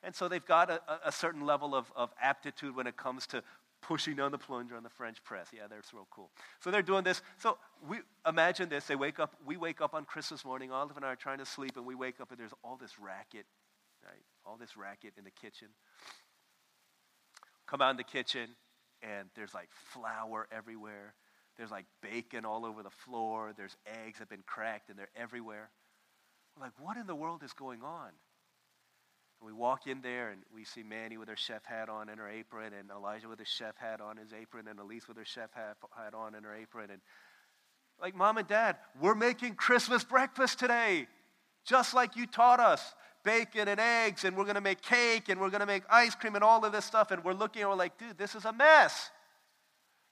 And 0.04 0.16
so 0.16 0.28
they've 0.28 0.46
got 0.46 0.70
a, 0.70 0.82
a 1.06 1.12
certain 1.12 1.46
level 1.46 1.76
of, 1.76 1.92
of 1.96 2.12
aptitude 2.22 2.76
when 2.76 2.88
it 2.88 2.98
comes 2.98 3.28
to 3.28 3.44
pushing 3.82 4.20
on 4.20 4.32
the 4.32 4.38
plunger 4.38 4.76
on 4.76 4.84
the 4.84 4.90
French 4.90 5.24
press. 5.24 5.48
Yeah, 5.54 5.64
that's 5.70 5.94
real 5.94 6.08
cool. 6.10 6.32
So 6.60 6.72
they're 6.72 6.82
doing 6.82 7.04
this. 7.04 7.22
So 7.38 7.58
we 7.88 7.98
imagine 8.28 8.70
this. 8.70 8.86
They 8.86 8.96
wake 8.96 9.20
up, 9.20 9.36
we 9.46 9.58
wake 9.58 9.82
up 9.82 9.94
on 9.94 10.06
Christmas 10.06 10.44
morning, 10.44 10.72
Olive 10.72 10.98
and 10.98 11.06
I 11.06 11.10
are 11.10 11.16
trying 11.16 11.40
to 11.40 11.46
sleep, 11.46 11.78
and 11.78 11.86
we 11.86 11.96
wake 11.96 12.20
up 12.20 12.32
and 12.32 12.40
there's 12.40 12.54
all 12.64 12.78
this 12.78 13.00
racket, 13.00 13.46
right? 14.04 14.24
All 14.46 14.58
this 14.58 14.76
racket 14.78 15.14
in 15.18 15.24
the 15.24 15.32
kitchen. 15.32 15.70
Come 17.68 17.82
out 17.82 17.92
in 17.92 17.98
the 17.98 18.04
kitchen, 18.04 18.50
and 19.02 19.30
there's 19.36 19.54
like 19.54 19.70
flour 19.72 20.48
everywhere 20.52 21.14
there's 21.60 21.72
like 21.72 21.86
bacon 22.02 22.46
all 22.46 22.66
over 22.66 22.82
the 22.82 22.90
floor. 22.90 23.54
There's 23.56 23.76
eggs 23.86 24.18
that 24.18 24.22
have 24.22 24.30
been 24.30 24.46
cracked 24.48 24.90
and 24.90 24.98
they're 24.98 25.10
everywhere. 25.14 25.70
We're 26.56 26.64
like, 26.64 26.72
what 26.80 26.96
in 26.96 27.06
the 27.06 27.16
world 27.16 27.44
is 27.44 27.52
going 27.52 27.84
on? 27.84 28.08
And 28.08 29.46
we 29.46 29.52
walk 29.52 29.86
in 29.86 30.00
there 30.02 30.30
and 30.30 30.42
we 30.56 30.64
see 30.64 30.84
Manny 30.84 31.18
with 31.18 31.28
her 31.28 31.36
chef 31.36 31.66
hat 31.66 31.90
on 31.90 32.08
and 32.08 32.18
her 32.18 32.30
apron, 32.30 32.72
and 32.74 32.90
Elijah 32.90 33.28
with 33.28 33.40
his 33.40 33.50
chef 33.50 33.76
hat 33.76 34.00
on 34.00 34.16
his 34.16 34.32
apron, 34.34 34.68
and 34.70 34.80
Elise 34.80 35.08
with 35.08 35.18
her 35.18 35.26
chef 35.26 35.52
hat, 35.54 35.76
hat 35.98 36.14
on 36.14 36.34
and 36.34 36.46
her 36.46 36.56
apron. 36.56 36.92
And 36.92 37.02
like, 38.02 38.16
mom 38.16 38.38
and 38.38 38.48
dad, 38.48 38.78
we're 39.02 39.16
making 39.16 39.56
Christmas 39.56 40.06
breakfast 40.06 40.60
today, 40.60 41.08
just 41.66 41.94
like 41.94 42.16
you 42.16 42.26
taught 42.26 42.62
us 42.62 42.94
bacon 43.26 43.68
and 43.68 43.82
eggs, 43.82 44.24
and 44.24 44.38
we're 44.38 44.46
going 44.46 44.56
to 44.56 44.62
make 44.62 44.82
cake, 44.82 45.28
and 45.28 45.42
we're 45.42 45.50
going 45.50 45.60
to 45.60 45.66
make 45.66 45.84
ice 45.90 46.16
cream, 46.16 46.36
and 46.36 46.44
all 46.44 46.64
of 46.64 46.72
this 46.72 46.86
stuff. 46.86 47.12
And 47.12 47.22
we're 47.24 47.34
looking 47.34 47.64
and 47.64 47.70
we're 47.70 47.78
like, 47.78 47.98
dude, 47.98 48.18
this 48.18 48.34
is 48.34 48.46
a 48.46 48.54
mess. 48.54 49.12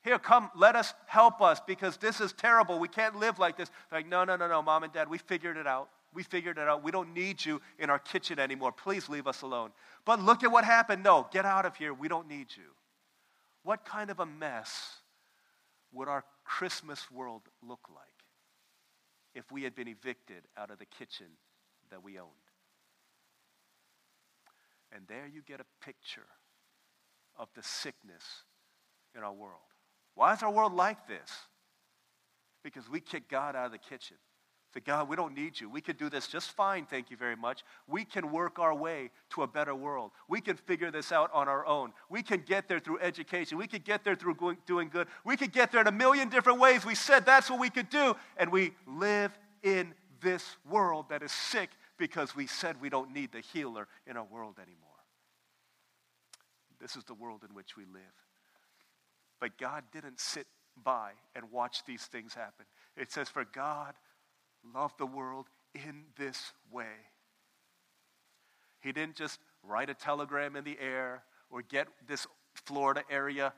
Here, 0.03 0.19
come, 0.19 0.49
let 0.55 0.75
us 0.75 0.93
help 1.05 1.41
us 1.41 1.59
because 1.65 1.97
this 1.97 2.21
is 2.21 2.31
terrible. 2.33 2.79
We 2.79 2.87
can't 2.87 3.17
live 3.17 3.39
like 3.39 3.57
this. 3.57 3.69
like, 3.91 4.07
no, 4.07 4.23
no, 4.23 4.35
no, 4.35 4.47
no, 4.47 4.61
mom 4.61 4.83
and 4.83 4.93
dad, 4.93 5.09
we 5.09 5.17
figured 5.17 5.57
it 5.57 5.67
out. 5.67 5.89
We 6.13 6.23
figured 6.23 6.57
it 6.57 6.67
out. 6.67 6.83
We 6.83 6.91
don't 6.91 7.13
need 7.13 7.43
you 7.43 7.61
in 7.77 7.89
our 7.89 7.99
kitchen 7.99 8.39
anymore. 8.39 8.71
Please 8.71 9.09
leave 9.09 9.27
us 9.27 9.41
alone. 9.41 9.71
But 10.05 10.21
look 10.21 10.43
at 10.43 10.51
what 10.51 10.63
happened. 10.63 11.03
No, 11.03 11.27
get 11.31 11.45
out 11.45 11.65
of 11.65 11.75
here. 11.75 11.93
We 11.93 12.07
don't 12.07 12.27
need 12.27 12.47
you. 12.55 12.63
What 13.63 13.83
kind 13.85 14.09
of 14.09 14.19
a 14.19 14.25
mess 14.25 14.97
would 15.91 16.07
our 16.07 16.23
Christmas 16.45 17.11
world 17.11 17.41
look 17.61 17.81
like 17.93 18.05
if 19.35 19.51
we 19.51 19.63
had 19.63 19.75
been 19.75 19.87
evicted 19.87 20.43
out 20.57 20.71
of 20.71 20.79
the 20.79 20.85
kitchen 20.85 21.27
that 21.91 22.01
we 22.01 22.17
owned? 22.17 22.29
And 24.95 25.05
there 25.07 25.27
you 25.27 25.41
get 25.45 25.59
a 25.59 25.85
picture 25.85 26.27
of 27.37 27.49
the 27.55 27.63
sickness 27.63 28.23
in 29.15 29.23
our 29.23 29.33
world. 29.33 29.59
Why 30.17 30.33
is 30.33 30.41
our 30.41 30.49
world 30.49 30.73
like 30.73 31.07
this? 31.07 31.29
Because 32.63 32.89
we 32.89 32.99
kick 32.99 33.29
God 33.29 33.55
out 33.55 33.67
of 33.67 33.71
the 33.71 33.77
kitchen. 33.77 34.17
Say, 34.73 34.79
God, 34.79 35.07
we 35.07 35.15
don't 35.15 35.35
need 35.35 35.61
you. 35.61 35.69
We 35.69 35.79
can 35.79 35.95
do 35.95 36.09
this 36.09 36.27
just 36.27 36.49
fine, 36.49 36.87
thank 36.87 37.11
you 37.11 37.17
very 37.17 37.35
much. 37.35 37.63
We 37.87 38.03
can 38.03 38.31
work 38.31 38.57
our 38.57 38.73
way 38.73 39.11
to 39.35 39.43
a 39.43 39.47
better 39.47 39.75
world. 39.75 40.09
We 40.27 40.41
can 40.41 40.57
figure 40.57 40.89
this 40.89 41.11
out 41.11 41.29
on 41.35 41.47
our 41.47 41.67
own. 41.67 41.93
We 42.09 42.23
can 42.23 42.41
get 42.41 42.67
there 42.67 42.79
through 42.79 42.99
education. 42.99 43.59
We 43.59 43.67
can 43.67 43.83
get 43.83 44.03
there 44.03 44.15
through 44.15 44.35
going, 44.35 44.57
doing 44.65 44.89
good. 44.89 45.07
We 45.23 45.37
could 45.37 45.53
get 45.53 45.71
there 45.71 45.81
in 45.81 45.87
a 45.87 45.91
million 45.91 46.29
different 46.29 46.59
ways. 46.59 46.83
We 46.83 46.95
said 46.95 47.23
that's 47.23 47.47
what 47.51 47.59
we 47.59 47.69
could 47.69 47.91
do. 47.91 48.15
And 48.37 48.51
we 48.51 48.73
live 48.87 49.37
in 49.61 49.93
this 50.19 50.57
world 50.67 51.09
that 51.09 51.21
is 51.21 51.31
sick 51.31 51.69
because 51.99 52.35
we 52.35 52.47
said 52.47 52.81
we 52.81 52.89
don't 52.89 53.13
need 53.13 53.31
the 53.31 53.41
healer 53.41 53.87
in 54.07 54.17
our 54.17 54.25
world 54.25 54.55
anymore. 54.57 54.87
This 56.81 56.95
is 56.95 57.03
the 57.03 57.13
world 57.13 57.43
in 57.47 57.53
which 57.53 57.77
we 57.77 57.85
live. 57.85 58.26
But 59.39 59.57
God 59.57 59.83
didn't 59.91 60.19
sit 60.19 60.47
by 60.83 61.11
and 61.35 61.51
watch 61.51 61.85
these 61.85 62.03
things 62.03 62.33
happen. 62.33 62.65
It 62.95 63.11
says, 63.11 63.29
For 63.29 63.45
God 63.45 63.93
loved 64.73 64.97
the 64.97 65.05
world 65.05 65.47
in 65.73 66.05
this 66.17 66.53
way. 66.71 66.85
He 68.79 68.91
didn't 68.91 69.15
just 69.15 69.39
write 69.63 69.89
a 69.89 69.93
telegram 69.93 70.55
in 70.55 70.63
the 70.63 70.77
air 70.79 71.23
or 71.49 71.61
get 71.61 71.87
this 72.07 72.27
Florida 72.65 73.03
area 73.09 73.53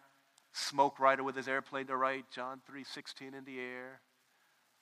smoke 0.53 0.99
writer 0.99 1.23
with 1.23 1.35
his 1.35 1.47
airplane 1.47 1.87
to 1.87 1.95
write 1.95 2.31
John 2.31 2.61
3:16 2.69 3.33
in 3.33 3.45
the 3.45 3.59
air. 3.59 4.01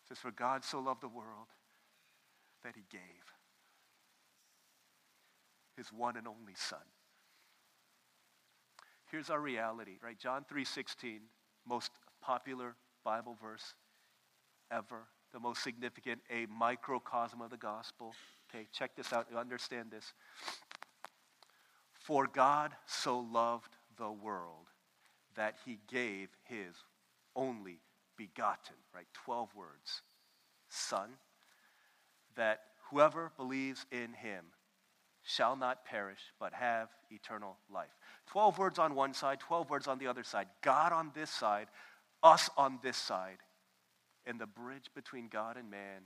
It 0.04 0.10
says, 0.10 0.20
For 0.20 0.32
God 0.32 0.64
so 0.64 0.80
loved 0.80 1.02
the 1.02 1.08
world 1.08 1.48
that 2.64 2.76
he 2.76 2.84
gave 2.90 3.02
his 5.76 5.94
one 5.94 6.18
and 6.18 6.28
only 6.28 6.56
Son 6.56 6.80
Here's 9.12 9.30
our 9.30 9.40
reality, 9.40 9.98
right? 10.02 10.18
John 10.18 10.44
3:16, 10.46 11.22
most 11.66 11.92
popular 12.22 12.76
Bible 13.04 13.36
verse 13.42 13.74
ever, 14.70 15.08
the 15.32 15.40
most 15.40 15.64
significant, 15.64 16.22
a 16.30 16.46
microcosm 16.48 17.42
of 17.42 17.50
the 17.50 17.58
gospel. 17.58 18.14
Okay, 18.50 18.68
check 18.72 18.96
this 18.96 19.14
out. 19.14 19.32
Understand 19.34 19.92
this. 19.92 20.14
For 21.94 22.28
God 22.28 22.76
so 22.86 23.20
loved 23.20 23.76
the 23.98 24.12
world 24.12 24.68
that 25.36 25.56
he 25.66 25.80
gave 25.88 26.30
his 26.44 26.76
only 27.36 27.80
begotten, 28.18 28.76
right? 28.94 29.08
12 29.14 29.54
words. 29.56 30.02
Son, 30.70 31.18
that 32.36 32.62
whoever 32.90 33.32
believes 33.38 33.86
in 33.92 34.14
him 34.14 34.46
shall 35.24 35.56
not 35.56 35.86
perish, 35.86 36.34
but 36.40 36.54
have 36.54 36.90
eternal 37.10 37.58
life. 37.70 37.90
12 38.28 38.58
words 38.58 38.80
on 38.80 38.96
one 38.96 39.14
side, 39.14 39.40
12 39.40 39.70
words 39.70 39.88
on 39.88 39.98
the 39.98 40.08
other 40.08 40.24
side. 40.24 40.48
God 40.62 40.92
on 40.92 41.12
this 41.14 41.30
side, 41.30 41.68
us 42.22 42.50
on 42.58 42.80
this 42.84 42.98
side. 42.98 43.38
And 44.26 44.40
the 44.40 44.46
bridge 44.46 44.90
between 44.94 45.30
God 45.30 45.58
and 45.58 45.72
man 45.72 46.04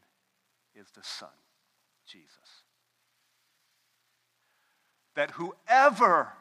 is 0.76 0.88
the 0.92 1.04
Son, 1.04 1.30
Jesus. 2.06 2.28
That 5.16 5.32
whoever 5.32 6.34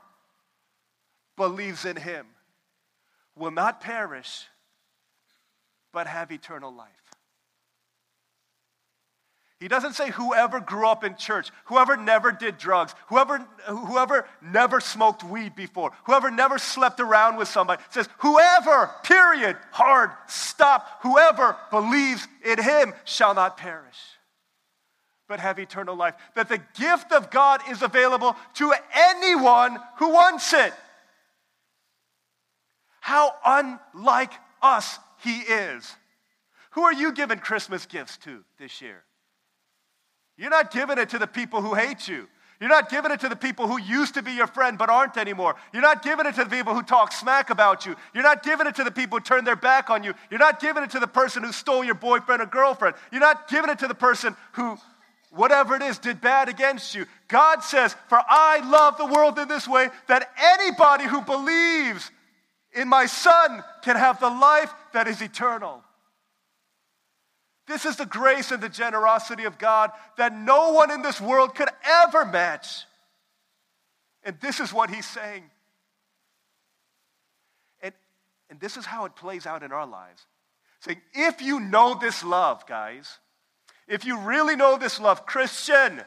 believes 1.36 1.84
in 1.84 1.96
him 1.96 2.26
will 3.34 3.50
not 3.50 3.80
perish, 3.80 4.46
but 5.92 6.06
have 6.06 6.30
eternal 6.30 6.72
life. 6.72 7.09
He 9.60 9.68
doesn't 9.68 9.92
say 9.92 10.10
whoever 10.10 10.58
grew 10.58 10.88
up 10.88 11.04
in 11.04 11.16
church, 11.16 11.50
whoever 11.66 11.94
never 11.94 12.32
did 12.32 12.56
drugs, 12.56 12.94
whoever, 13.08 13.46
whoever 13.66 14.26
never 14.40 14.80
smoked 14.80 15.22
weed 15.22 15.54
before, 15.54 15.92
whoever 16.04 16.30
never 16.30 16.58
slept 16.58 16.98
around 16.98 17.36
with 17.36 17.46
somebody. 17.46 17.82
It 17.82 17.92
says 17.92 18.08
whoever, 18.18 18.90
period, 19.04 19.58
hard, 19.70 20.12
stop, 20.28 21.02
whoever 21.02 21.58
believes 21.70 22.26
in 22.42 22.60
him 22.62 22.94
shall 23.04 23.34
not 23.34 23.58
perish, 23.58 23.98
but 25.28 25.40
have 25.40 25.58
eternal 25.58 25.94
life. 25.94 26.14
That 26.36 26.48
the 26.48 26.62
gift 26.78 27.12
of 27.12 27.30
God 27.30 27.60
is 27.68 27.82
available 27.82 28.36
to 28.54 28.72
anyone 28.94 29.78
who 29.98 30.08
wants 30.08 30.54
it. 30.54 30.72
How 33.02 33.34
unlike 33.44 34.32
us 34.62 34.98
he 35.22 35.40
is. 35.40 35.94
Who 36.70 36.82
are 36.82 36.94
you 36.94 37.12
giving 37.12 37.40
Christmas 37.40 37.84
gifts 37.84 38.16
to 38.18 38.42
this 38.58 38.80
year? 38.80 39.04
You're 40.40 40.48
not 40.48 40.70
giving 40.70 40.96
it 40.96 41.10
to 41.10 41.18
the 41.18 41.26
people 41.26 41.60
who 41.60 41.74
hate 41.74 42.08
you. 42.08 42.26
You're 42.60 42.70
not 42.70 42.88
giving 42.88 43.10
it 43.10 43.20
to 43.20 43.28
the 43.28 43.36
people 43.36 43.68
who 43.68 43.78
used 43.78 44.14
to 44.14 44.22
be 44.22 44.32
your 44.32 44.46
friend 44.46 44.78
but 44.78 44.88
aren't 44.88 45.18
anymore. 45.18 45.54
You're 45.72 45.82
not 45.82 46.02
giving 46.02 46.24
it 46.24 46.34
to 46.36 46.44
the 46.44 46.50
people 46.50 46.74
who 46.74 46.82
talk 46.82 47.12
smack 47.12 47.50
about 47.50 47.84
you. 47.84 47.94
You're 48.14 48.22
not 48.22 48.42
giving 48.42 48.66
it 48.66 48.74
to 48.76 48.84
the 48.84 48.90
people 48.90 49.18
who 49.18 49.24
turn 49.24 49.44
their 49.44 49.54
back 49.54 49.90
on 49.90 50.02
you. 50.02 50.14
You're 50.30 50.40
not 50.40 50.58
giving 50.58 50.82
it 50.82 50.90
to 50.92 50.98
the 50.98 51.06
person 51.06 51.42
who 51.42 51.52
stole 51.52 51.84
your 51.84 51.94
boyfriend 51.94 52.40
or 52.40 52.46
girlfriend. 52.46 52.96
You're 53.12 53.20
not 53.20 53.48
giving 53.48 53.68
it 53.68 53.80
to 53.80 53.86
the 53.86 53.94
person 53.94 54.34
who, 54.52 54.78
whatever 55.30 55.76
it 55.76 55.82
is, 55.82 55.98
did 55.98 56.22
bad 56.22 56.48
against 56.48 56.94
you. 56.94 57.04
God 57.28 57.62
says, 57.62 57.94
For 58.08 58.20
I 58.26 58.66
love 58.66 58.96
the 58.96 59.06
world 59.06 59.38
in 59.38 59.46
this 59.46 59.68
way 59.68 59.88
that 60.08 60.30
anybody 60.38 61.04
who 61.04 61.20
believes 61.20 62.10
in 62.72 62.88
my 62.88 63.04
Son 63.04 63.62
can 63.82 63.96
have 63.96 64.20
the 64.20 64.30
life 64.30 64.72
that 64.94 65.06
is 65.06 65.20
eternal. 65.20 65.82
This 67.70 67.84
is 67.84 67.94
the 67.94 68.04
grace 68.04 68.50
and 68.50 68.60
the 68.60 68.68
generosity 68.68 69.44
of 69.44 69.56
God 69.56 69.92
that 70.18 70.36
no 70.36 70.72
one 70.72 70.90
in 70.90 71.02
this 71.02 71.20
world 71.20 71.54
could 71.54 71.68
ever 71.84 72.24
match. 72.24 72.84
And 74.24 74.36
this 74.40 74.58
is 74.58 74.72
what 74.72 74.90
he's 74.90 75.06
saying. 75.06 75.44
And, 77.80 77.94
and 78.50 78.58
this 78.58 78.76
is 78.76 78.84
how 78.84 79.04
it 79.04 79.14
plays 79.14 79.46
out 79.46 79.62
in 79.62 79.70
our 79.70 79.86
lives. 79.86 80.26
Saying, 80.80 81.00
if 81.14 81.40
you 81.40 81.60
know 81.60 81.94
this 81.94 82.24
love, 82.24 82.66
guys, 82.66 83.20
if 83.86 84.04
you 84.04 84.18
really 84.18 84.56
know 84.56 84.76
this 84.76 84.98
love, 84.98 85.24
Christian, 85.24 86.02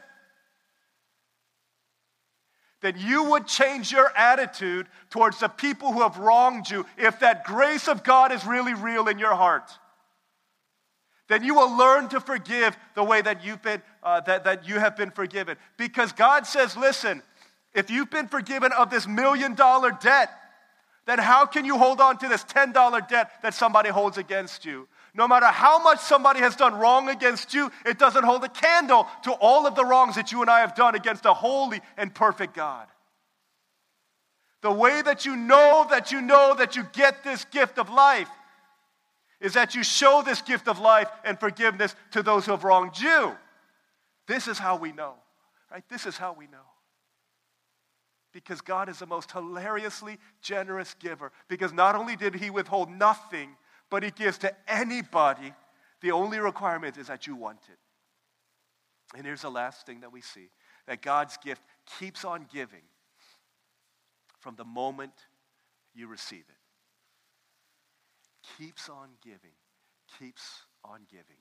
then 2.82 2.96
you 2.98 3.30
would 3.30 3.46
change 3.46 3.90
your 3.90 4.14
attitude 4.14 4.86
towards 5.08 5.40
the 5.40 5.48
people 5.48 5.94
who 5.94 6.02
have 6.02 6.18
wronged 6.18 6.68
you 6.68 6.84
if 6.98 7.20
that 7.20 7.44
grace 7.44 7.88
of 7.88 8.04
God 8.04 8.32
is 8.32 8.44
really 8.44 8.74
real 8.74 9.08
in 9.08 9.18
your 9.18 9.34
heart. 9.34 9.72
Then 11.28 11.42
you 11.42 11.54
will 11.54 11.76
learn 11.76 12.08
to 12.10 12.20
forgive 12.20 12.76
the 12.94 13.02
way 13.02 13.22
that 13.22 13.44
you've 13.44 13.62
been 13.62 13.82
uh, 14.02 14.20
that, 14.22 14.44
that 14.44 14.68
you 14.68 14.78
have 14.78 14.96
been 14.96 15.10
forgiven. 15.10 15.56
Because 15.76 16.12
God 16.12 16.46
says, 16.46 16.76
listen, 16.76 17.22
if 17.74 17.90
you've 17.90 18.10
been 18.10 18.28
forgiven 18.28 18.72
of 18.72 18.90
this 18.90 19.06
million 19.06 19.54
dollar 19.54 19.90
debt, 19.90 20.30
then 21.06 21.18
how 21.18 21.46
can 21.46 21.64
you 21.64 21.78
hold 21.78 22.00
on 22.00 22.18
to 22.18 22.28
this 22.28 22.44
$10 22.44 23.08
debt 23.08 23.30
that 23.42 23.54
somebody 23.54 23.90
holds 23.90 24.18
against 24.18 24.64
you? 24.64 24.88
No 25.14 25.28
matter 25.28 25.46
how 25.46 25.82
much 25.82 26.00
somebody 26.00 26.40
has 26.40 26.56
done 26.56 26.74
wrong 26.74 27.08
against 27.08 27.54
you, 27.54 27.70
it 27.86 27.98
doesn't 27.98 28.24
hold 28.24 28.42
a 28.44 28.48
candle 28.48 29.06
to 29.22 29.32
all 29.32 29.66
of 29.66 29.74
the 29.74 29.84
wrongs 29.84 30.16
that 30.16 30.32
you 30.32 30.40
and 30.40 30.50
I 30.50 30.60
have 30.60 30.74
done 30.74 30.94
against 30.94 31.24
a 31.24 31.34
holy 31.34 31.80
and 31.96 32.14
perfect 32.14 32.54
God. 32.54 32.86
The 34.62 34.72
way 34.72 35.02
that 35.02 35.24
you 35.26 35.36
know 35.36 35.86
that 35.90 36.10
you 36.10 36.20
know 36.20 36.54
that 36.56 36.74
you 36.74 36.84
get 36.92 37.22
this 37.22 37.44
gift 37.44 37.78
of 37.78 37.90
life 37.90 38.30
is 39.44 39.52
that 39.52 39.74
you 39.74 39.84
show 39.84 40.22
this 40.24 40.42
gift 40.42 40.66
of 40.66 40.78
life 40.80 41.08
and 41.24 41.38
forgiveness 41.38 41.94
to 42.12 42.22
those 42.22 42.46
who 42.46 42.52
have 42.52 42.64
wronged 42.64 42.98
you. 42.98 43.32
This 44.26 44.48
is 44.48 44.58
how 44.58 44.76
we 44.76 44.90
know, 44.90 45.14
right? 45.70 45.84
This 45.88 46.06
is 46.06 46.16
how 46.16 46.32
we 46.32 46.46
know. 46.46 46.66
Because 48.32 48.60
God 48.60 48.88
is 48.88 48.98
the 48.98 49.06
most 49.06 49.30
hilariously 49.30 50.18
generous 50.40 50.94
giver. 50.98 51.30
Because 51.46 51.72
not 51.72 51.94
only 51.94 52.16
did 52.16 52.34
He 52.34 52.50
withhold 52.50 52.90
nothing 52.90 53.50
but 53.94 54.02
he 54.02 54.10
gives 54.10 54.38
to 54.38 54.52
anybody. 54.66 55.54
The 56.00 56.10
only 56.10 56.40
requirement 56.40 56.96
is 56.96 57.06
that 57.06 57.28
you 57.28 57.36
want 57.36 57.60
it. 57.68 57.78
And 59.16 59.24
here's 59.24 59.42
the 59.42 59.50
last 59.50 59.86
thing 59.86 60.00
that 60.00 60.12
we 60.12 60.20
see 60.20 60.48
that 60.88 61.00
God's 61.00 61.36
gift 61.36 61.62
keeps 61.98 62.24
on 62.24 62.46
giving 62.52 62.82
from 64.40 64.56
the 64.56 64.64
moment 64.64 65.12
you 65.94 66.08
receive 66.08 66.40
it. 66.48 66.63
Keeps 68.58 68.88
on 68.88 69.08
giving, 69.22 69.54
keeps 70.18 70.62
on 70.84 71.00
giving, 71.10 71.36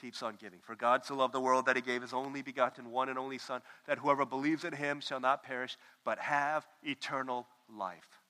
keeps 0.00 0.22
on 0.22 0.36
giving. 0.36 0.60
For 0.60 0.74
God 0.74 1.04
so 1.04 1.16
loved 1.16 1.34
the 1.34 1.40
world 1.40 1.66
that 1.66 1.76
he 1.76 1.82
gave 1.82 2.02
his 2.02 2.12
only 2.12 2.42
begotten 2.42 2.90
one 2.90 3.08
and 3.08 3.18
only 3.18 3.38
Son, 3.38 3.60
that 3.86 3.98
whoever 3.98 4.24
believes 4.24 4.64
in 4.64 4.72
him 4.72 5.00
shall 5.00 5.20
not 5.20 5.42
perish, 5.42 5.76
but 6.04 6.18
have 6.18 6.66
eternal 6.82 7.46
life. 7.68 8.20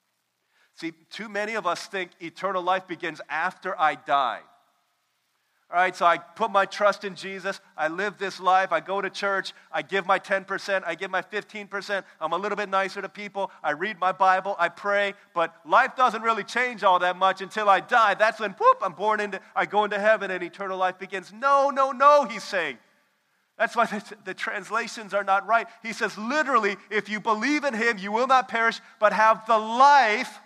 See, 0.75 0.93
too 1.09 1.29
many 1.29 1.55
of 1.55 1.67
us 1.67 1.87
think 1.87 2.11
eternal 2.19 2.61
life 2.61 2.87
begins 2.87 3.21
after 3.29 3.79
I 3.79 3.95
die. 3.95 4.41
All 5.71 5.77
right, 5.77 5.95
so 5.95 6.03
I 6.03 6.17
put 6.17 6.49
my 6.49 6.65
trust 6.65 7.03
in 7.03 7.13
Jesus. 7.13 7.61
I 7.77 7.89
live 7.89 8.17
this 8.17 8.39
life. 8.39 8.71
I 8.71 8.79
go 8.79 9.01
to 9.01 9.09
church. 9.09 9.53
I 9.71 9.83
give 9.83 10.07
my 10.07 10.17
10%. 10.17 10.81
I 10.83 10.95
give 10.95 11.11
my 11.11 11.21
15%. 11.21 12.03
I'm 12.19 12.33
a 12.33 12.37
little 12.37 12.55
bit 12.55 12.69
nicer 12.69 13.03
to 13.03 13.09
people. 13.09 13.51
I 13.63 13.71
read 13.71 13.99
my 13.99 14.11
Bible. 14.11 14.55
I 14.57 14.69
pray. 14.69 15.13
But 15.35 15.53
life 15.67 15.95
doesn't 15.95 16.23
really 16.23 16.43
change 16.43 16.83
all 16.83 16.97
that 16.99 17.17
much 17.17 17.41
until 17.41 17.69
I 17.69 17.81
die. 17.81 18.15
That's 18.15 18.39
when, 18.39 18.51
whoop, 18.53 18.79
I'm 18.81 18.93
born 18.93 19.19
into, 19.19 19.39
I 19.55 19.67
go 19.67 19.83
into 19.83 19.99
heaven 19.99 20.31
and 20.31 20.41
eternal 20.41 20.75
life 20.75 20.97
begins. 20.97 21.31
No, 21.31 21.69
no, 21.69 21.91
no, 21.91 22.25
he's 22.25 22.43
saying. 22.43 22.79
That's 23.59 23.75
why 23.75 23.85
the, 23.85 24.15
the, 24.25 24.33
translations 24.33 25.13
are 25.13 25.23
not 25.23 25.45
right. 25.45 25.67
He 25.83 25.93
says, 25.93 26.17
literally, 26.17 26.77
if 26.89 27.09
you 27.09 27.19
believe 27.19 27.63
in 27.63 27.75
him, 27.75 27.99
you 27.99 28.11
will 28.11 28.25
not 28.25 28.47
perish, 28.47 28.79
but 28.99 29.13
have 29.13 29.45
the 29.45 29.57
life 29.57 30.39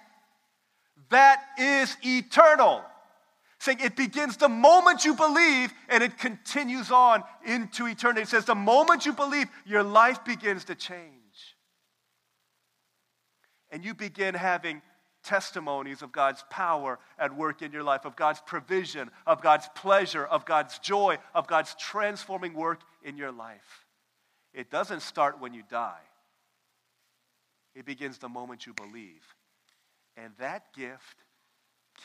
that 1.12 1.41
is 1.57 1.95
eternal. 2.03 2.83
Saying 3.63 3.80
it 3.80 3.95
begins 3.95 4.36
the 4.36 4.49
moment 4.49 5.06
you 5.06 5.13
believe 5.13 5.73
and 5.88 6.04
it 6.04 6.17
continues 6.17 6.91
on 6.91 7.23
into 7.45 7.88
eternity. 7.88 8.23
It 8.23 8.28
says 8.28 8.43
the 8.43 8.56
moment 8.56 9.06
you 9.06 9.13
believe, 9.13 9.47
your 9.65 9.84
life 9.84 10.26
begins 10.26 10.65
to 10.65 10.76
change. 10.76 11.56
And 13.71 13.86
you 13.86 13.93
begin 13.93 14.36
having 14.36 14.82
testimonies 15.23 16.02
of 16.02 16.12
God's 16.12 16.43
power 16.49 16.99
at 17.17 17.38
work 17.38 17.62
in 17.62 17.71
your 17.71 17.84
life, 17.84 18.04
of 18.04 18.17
God's 18.17 18.41
provision, 18.45 19.10
of 19.26 19.41
God's 19.41 19.69
pleasure, 19.76 20.26
of 20.26 20.43
God's 20.43 20.78
joy, 20.80 21.17
of 21.34 21.47
God's 21.47 21.73
transforming 21.76 22.56
work 22.56 22.82
in 23.02 23.15
your 23.15 23.32
life. 23.32 23.86
It 24.54 24.71
doesn't 24.71 25.04
start 25.04 25.39
when 25.39 25.54
you 25.54 25.63
die, 25.69 26.04
it 27.76 27.86
begins 27.86 28.17
the 28.17 28.28
moment 28.28 28.65
you 28.65 28.73
believe. 28.73 29.23
And 30.17 30.34
that 30.39 30.73
gift 30.76 31.23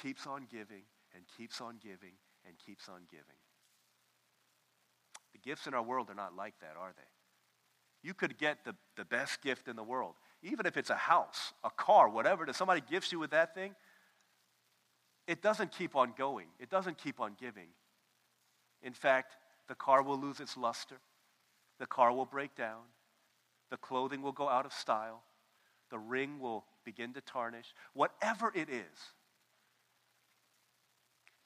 keeps 0.01 0.25
on 0.25 0.47
giving 0.49 0.85
and 1.18 1.26
keeps 1.37 1.61
on 1.61 1.74
giving 1.83 2.14
and 2.46 2.57
keeps 2.64 2.88
on 2.88 3.00
giving. 3.11 3.24
The 5.33 5.38
gifts 5.40 5.66
in 5.66 5.74
our 5.74 5.83
world 5.83 6.09
are 6.11 6.14
not 6.14 6.37
like 6.37 6.54
that, 6.61 6.76
are 6.78 6.92
they? 6.96 8.07
You 8.09 8.14
could 8.14 8.38
get 8.38 8.64
the, 8.64 8.76
the 8.96 9.04
best 9.04 9.42
gift 9.42 9.66
in 9.66 9.74
the 9.74 9.83
world, 9.83 10.14
even 10.42 10.64
if 10.64 10.76
it's 10.76 10.90
a 10.90 10.94
house, 10.94 11.52
a 11.64 11.70
car, 11.70 12.09
whatever, 12.09 12.48
if 12.48 12.54
somebody 12.54 12.81
gifts 12.88 13.11
you 13.11 13.18
with 13.18 13.33
that 13.33 13.52
thing, 13.54 13.74
it 15.26 15.42
doesn't 15.42 15.72
keep 15.72 15.96
on 15.96 16.14
going. 16.16 16.46
It 16.61 16.70
doesn't 16.70 16.96
keep 16.96 17.20
on 17.20 17.35
giving. 17.38 17.68
In 18.81 18.92
fact, 18.92 19.37
the 19.66 19.74
car 19.74 20.02
will 20.02 20.18
lose 20.18 20.38
its 20.38 20.57
luster. 20.57 21.00
The 21.81 21.87
car 21.87 22.12
will 22.12 22.24
break 22.24 22.54
down. 22.54 22.83
The 23.70 23.76
clothing 23.76 24.22
will 24.22 24.33
go 24.33 24.48
out 24.48 24.64
of 24.64 24.72
style. 24.72 25.24
The 25.90 25.98
ring 25.98 26.38
will 26.38 26.64
begin 26.85 27.12
to 27.14 27.20
tarnish, 27.20 27.74
whatever 27.92 28.52
it 28.54 28.70
is, 28.70 29.12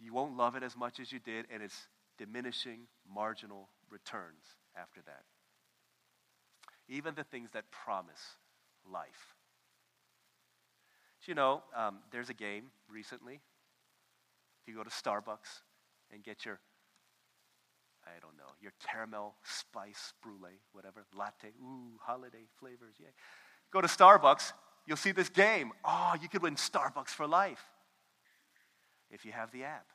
you 0.03 0.13
won't 0.13 0.37
love 0.37 0.57
it 0.57 0.63
as 0.63 0.77
much 0.77 0.99
as 0.99 1.13
you 1.13 1.21
did, 1.21 1.47
and 1.53 1.63
it's 1.63 1.87
diminishing 2.19 2.81
marginal 3.13 3.69
returns 3.89 4.57
after 4.77 5.01
that. 5.07 5.23
Even 6.89 7.15
the 7.15 7.25
things 7.25 7.51
that 7.53 7.71
promise 7.71 8.37
life. 8.91 9.35
you 11.25 11.35
know, 11.35 11.63
um, 11.77 11.99
there's 12.11 12.31
a 12.31 12.35
game 12.35 12.65
recently. 12.91 13.35
If 13.35 14.69
you 14.69 14.75
go 14.75 14.83
to 14.83 14.91
Starbucks 14.91 15.63
and 16.13 16.23
get 16.25 16.45
your, 16.45 16.59
I 18.05 18.19
don't 18.21 18.37
know, 18.37 18.53
your 18.61 18.73
caramel 18.85 19.37
spice 19.45 20.15
brulee, 20.21 20.59
whatever, 20.73 21.05
latte, 21.17 21.49
ooh, 21.63 21.99
holiday 22.01 22.47
flavors, 22.59 22.95
yeah. 22.99 23.09
Go 23.73 23.81
to 23.81 23.87
Starbucks, 23.87 24.53
you'll 24.87 24.97
see 24.97 25.13
this 25.13 25.29
game. 25.29 25.71
Oh, 25.85 26.15
you 26.21 26.29
could 26.29 26.43
win 26.43 26.57
Starbucks 26.57 27.11
for 27.11 27.29
life 27.29 27.65
if 29.13 29.25
you 29.25 29.33
have 29.33 29.53
the 29.53 29.65
app. 29.65 29.87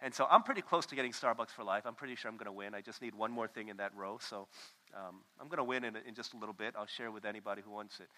And 0.00 0.14
so 0.14 0.26
I'm 0.30 0.42
pretty 0.42 0.60
close 0.60 0.84
to 0.86 0.94
getting 0.94 1.12
Starbucks 1.12 1.50
for 1.50 1.64
life. 1.64 1.84
I'm 1.86 1.94
pretty 1.94 2.16
sure 2.16 2.30
I'm 2.30 2.36
going 2.36 2.46
to 2.46 2.52
win. 2.52 2.74
I 2.74 2.82
just 2.82 3.00
need 3.00 3.14
one 3.14 3.32
more 3.32 3.48
thing 3.48 3.68
in 3.68 3.78
that 3.78 3.92
row. 3.96 4.18
So 4.20 4.46
um, 4.94 5.22
I'm 5.40 5.48
going 5.48 5.58
to 5.58 5.64
win 5.64 5.84
in, 5.84 5.96
in, 6.06 6.14
just 6.14 6.34
a 6.34 6.36
little 6.36 6.54
bit. 6.54 6.74
I'll 6.78 6.86
share 6.86 7.10
with 7.10 7.24
anybody 7.24 7.62
who 7.64 7.70
wants 7.70 7.98
it. 8.00 8.08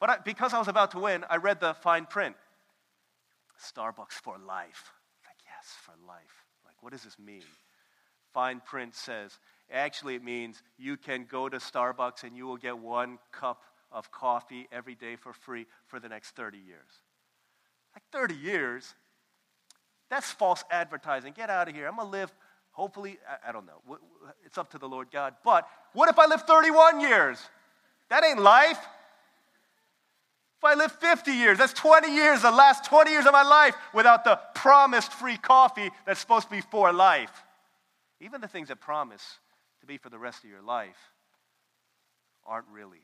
But 0.00 0.10
I, 0.10 0.16
because 0.24 0.52
I 0.52 0.58
was 0.58 0.66
about 0.66 0.90
to 0.90 0.98
win, 0.98 1.24
I 1.30 1.36
read 1.36 1.60
the 1.60 1.74
fine 1.74 2.06
print 2.06 2.34
Starbucks 3.62 4.14
for 4.14 4.36
life. 4.36 4.92
Like, 5.24 5.36
yes, 5.44 5.74
for 5.82 5.94
life. 6.06 6.44
Like, 6.66 6.82
what 6.82 6.92
does 6.92 7.02
this 7.02 7.18
mean? 7.18 7.44
Fine 8.32 8.60
print 8.66 8.96
says, 8.96 9.38
actually, 9.72 10.16
it 10.16 10.24
means 10.24 10.60
you 10.76 10.96
can 10.96 11.24
go 11.30 11.48
to 11.48 11.58
Starbucks 11.58 12.24
and 12.24 12.36
you 12.36 12.46
will 12.46 12.56
get 12.56 12.76
one 12.76 13.18
cup 13.30 13.62
of 13.92 14.10
coffee 14.10 14.66
every 14.72 14.96
day 14.96 15.14
for 15.14 15.32
free 15.32 15.66
for 15.86 16.00
the 16.00 16.08
next 16.08 16.32
30 16.32 16.58
years. 16.58 17.00
Like 17.94 18.02
30 18.10 18.34
years? 18.34 18.94
That's 20.14 20.30
false 20.30 20.62
advertising. 20.70 21.32
Get 21.36 21.50
out 21.50 21.68
of 21.68 21.74
here. 21.74 21.88
I'm 21.88 21.96
going 21.96 22.06
to 22.06 22.12
live, 22.12 22.32
hopefully, 22.70 23.18
I, 23.28 23.48
I 23.48 23.52
don't 23.52 23.66
know. 23.66 23.98
It's 24.46 24.56
up 24.56 24.70
to 24.70 24.78
the 24.78 24.88
Lord 24.88 25.08
God. 25.10 25.34
But 25.44 25.66
what 25.92 26.08
if 26.08 26.20
I 26.20 26.26
live 26.26 26.42
31 26.42 27.00
years? 27.00 27.36
That 28.10 28.22
ain't 28.22 28.40
life. 28.40 28.78
If 30.58 30.64
I 30.64 30.74
live 30.74 30.92
50 30.92 31.32
years, 31.32 31.58
that's 31.58 31.72
20 31.72 32.14
years, 32.14 32.42
the 32.42 32.52
last 32.52 32.84
20 32.84 33.10
years 33.10 33.26
of 33.26 33.32
my 33.32 33.42
life 33.42 33.74
without 33.92 34.22
the 34.22 34.38
promised 34.54 35.12
free 35.12 35.36
coffee 35.36 35.90
that's 36.06 36.20
supposed 36.20 36.46
to 36.48 36.54
be 36.54 36.60
for 36.60 36.92
life. 36.92 37.32
Even 38.20 38.40
the 38.40 38.46
things 38.46 38.68
that 38.68 38.80
promise 38.80 39.40
to 39.80 39.86
be 39.86 39.96
for 39.96 40.10
the 40.10 40.18
rest 40.18 40.44
of 40.44 40.48
your 40.48 40.62
life 40.62 41.10
aren't 42.46 42.68
really 42.72 43.02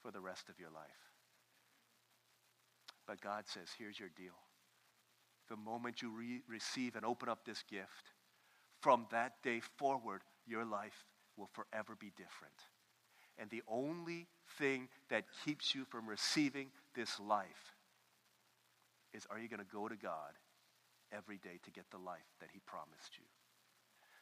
for 0.00 0.10
the 0.10 0.20
rest 0.20 0.48
of 0.48 0.58
your 0.58 0.70
life. 0.70 0.86
But 3.06 3.20
God 3.20 3.44
says, 3.48 3.68
here's 3.78 4.00
your 4.00 4.08
deal. 4.16 4.47
The 5.48 5.56
moment 5.56 6.02
you 6.02 6.10
re- 6.10 6.42
receive 6.48 6.96
and 6.96 7.04
open 7.04 7.28
up 7.28 7.44
this 7.44 7.62
gift, 7.70 8.12
from 8.80 9.06
that 9.10 9.42
day 9.42 9.60
forward, 9.78 10.22
your 10.46 10.64
life 10.64 11.04
will 11.36 11.48
forever 11.52 11.96
be 11.98 12.10
different. 12.16 12.54
And 13.38 13.48
the 13.50 13.62
only 13.68 14.26
thing 14.58 14.88
that 15.10 15.24
keeps 15.44 15.74
you 15.74 15.84
from 15.84 16.08
receiving 16.08 16.68
this 16.94 17.18
life 17.20 17.74
is 19.14 19.26
are 19.30 19.38
you 19.38 19.48
going 19.48 19.60
to 19.60 19.72
go 19.72 19.88
to 19.88 19.96
God 19.96 20.34
every 21.12 21.38
day 21.38 21.60
to 21.64 21.70
get 21.70 21.90
the 21.90 21.98
life 21.98 22.26
that 22.40 22.50
He 22.52 22.60
promised 22.66 23.16
you? 23.16 23.24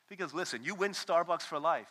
Because 0.08 0.32
listen, 0.32 0.62
you 0.62 0.74
win 0.74 0.92
Starbucks 0.92 1.42
for 1.42 1.58
life 1.58 1.90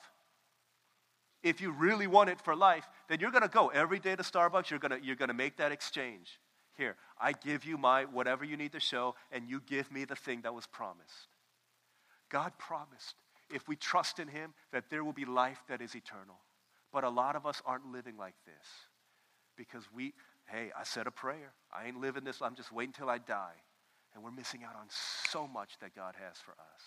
if 1.45 1.62
you 1.62 1.71
really 1.71 2.08
want 2.08 2.30
it 2.30 2.41
for 2.41 2.56
life, 2.56 2.89
then 3.08 3.19
you're 3.19 3.32
going 3.32 3.43
to 3.43 3.48
go 3.48 3.67
every 3.67 4.00
day 4.00 4.15
to 4.15 4.24
Starbucks. 4.24 4.71
You're 4.71 4.80
going 4.80 5.00
to, 5.00 5.06
you're 5.06 5.15
going 5.15 5.30
to 5.30 5.36
make 5.36 5.58
that 5.58 5.71
exchange. 5.71 6.39
Here, 6.78 6.96
I 7.20 7.32
give 7.32 7.66
you 7.66 7.78
my 7.78 8.06
whatever 8.06 8.44
you 8.44 8.58
need 8.58 8.74
to 8.74 8.80
show, 8.80 9.16
and 9.32 9.50
you 9.50 9.62
give 9.66 9.92
me 9.92 10.06
the 10.06 10.16
thing 10.16 10.42
that 10.42 10.54
was 10.54 10.68
promised. 10.68 11.30
God 12.30 12.52
promised 12.58 13.16
if 13.50 13.68
we 13.68 13.76
trust 13.76 14.20
in 14.20 14.28
Him, 14.28 14.54
that 14.72 14.90
there 14.90 15.04
will 15.04 15.14
be 15.14 15.26
life 15.26 15.62
that 15.70 15.82
is 15.82 15.96
eternal. 15.96 16.40
But 16.92 17.04
a 17.04 17.10
lot 17.10 17.36
of 17.36 17.46
us 17.46 17.62
aren't 17.66 17.92
living 17.92 18.18
like 18.18 18.36
this 18.46 18.68
because 19.56 19.84
we, 19.94 20.14
hey, 20.46 20.72
I 20.78 20.84
said 20.84 21.08
a 21.08 21.12
prayer. 21.12 21.54
I 21.74 21.88
ain't 21.88 22.00
living 22.00 22.24
this, 22.24 22.42
I'm 22.42 22.56
just 22.56 22.72
waiting 22.72 22.94
until 22.96 23.10
I 23.10 23.18
die. 23.18 23.56
And 24.14 24.24
we're 24.24 24.32
missing 24.32 24.64
out 24.64 24.76
on 24.76 24.88
so 24.90 25.48
much 25.48 25.78
that 25.82 25.96
God 25.96 26.16
has 26.18 26.38
for 26.38 26.52
us. 26.52 26.82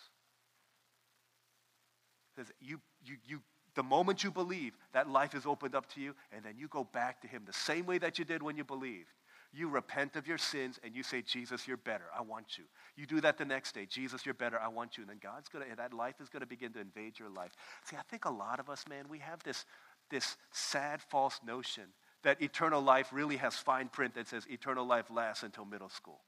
Because 2.34 2.50
you, 2.60 2.80
you, 3.04 3.16
you, 3.26 3.40
the 3.74 3.82
moment 3.82 4.24
you 4.24 4.30
believe, 4.30 4.72
that 4.92 5.08
life 5.10 5.34
is 5.34 5.44
opened 5.44 5.74
up 5.74 5.92
to 5.94 6.00
you, 6.00 6.14
and 6.32 6.44
then 6.44 6.54
you 6.56 6.68
go 6.68 6.84
back 6.84 7.20
to 7.22 7.28
Him 7.28 7.42
the 7.46 7.52
same 7.52 7.84
way 7.84 7.98
that 7.98 8.18
you 8.18 8.24
did 8.24 8.42
when 8.42 8.56
you 8.56 8.64
believed. 8.64 9.08
You 9.52 9.68
repent 9.68 10.16
of 10.16 10.26
your 10.26 10.38
sins 10.38 10.78
and 10.84 10.94
you 10.94 11.02
say, 11.02 11.22
Jesus, 11.22 11.66
you're 11.66 11.78
better. 11.78 12.04
I 12.16 12.22
want 12.22 12.58
you. 12.58 12.64
You 12.96 13.06
do 13.06 13.20
that 13.22 13.38
the 13.38 13.44
next 13.44 13.74
day. 13.74 13.86
Jesus, 13.86 14.26
you're 14.26 14.34
better. 14.34 14.58
I 14.60 14.68
want 14.68 14.98
you. 14.98 15.02
And 15.02 15.10
then 15.10 15.18
God's 15.22 15.48
going 15.48 15.68
to, 15.68 15.76
that 15.76 15.94
life 15.94 16.20
is 16.20 16.28
going 16.28 16.42
to 16.42 16.46
begin 16.46 16.72
to 16.74 16.80
invade 16.80 17.18
your 17.18 17.30
life. 17.30 17.52
See, 17.84 17.96
I 17.96 18.02
think 18.10 18.26
a 18.26 18.30
lot 18.30 18.60
of 18.60 18.68
us, 18.68 18.84
man, 18.88 19.06
we 19.08 19.18
have 19.20 19.42
this, 19.42 19.64
this 20.10 20.36
sad, 20.52 21.00
false 21.00 21.40
notion 21.46 21.84
that 22.22 22.42
eternal 22.42 22.82
life 22.82 23.08
really 23.12 23.36
has 23.36 23.54
fine 23.56 23.88
print 23.88 24.14
that 24.14 24.28
says 24.28 24.46
eternal 24.50 24.84
life 24.84 25.06
lasts 25.10 25.44
until 25.44 25.64
middle 25.64 25.88
school. 25.88 26.20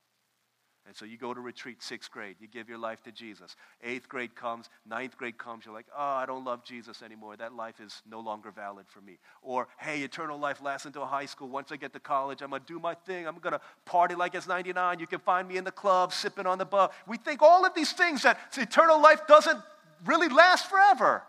And 0.86 0.96
so 0.96 1.04
you 1.04 1.18
go 1.18 1.34
to 1.34 1.40
retreat, 1.40 1.82
sixth 1.82 2.10
grade, 2.10 2.36
you 2.40 2.48
give 2.48 2.68
your 2.68 2.78
life 2.78 3.02
to 3.02 3.12
Jesus. 3.12 3.54
Eighth 3.84 4.08
grade 4.08 4.34
comes, 4.34 4.70
ninth 4.88 5.16
grade 5.16 5.36
comes, 5.36 5.64
you're 5.64 5.74
like, 5.74 5.86
oh, 5.96 6.02
I 6.02 6.26
don't 6.26 6.44
love 6.44 6.64
Jesus 6.64 7.02
anymore. 7.02 7.36
That 7.36 7.54
life 7.54 7.80
is 7.80 8.02
no 8.08 8.18
longer 8.18 8.50
valid 8.50 8.86
for 8.88 9.00
me. 9.00 9.18
Or, 9.42 9.68
hey, 9.78 10.00
eternal 10.00 10.38
life 10.38 10.62
lasts 10.62 10.86
until 10.86 11.04
high 11.04 11.26
school. 11.26 11.48
Once 11.48 11.70
I 11.70 11.76
get 11.76 11.92
to 11.92 12.00
college, 12.00 12.40
I'm 12.42 12.50
going 12.50 12.62
to 12.62 12.66
do 12.66 12.80
my 12.80 12.94
thing. 12.94 13.28
I'm 13.28 13.38
going 13.38 13.52
to 13.52 13.60
party 13.84 14.14
like 14.14 14.34
it's 14.34 14.48
99. 14.48 14.98
You 14.98 15.06
can 15.06 15.20
find 15.20 15.46
me 15.46 15.58
in 15.58 15.64
the 15.64 15.70
club, 15.70 16.12
sipping 16.12 16.46
on 16.46 16.58
the 16.58 16.64
buff. 16.64 16.96
We 17.06 17.18
think 17.18 17.42
all 17.42 17.64
of 17.64 17.74
these 17.74 17.92
things 17.92 18.22
that 18.22 18.38
eternal 18.56 19.00
life 19.00 19.26
doesn't 19.26 19.60
really 20.06 20.28
last 20.28 20.68
forever. 20.68 21.22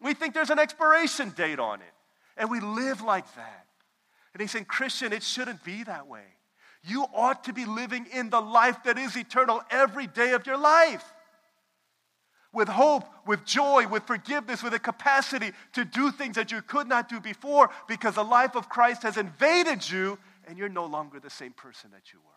We 0.00 0.12
think 0.14 0.34
there's 0.34 0.50
an 0.50 0.58
expiration 0.58 1.30
date 1.30 1.60
on 1.60 1.80
it. 1.80 1.94
And 2.36 2.50
we 2.50 2.60
live 2.60 3.00
like 3.00 3.32
that. 3.36 3.66
And 4.34 4.40
he's 4.40 4.50
saying, 4.50 4.66
Christian, 4.66 5.12
it 5.12 5.22
shouldn't 5.22 5.64
be 5.64 5.84
that 5.84 6.06
way. 6.06 6.24
You 6.88 7.04
ought 7.14 7.44
to 7.44 7.52
be 7.52 7.66
living 7.66 8.06
in 8.12 8.30
the 8.30 8.40
life 8.40 8.82
that 8.84 8.96
is 8.96 9.14
eternal 9.14 9.62
every 9.70 10.06
day 10.06 10.32
of 10.32 10.46
your 10.46 10.56
life. 10.56 11.04
With 12.50 12.68
hope, 12.68 13.04
with 13.26 13.44
joy, 13.44 13.86
with 13.86 14.04
forgiveness, 14.04 14.62
with 14.62 14.72
a 14.72 14.78
capacity 14.78 15.52
to 15.74 15.84
do 15.84 16.10
things 16.10 16.36
that 16.36 16.50
you 16.50 16.62
could 16.62 16.88
not 16.88 17.10
do 17.10 17.20
before 17.20 17.68
because 17.86 18.14
the 18.14 18.24
life 18.24 18.56
of 18.56 18.70
Christ 18.70 19.02
has 19.02 19.18
invaded 19.18 19.88
you 19.88 20.18
and 20.46 20.56
you're 20.56 20.70
no 20.70 20.86
longer 20.86 21.20
the 21.20 21.28
same 21.28 21.52
person 21.52 21.90
that 21.92 22.14
you 22.14 22.20
were. 22.20 22.32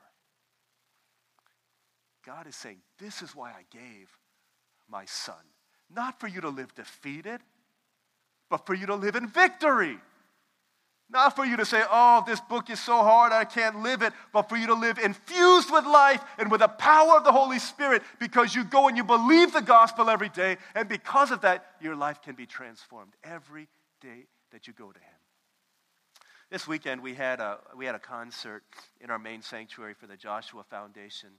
God 2.25 2.45
is 2.45 2.55
saying, 2.55 2.79
This 2.99 3.21
is 3.21 3.33
why 3.33 3.51
I 3.51 3.63
gave 3.71 4.09
my 4.89 5.05
son. 5.05 5.35
Not 5.89 6.19
for 6.19 6.27
you 6.27 6.41
to 6.41 6.49
live 6.49 6.75
defeated, 6.75 7.39
but 8.49 8.65
for 8.65 8.73
you 8.73 8.85
to 8.87 8.95
live 8.95 9.15
in 9.15 9.27
victory. 9.27 9.97
Not 11.11 11.35
for 11.35 11.45
you 11.45 11.57
to 11.57 11.65
say, 11.65 11.83
oh, 11.91 12.23
this 12.25 12.39
book 12.39 12.69
is 12.69 12.79
so 12.79 13.03
hard, 13.03 13.33
I 13.33 13.43
can't 13.43 13.81
live 13.81 14.01
it, 14.01 14.13
but 14.31 14.47
for 14.47 14.55
you 14.55 14.67
to 14.67 14.73
live 14.73 14.97
infused 14.97 15.69
with 15.69 15.85
life 15.85 16.23
and 16.37 16.49
with 16.49 16.61
the 16.61 16.69
power 16.69 17.17
of 17.17 17.25
the 17.25 17.33
Holy 17.33 17.59
Spirit 17.59 18.01
because 18.17 18.55
you 18.55 18.63
go 18.63 18.87
and 18.87 18.95
you 18.95 19.03
believe 19.03 19.51
the 19.51 19.61
gospel 19.61 20.09
every 20.09 20.29
day. 20.29 20.57
And 20.73 20.87
because 20.87 21.31
of 21.31 21.41
that, 21.41 21.65
your 21.81 21.97
life 21.97 22.21
can 22.21 22.35
be 22.35 22.45
transformed 22.45 23.11
every 23.25 23.67
day 23.99 24.27
that 24.51 24.67
you 24.67 24.73
go 24.73 24.91
to 24.91 24.99
Him. 24.99 25.21
This 26.49 26.65
weekend, 26.65 27.01
we 27.01 27.13
had 27.13 27.41
a, 27.41 27.57
we 27.75 27.85
had 27.85 27.95
a 27.95 27.99
concert 27.99 28.63
in 29.01 29.09
our 29.09 29.19
main 29.19 29.41
sanctuary 29.41 29.93
for 29.93 30.07
the 30.07 30.17
Joshua 30.17 30.63
Foundation. 30.63 31.29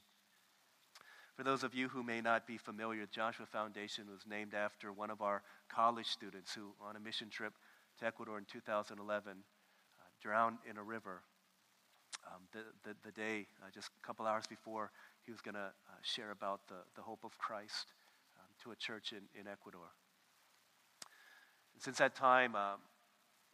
For 1.35 1.45
those 1.45 1.63
of 1.65 1.75
you 1.75 1.89
who 1.89 2.03
may 2.03 2.21
not 2.21 2.47
be 2.47 2.59
familiar, 2.59 3.03
the 3.03 3.13
Joshua 3.13 3.47
Foundation 3.47 4.05
was 4.11 4.21
named 4.29 4.53
after 4.53 4.93
one 4.93 5.11
of 5.11 5.23
our 5.23 5.43
college 5.71 6.09
students 6.09 6.55
who, 6.55 6.75
on 6.79 6.97
a 6.97 7.01
mission 7.01 7.31
trip 7.31 7.55
to 8.01 8.07
Ecuador 8.07 8.37
in 8.37 8.45
2011, 8.45 9.39
drowned 10.23 10.59
in 10.69 10.77
a 10.77 10.83
river. 10.83 11.23
Um, 12.27 12.43
the, 12.53 12.61
the, 12.85 12.97
the, 13.05 13.11
day, 13.11 13.47
uh, 13.63 13.67
just 13.75 13.89
a 13.89 14.07
couple 14.07 14.27
hours 14.27 14.45
before, 14.47 14.93
he 15.25 15.33
was 15.33 15.41
going 15.41 15.55
to 15.55 15.61
uh, 15.61 16.01
share 16.03 16.31
about 16.31 16.61
the, 16.69 16.77
the 16.95 17.03
hope 17.03 17.25
of 17.25 17.37
Christ 17.37 17.93
um, 18.39 18.47
to 18.63 18.71
a 18.71 18.77
church 18.77 19.13
in, 19.13 19.23
in 19.39 19.49
Ecuador. 19.49 19.91
And 21.75 21.83
since 21.83 21.99
that 21.99 22.15
time, 22.15 22.55
um, 22.55 22.79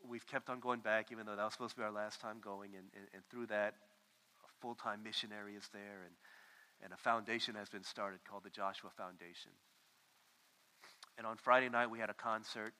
we've 0.06 0.26
kept 0.26 0.50
on 0.50 0.60
going 0.60 0.80
back, 0.80 1.10
even 1.10 1.24
though 1.24 1.36
that 1.36 1.44
was 1.44 1.54
supposed 1.54 1.74
to 1.74 1.80
be 1.80 1.84
our 1.84 1.92
last 1.92 2.20
time 2.20 2.38
going. 2.42 2.72
And, 2.74 2.86
and, 2.94 3.06
and 3.14 3.22
through 3.30 3.46
that, 3.46 3.74
a 4.44 4.48
full 4.60 4.74
time 4.74 5.02
missionary 5.02 5.54
is 5.54 5.68
there, 5.72 6.04
and, 6.04 6.14
and 6.84 6.92
a 6.92 6.96
foundation 6.96 7.54
has 7.54 7.68
been 7.68 7.84
started 7.84 8.20
called 8.28 8.44
the 8.44 8.50
Joshua 8.50 8.90
Foundation. 8.96 9.52
And 11.16 11.26
on 11.26 11.36
Friday 11.36 11.68
night, 11.68 11.90
we 11.90 11.98
had 11.98 12.10
a 12.10 12.14
concert 12.14 12.74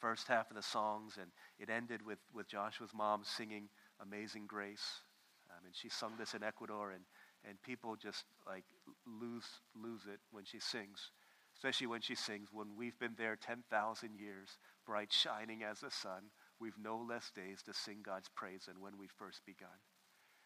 first 0.00 0.28
half 0.28 0.50
of 0.50 0.56
the 0.56 0.62
songs, 0.62 1.18
and 1.20 1.30
it 1.58 1.70
ended 1.70 2.04
with, 2.04 2.18
with 2.32 2.48
Joshua's 2.48 2.94
mom 2.94 3.22
singing 3.24 3.68
Amazing 4.00 4.46
Grace. 4.46 5.02
Um, 5.50 5.64
and 5.64 5.74
she 5.74 5.88
sung 5.88 6.12
this 6.18 6.34
in 6.34 6.42
Ecuador, 6.42 6.90
and, 6.90 7.04
and 7.48 7.60
people 7.62 7.96
just 7.96 8.24
like 8.46 8.64
lose, 9.06 9.46
lose 9.74 10.02
it 10.06 10.20
when 10.30 10.44
she 10.44 10.60
sings, 10.60 11.10
especially 11.54 11.86
when 11.86 12.00
she 12.00 12.14
sings, 12.14 12.48
When 12.52 12.76
we've 12.76 12.98
been 12.98 13.14
there 13.16 13.36
10,000 13.36 14.16
years, 14.18 14.58
bright 14.86 15.12
shining 15.12 15.62
as 15.62 15.80
the 15.80 15.90
sun, 15.90 16.30
we've 16.60 16.78
no 16.82 16.98
less 16.98 17.30
days 17.30 17.62
to 17.64 17.74
sing 17.74 17.98
God's 18.04 18.28
praise 18.34 18.64
than 18.66 18.80
when 18.80 18.98
we 18.98 19.08
first 19.18 19.40
begun. 19.46 19.78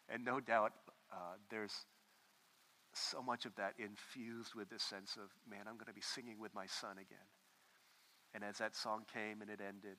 And 0.09 0.25
no 0.25 0.39
doubt 0.39 0.73
uh, 1.11 1.35
there's 1.49 1.73
so 2.93 3.21
much 3.21 3.45
of 3.45 3.55
that 3.55 3.73
infused 3.77 4.53
with 4.55 4.69
this 4.69 4.83
sense 4.83 5.15
of, 5.15 5.29
man, 5.49 5.61
I'm 5.67 5.75
going 5.75 5.87
to 5.87 5.93
be 5.93 6.01
singing 6.01 6.39
with 6.39 6.53
my 6.53 6.65
son 6.65 6.97
again. 6.97 7.27
And 8.33 8.43
as 8.43 8.57
that 8.57 8.75
song 8.75 9.03
came 9.11 9.41
and 9.41 9.49
it 9.49 9.59
ended, 9.59 9.97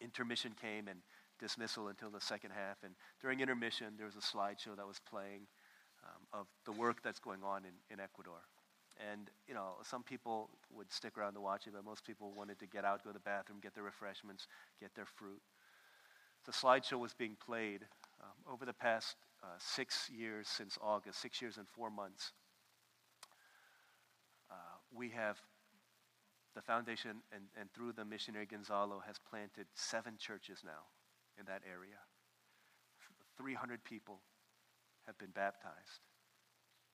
intermission 0.00 0.52
came 0.60 0.88
and 0.88 1.00
dismissal 1.38 1.88
until 1.88 2.10
the 2.10 2.20
second 2.20 2.50
half. 2.50 2.78
And 2.84 2.94
during 3.20 3.40
intermission, 3.40 3.94
there 3.96 4.06
was 4.06 4.16
a 4.16 4.20
slideshow 4.20 4.76
that 4.76 4.86
was 4.86 5.00
playing 5.08 5.46
um, 6.04 6.40
of 6.40 6.46
the 6.64 6.72
work 6.72 7.02
that's 7.02 7.18
going 7.18 7.42
on 7.42 7.62
in, 7.64 7.72
in 7.92 8.00
Ecuador. 8.00 8.40
And, 9.12 9.28
you 9.48 9.54
know, 9.54 9.74
some 9.82 10.02
people 10.02 10.50
would 10.72 10.92
stick 10.92 11.18
around 11.18 11.34
to 11.34 11.40
watch 11.40 11.66
it, 11.66 11.72
but 11.74 11.84
most 11.84 12.04
people 12.04 12.32
wanted 12.36 12.58
to 12.60 12.66
get 12.66 12.84
out, 12.84 13.02
go 13.02 13.10
to 13.10 13.14
the 13.14 13.20
bathroom, 13.20 13.58
get 13.60 13.74
their 13.74 13.82
refreshments, 13.82 14.46
get 14.80 14.94
their 14.94 15.06
fruit. 15.06 15.40
The 16.46 16.52
slideshow 16.52 16.98
was 16.98 17.12
being 17.12 17.36
played 17.44 17.82
um, 18.22 18.52
over 18.52 18.64
the 18.64 18.72
past 18.72 19.16
uh, 19.42 19.46
six 19.58 20.08
years 20.16 20.46
since 20.48 20.78
August, 20.80 21.20
six 21.20 21.42
years 21.42 21.56
and 21.56 21.66
four 21.68 21.90
months. 21.90 22.32
Uh, 24.50 24.54
we 24.94 25.08
have 25.10 25.38
the 26.54 26.62
foundation 26.62 27.22
and, 27.32 27.44
and 27.58 27.72
through 27.72 27.92
the 27.92 28.04
missionary 28.04 28.46
Gonzalo 28.46 29.02
has 29.06 29.16
planted 29.18 29.66
seven 29.74 30.14
churches 30.18 30.62
now 30.64 30.86
in 31.38 31.46
that 31.46 31.62
area. 31.66 31.98
300 33.36 33.82
people 33.84 34.20
have 35.06 35.18
been 35.18 35.34
baptized, 35.34 36.06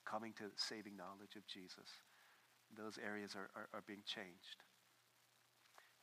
coming 0.06 0.32
to 0.34 0.44
saving 0.56 0.96
knowledge 0.96 1.36
of 1.36 1.46
Jesus. 1.46 1.88
Those 2.76 2.98
areas 2.98 3.36
are, 3.36 3.50
are, 3.54 3.68
are 3.74 3.84
being 3.86 4.02
changed. 4.06 4.64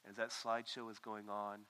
As 0.07 0.15
that 0.15 0.29
slideshow 0.29 0.91
is 0.91 0.99
going 0.99 1.29
on, 1.29 1.65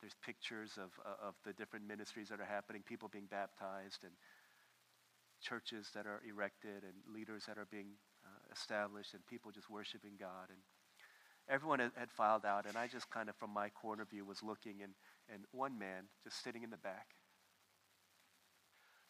there's 0.00 0.14
pictures 0.24 0.78
of, 0.78 0.90
uh, 1.06 1.28
of 1.28 1.34
the 1.44 1.52
different 1.52 1.86
ministries 1.86 2.28
that 2.28 2.40
are 2.40 2.48
happening, 2.48 2.82
people 2.82 3.08
being 3.08 3.30
baptized, 3.30 4.02
and 4.02 4.12
churches 5.40 5.90
that 5.94 6.06
are 6.06 6.20
erected, 6.28 6.82
and 6.82 6.94
leaders 7.06 7.44
that 7.46 7.56
are 7.56 7.66
being 7.70 7.94
uh, 8.24 8.52
established, 8.52 9.14
and 9.14 9.24
people 9.26 9.50
just 9.50 9.70
worshiping 9.70 10.14
God. 10.18 10.50
And 10.50 10.58
everyone 11.48 11.80
had 11.80 12.10
filed 12.10 12.44
out, 12.44 12.66
and 12.66 12.76
I 12.76 12.86
just 12.86 13.10
kind 13.10 13.28
of, 13.28 13.36
from 13.36 13.50
my 13.50 13.68
corner 13.70 14.04
view, 14.04 14.24
was 14.24 14.42
looking, 14.42 14.82
and, 14.82 14.92
and 15.32 15.44
one 15.52 15.78
man 15.78 16.04
just 16.22 16.42
sitting 16.42 16.62
in 16.62 16.70
the 16.70 16.76
back, 16.76 17.06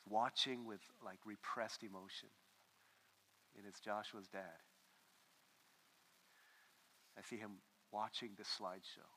watching 0.08 0.66
with 0.66 0.80
like 1.04 1.18
repressed 1.24 1.82
emotion. 1.82 2.28
And 3.56 3.66
it's 3.66 3.80
Joshua's 3.80 4.28
dad. 4.28 4.60
I 7.18 7.22
see 7.22 7.36
him 7.36 7.60
watching 7.92 8.30
the 8.36 8.44
slideshow, 8.44 9.08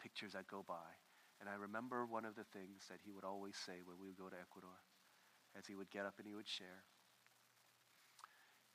pictures 0.00 0.32
that 0.32 0.46
go 0.46 0.64
by. 0.66 0.92
And 1.40 1.48
I 1.48 1.54
remember 1.54 2.06
one 2.06 2.24
of 2.24 2.36
the 2.36 2.44
things 2.52 2.84
that 2.90 3.00
he 3.04 3.10
would 3.10 3.24
always 3.24 3.56
say 3.56 3.80
when 3.84 3.96
we 3.98 4.08
would 4.08 4.18
go 4.18 4.28
to 4.28 4.36
Ecuador, 4.36 4.76
as 5.58 5.66
he 5.66 5.74
would 5.74 5.90
get 5.90 6.04
up 6.04 6.14
and 6.18 6.26
he 6.26 6.34
would 6.34 6.48
share. 6.48 6.84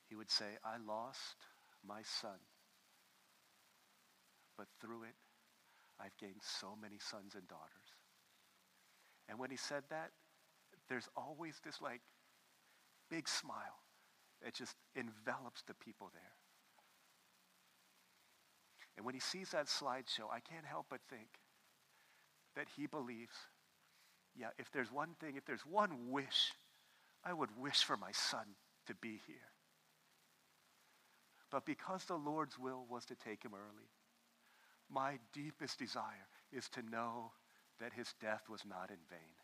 He 0.08 0.16
would 0.16 0.30
say, 0.30 0.58
I 0.64 0.76
lost 0.84 1.36
my 1.86 2.02
son 2.02 2.38
but 4.60 4.68
through 4.78 5.04
it, 5.04 5.16
I've 5.98 6.16
gained 6.18 6.42
so 6.42 6.76
many 6.82 6.98
sons 6.98 7.34
and 7.34 7.48
daughters. 7.48 7.96
And 9.26 9.38
when 9.38 9.50
he 9.50 9.56
said 9.56 9.84
that, 9.88 10.10
there's 10.90 11.08
always 11.16 11.60
this 11.64 11.80
like 11.80 12.02
big 13.10 13.26
smile 13.26 13.80
that 14.44 14.52
just 14.52 14.76
envelops 14.94 15.62
the 15.62 15.72
people 15.72 16.10
there. 16.12 16.34
And 18.98 19.06
when 19.06 19.14
he 19.14 19.20
sees 19.20 19.50
that 19.50 19.66
slideshow, 19.66 20.28
I 20.30 20.40
can't 20.40 20.66
help 20.66 20.86
but 20.90 21.00
think 21.08 21.28
that 22.54 22.66
he 22.76 22.86
believes, 22.86 23.34
yeah, 24.36 24.48
if 24.58 24.70
there's 24.72 24.92
one 24.92 25.14
thing, 25.20 25.36
if 25.36 25.46
there's 25.46 25.64
one 25.64 26.10
wish, 26.10 26.52
I 27.24 27.32
would 27.32 27.50
wish 27.58 27.82
for 27.82 27.96
my 27.96 28.12
son 28.12 28.44
to 28.88 28.94
be 28.94 29.22
here. 29.26 29.36
but 31.50 31.64
because 31.64 32.04
the 32.04 32.16
Lord's 32.16 32.58
will 32.58 32.84
was 32.90 33.06
to 33.06 33.14
take 33.14 33.42
him 33.42 33.52
early, 33.54 33.88
my 34.92 35.18
deepest 35.32 35.78
desire 35.78 36.28
is 36.52 36.68
to 36.70 36.82
know 36.82 37.32
that 37.78 37.92
his 37.92 38.12
death 38.20 38.42
was 38.48 38.62
not 38.66 38.90
in 38.90 39.00
vain. 39.08 39.38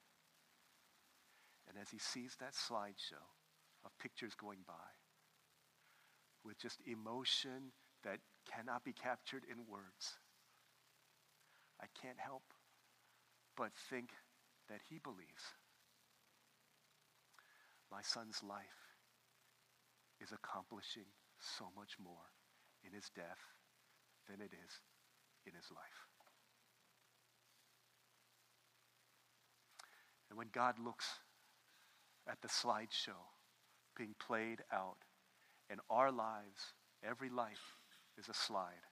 And 1.68 1.78
as 1.80 1.90
he 1.90 1.99
sees 1.99 2.36
that 2.40 2.53
slideshow 2.55 3.24
of 3.84 3.97
pictures 3.99 4.34
going 4.34 4.61
by 4.66 4.90
with 6.44 6.59
just 6.59 6.80
emotion 6.86 7.72
that 8.05 8.18
cannot 8.51 8.84
be 8.84 8.92
captured 8.92 9.42
in 9.51 9.66
words, 9.68 10.18
I 11.80 11.86
can't 12.01 12.18
help 12.18 12.42
but 13.57 13.70
think 13.90 14.11
that 14.68 14.80
he 14.88 14.99
believes 14.99 15.55
my 17.90 18.03
son's 18.03 18.42
life 18.42 18.97
is 20.20 20.32
accomplishing 20.32 21.07
so 21.38 21.66
much 21.76 21.97
more 22.03 22.32
in 22.84 22.92
his 22.92 23.11
death 23.14 23.40
than 24.28 24.40
it 24.40 24.53
is 24.53 24.80
in 25.47 25.55
his 25.55 25.70
life. 25.70 26.07
And 30.28 30.38
when 30.38 30.49
God 30.53 30.78
looks 30.78 31.07
at 32.28 32.42
the 32.42 32.49
slideshow 32.49 33.22
being 33.97 34.14
played 34.18 34.62
out, 34.72 34.99
and 35.70 35.80
our 35.90 36.12
lives, 36.12 36.74
every 37.03 37.30
life 37.30 37.78
is 38.18 38.28
a 38.28 38.34
slide 38.34 38.86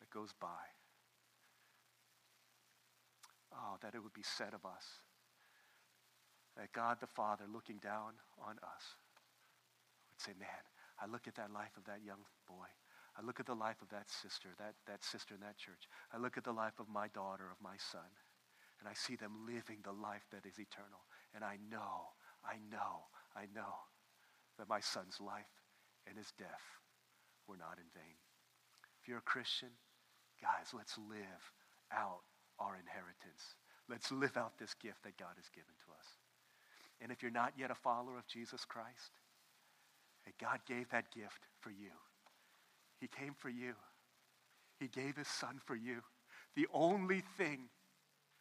that 0.00 0.10
goes 0.10 0.32
by, 0.40 0.72
oh, 3.52 3.76
that 3.82 3.94
it 3.94 4.02
would 4.02 4.12
be 4.12 4.22
said 4.22 4.54
of 4.54 4.64
us 4.64 4.84
that 6.58 6.72
God 6.72 6.98
the 7.00 7.06
Father 7.06 7.44
looking 7.50 7.78
down 7.78 8.18
on 8.42 8.58
us 8.62 8.98
would 10.10 10.20
say, 10.20 10.32
Man, 10.38 10.48
I 11.00 11.06
look 11.06 11.28
at 11.28 11.36
that 11.36 11.52
life 11.52 11.76
of 11.76 11.84
that 11.84 12.02
young 12.04 12.26
boy. 12.48 12.66
I 13.18 13.26
look 13.26 13.40
at 13.40 13.46
the 13.46 13.58
life 13.58 13.82
of 13.82 13.88
that 13.90 14.08
sister, 14.08 14.54
that, 14.58 14.74
that 14.86 15.02
sister 15.02 15.34
in 15.34 15.40
that 15.40 15.58
church. 15.58 15.90
I 16.14 16.18
look 16.18 16.38
at 16.38 16.44
the 16.44 16.54
life 16.54 16.78
of 16.78 16.88
my 16.88 17.08
daughter, 17.08 17.50
of 17.50 17.58
my 17.58 17.74
son, 17.76 18.06
and 18.78 18.88
I 18.88 18.94
see 18.94 19.16
them 19.16 19.44
living 19.44 19.82
the 19.82 19.92
life 19.92 20.22
that 20.30 20.46
is 20.46 20.62
eternal. 20.62 21.02
And 21.34 21.42
I 21.42 21.58
know, 21.68 22.14
I 22.46 22.62
know, 22.70 23.10
I 23.34 23.50
know 23.50 23.74
that 24.58 24.68
my 24.68 24.78
son's 24.78 25.18
life 25.20 25.50
and 26.06 26.16
his 26.16 26.30
death 26.38 26.62
were 27.48 27.58
not 27.58 27.82
in 27.82 27.90
vain. 27.90 28.22
If 29.02 29.08
you're 29.08 29.18
a 29.18 29.34
Christian, 29.34 29.74
guys, 30.40 30.70
let's 30.70 30.96
live 30.96 31.42
out 31.90 32.22
our 32.60 32.78
inheritance. 32.78 33.58
Let's 33.90 34.12
live 34.12 34.36
out 34.36 34.58
this 34.58 34.74
gift 34.74 35.02
that 35.02 35.18
God 35.18 35.34
has 35.34 35.50
given 35.50 35.74
to 35.86 35.88
us. 35.98 36.06
And 37.00 37.10
if 37.10 37.22
you're 37.22 37.34
not 37.34 37.54
yet 37.58 37.70
a 37.70 37.74
follower 37.74 38.18
of 38.18 38.26
Jesus 38.26 38.64
Christ, 38.64 39.10
God 40.38 40.60
gave 40.66 40.90
that 40.90 41.10
gift 41.10 41.46
for 41.60 41.70
you. 41.70 41.90
He 43.00 43.06
came 43.06 43.34
for 43.34 43.48
you. 43.48 43.74
He 44.78 44.88
gave 44.88 45.16
his 45.16 45.28
son 45.28 45.60
for 45.64 45.74
you. 45.74 46.02
The 46.54 46.66
only 46.72 47.22
thing, 47.36 47.68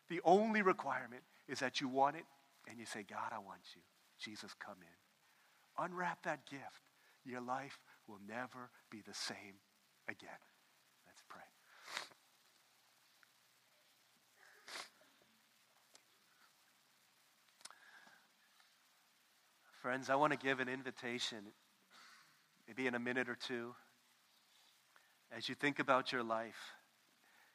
the 0.10 0.22
only 0.24 0.62
requirement 0.62 1.24
is 1.48 1.60
that 1.60 1.82
you 1.82 1.88
want 1.88 2.16
it 2.16 2.26
and 2.70 2.80
you 2.80 2.86
say, 2.86 3.04
God, 3.08 3.32
I 3.32 3.40
want 3.40 3.62
you. 3.76 3.82
Jesus, 4.20 4.52
come 4.60 4.78
in. 4.82 5.84
Unwrap 5.86 6.24
that 6.24 6.46
gift. 6.50 6.90
Your 7.26 7.42
life 7.42 7.80
will 8.08 8.20
never 8.28 8.70
be 8.90 9.02
the 9.06 9.14
same 9.14 9.56
again. 10.08 10.30
Let's 11.06 11.22
pray. 11.30 11.42
Friends, 19.82 20.10
I 20.10 20.16
want 20.16 20.34
to 20.34 20.40
give 20.40 20.60
an 20.60 20.68
invitation, 20.68 21.40
maybe 22.68 22.88
in 22.88 22.96
a 22.96 23.00
minute 23.00 23.30
or 23.30 23.36
two, 23.36 23.76
as 25.36 25.50
you 25.50 25.56
think 25.56 25.80
about 25.80 26.12
your 26.12 26.24
life. 26.24 26.74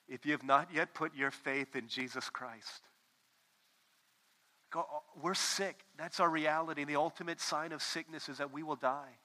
If 0.09 0.27
you 0.27 0.33
have 0.33 0.43
not 0.43 0.69
yet 0.75 0.95
put 0.95 1.15
your 1.15 1.31
faith 1.31 1.77
in 1.77 1.89
Jesus 1.89 2.29
Christ, 2.29 2.83
we're 5.21 5.35
sick. 5.35 5.85
That's 5.99 6.19
our 6.19 6.31
reality. 6.31 6.85
The 6.85 6.97
ultimate 6.97 7.41
sign 7.41 7.73
of 7.73 7.83
sickness 7.83 8.29
is 8.29 8.39
that 8.39 8.53
we 8.53 8.63
will 8.63 8.77
die. 8.77 9.19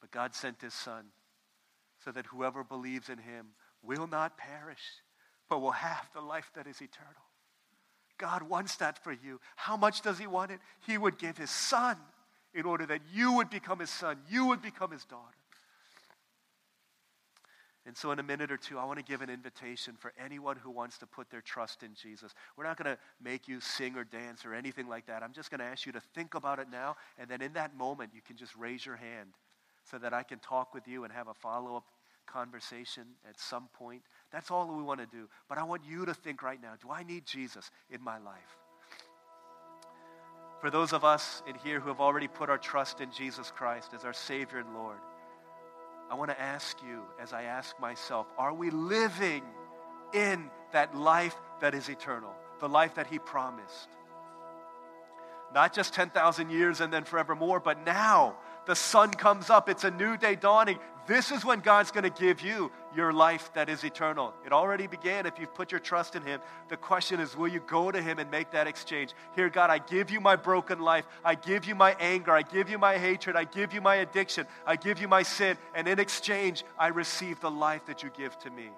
But 0.00 0.10
God 0.10 0.34
sent 0.34 0.60
his 0.60 0.74
Son 0.74 1.06
so 2.04 2.12
that 2.12 2.26
whoever 2.26 2.62
believes 2.62 3.08
in 3.08 3.18
him 3.18 3.46
will 3.82 4.06
not 4.06 4.36
perish, 4.36 4.82
but 5.48 5.60
will 5.60 5.72
have 5.72 6.08
the 6.14 6.20
life 6.20 6.50
that 6.54 6.66
is 6.66 6.80
eternal. 6.80 7.26
God 8.18 8.42
wants 8.42 8.76
that 8.76 9.02
for 9.02 9.12
you. 9.12 9.40
How 9.56 9.76
much 9.76 10.02
does 10.02 10.18
He 10.18 10.26
want 10.26 10.50
it? 10.50 10.60
He 10.86 10.96
would 10.98 11.18
give 11.18 11.36
His 11.36 11.50
Son 11.50 11.96
in 12.54 12.64
order 12.64 12.86
that 12.86 13.02
you 13.12 13.32
would 13.32 13.50
become 13.50 13.80
His 13.80 13.90
son, 13.90 14.18
you 14.30 14.46
would 14.46 14.62
become 14.62 14.90
His 14.90 15.04
daughter. 15.04 15.36
And 17.86 17.96
so, 17.96 18.10
in 18.10 18.18
a 18.18 18.22
minute 18.22 18.50
or 18.50 18.56
two, 18.56 18.78
I 18.78 18.84
want 18.84 18.98
to 18.98 19.04
give 19.04 19.22
an 19.22 19.30
invitation 19.30 19.94
for 19.96 20.12
anyone 20.22 20.56
who 20.56 20.70
wants 20.70 20.98
to 20.98 21.06
put 21.06 21.30
their 21.30 21.40
trust 21.40 21.84
in 21.84 21.94
Jesus. 21.94 22.34
We're 22.56 22.64
not 22.64 22.76
going 22.76 22.96
to 22.96 23.00
make 23.22 23.46
you 23.46 23.60
sing 23.60 23.96
or 23.96 24.02
dance 24.02 24.44
or 24.44 24.54
anything 24.54 24.88
like 24.88 25.06
that. 25.06 25.22
I'm 25.22 25.32
just 25.32 25.50
going 25.50 25.60
to 25.60 25.66
ask 25.66 25.86
you 25.86 25.92
to 25.92 26.00
think 26.00 26.34
about 26.34 26.58
it 26.58 26.66
now, 26.70 26.96
and 27.16 27.30
then 27.30 27.40
in 27.40 27.52
that 27.52 27.76
moment, 27.76 28.10
you 28.12 28.20
can 28.26 28.36
just 28.36 28.56
raise 28.56 28.84
your 28.84 28.96
hand 28.96 29.30
so 29.88 29.98
that 29.98 30.12
I 30.12 30.24
can 30.24 30.40
talk 30.40 30.74
with 30.74 30.88
you 30.88 31.04
and 31.04 31.12
have 31.12 31.28
a 31.28 31.34
follow 31.34 31.76
up 31.76 31.84
conversation 32.26 33.04
at 33.28 33.38
some 33.38 33.68
point. 33.72 34.02
That's 34.32 34.50
all 34.50 34.66
we 34.66 34.82
want 34.82 34.98
to 34.98 35.06
do. 35.06 35.28
But 35.48 35.58
I 35.58 35.62
want 35.62 35.82
you 35.88 36.04
to 36.06 36.14
think 36.14 36.42
right 36.42 36.60
now 36.60 36.72
do 36.82 36.90
I 36.90 37.04
need 37.04 37.24
Jesus 37.24 37.70
in 37.88 38.02
my 38.02 38.18
life? 38.18 38.58
For 40.60 40.70
those 40.70 40.92
of 40.92 41.04
us 41.04 41.42
in 41.46 41.54
here 41.54 41.78
who 41.78 41.88
have 41.88 42.00
already 42.00 42.26
put 42.26 42.50
our 42.50 42.58
trust 42.58 43.00
in 43.00 43.12
Jesus 43.12 43.52
Christ 43.54 43.92
as 43.94 44.04
our 44.04 44.12
Savior 44.12 44.58
and 44.58 44.74
Lord, 44.74 44.98
I 46.10 46.14
want 46.14 46.30
to 46.30 46.40
ask 46.40 46.76
you, 46.82 47.02
as 47.20 47.32
I 47.32 47.44
ask 47.44 47.78
myself, 47.80 48.26
are 48.38 48.54
we 48.54 48.70
living 48.70 49.42
in 50.12 50.50
that 50.72 50.96
life 50.96 51.36
that 51.60 51.74
is 51.74 51.88
eternal, 51.88 52.32
the 52.60 52.68
life 52.68 52.94
that 52.94 53.06
He 53.06 53.18
promised? 53.18 53.88
Not 55.54 55.72
just 55.72 55.94
10,000 55.94 56.50
years 56.50 56.80
and 56.80 56.92
then 56.92 57.04
forevermore, 57.04 57.60
but 57.60 57.84
now 57.84 58.36
the 58.66 58.74
sun 58.74 59.10
comes 59.10 59.50
up. 59.50 59.68
It's 59.68 59.84
a 59.84 59.90
new 59.90 60.16
day 60.16 60.34
dawning. 60.34 60.78
This 61.06 61.30
is 61.30 61.44
when 61.44 61.60
God's 61.60 61.92
going 61.92 62.04
to 62.04 62.10
give 62.10 62.40
you 62.40 62.72
your 62.96 63.12
life 63.12 63.52
that 63.54 63.68
is 63.68 63.84
eternal. 63.84 64.34
It 64.44 64.52
already 64.52 64.88
began 64.88 65.24
if 65.24 65.38
you've 65.38 65.54
put 65.54 65.70
your 65.70 65.78
trust 65.78 66.16
in 66.16 66.22
Him. 66.22 66.40
The 66.68 66.76
question 66.76 67.20
is, 67.20 67.36
will 67.36 67.46
you 67.48 67.60
go 67.60 67.92
to 67.92 68.02
Him 68.02 68.18
and 68.18 68.28
make 68.28 68.50
that 68.50 68.66
exchange? 68.66 69.12
Here, 69.36 69.48
God, 69.48 69.70
I 69.70 69.78
give 69.78 70.10
you 70.10 70.20
my 70.20 70.34
broken 70.34 70.80
life. 70.80 71.06
I 71.24 71.36
give 71.36 71.64
you 71.64 71.76
my 71.76 71.96
anger. 72.00 72.32
I 72.32 72.42
give 72.42 72.68
you 72.68 72.78
my 72.78 72.98
hatred. 72.98 73.36
I 73.36 73.44
give 73.44 73.72
you 73.72 73.80
my 73.80 73.96
addiction. 73.96 74.46
I 74.66 74.74
give 74.74 75.00
you 75.00 75.06
my 75.06 75.22
sin. 75.22 75.56
And 75.76 75.86
in 75.86 76.00
exchange, 76.00 76.64
I 76.76 76.88
receive 76.88 77.40
the 77.40 77.50
life 77.50 77.86
that 77.86 78.02
you 78.02 78.10
give 78.16 78.36
to 78.40 78.50
me. 78.50 78.70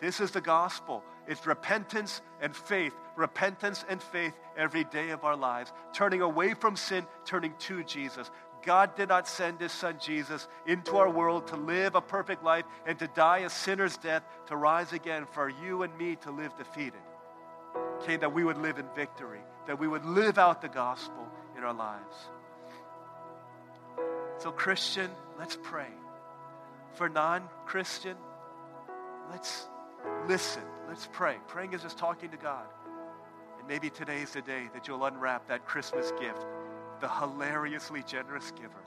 This 0.00 0.20
is 0.20 0.30
the 0.30 0.40
gospel. 0.40 1.02
It's 1.26 1.46
repentance 1.46 2.22
and 2.40 2.56
faith, 2.56 2.94
repentance 3.16 3.84
and 3.88 4.02
faith 4.02 4.34
every 4.56 4.84
day 4.84 5.10
of 5.10 5.24
our 5.24 5.36
lives, 5.36 5.72
turning 5.92 6.22
away 6.22 6.54
from 6.54 6.74
sin, 6.76 7.06
turning 7.24 7.54
to 7.60 7.84
Jesus. 7.84 8.30
God 8.62 8.94
did 8.96 9.08
not 9.08 9.26
send 9.26 9.60
his 9.60 9.72
son 9.72 9.96
Jesus 10.00 10.46
into 10.66 10.96
our 10.96 11.10
world 11.10 11.46
to 11.48 11.56
live 11.56 11.94
a 11.94 12.00
perfect 12.00 12.44
life 12.44 12.64
and 12.86 12.98
to 12.98 13.08
die 13.08 13.38
a 13.38 13.50
sinner's 13.50 13.96
death, 13.96 14.22
to 14.46 14.56
rise 14.56 14.92
again 14.92 15.26
for 15.32 15.48
you 15.48 15.82
and 15.82 15.96
me 15.96 16.16
to 16.16 16.30
live 16.30 16.56
defeated. 16.56 17.00
Okay, 18.02 18.16
that 18.16 18.32
we 18.32 18.44
would 18.44 18.58
live 18.58 18.78
in 18.78 18.86
victory, 18.94 19.40
that 19.66 19.78
we 19.78 19.88
would 19.88 20.04
live 20.04 20.38
out 20.38 20.60
the 20.60 20.68
gospel 20.68 21.28
in 21.56 21.64
our 21.64 21.74
lives. 21.74 22.16
So, 24.38 24.50
Christian, 24.50 25.10
let's 25.38 25.58
pray. 25.62 25.88
For 26.94 27.08
non 27.08 27.48
Christian, 27.66 28.16
let's 29.30 29.68
listen. 30.26 30.62
Let's 30.88 31.08
pray. 31.12 31.36
Praying 31.46 31.74
is 31.74 31.82
just 31.82 31.98
talking 31.98 32.30
to 32.30 32.36
God. 32.36 32.66
And 33.58 33.68
maybe 33.68 33.90
today 33.90 34.22
is 34.22 34.32
the 34.32 34.42
day 34.42 34.68
that 34.74 34.88
you'll 34.88 35.04
unwrap 35.04 35.46
that 35.48 35.66
Christmas 35.66 36.10
gift 36.18 36.44
the 37.00 37.08
hilariously 37.08 38.02
generous 38.06 38.50
giver, 38.52 38.82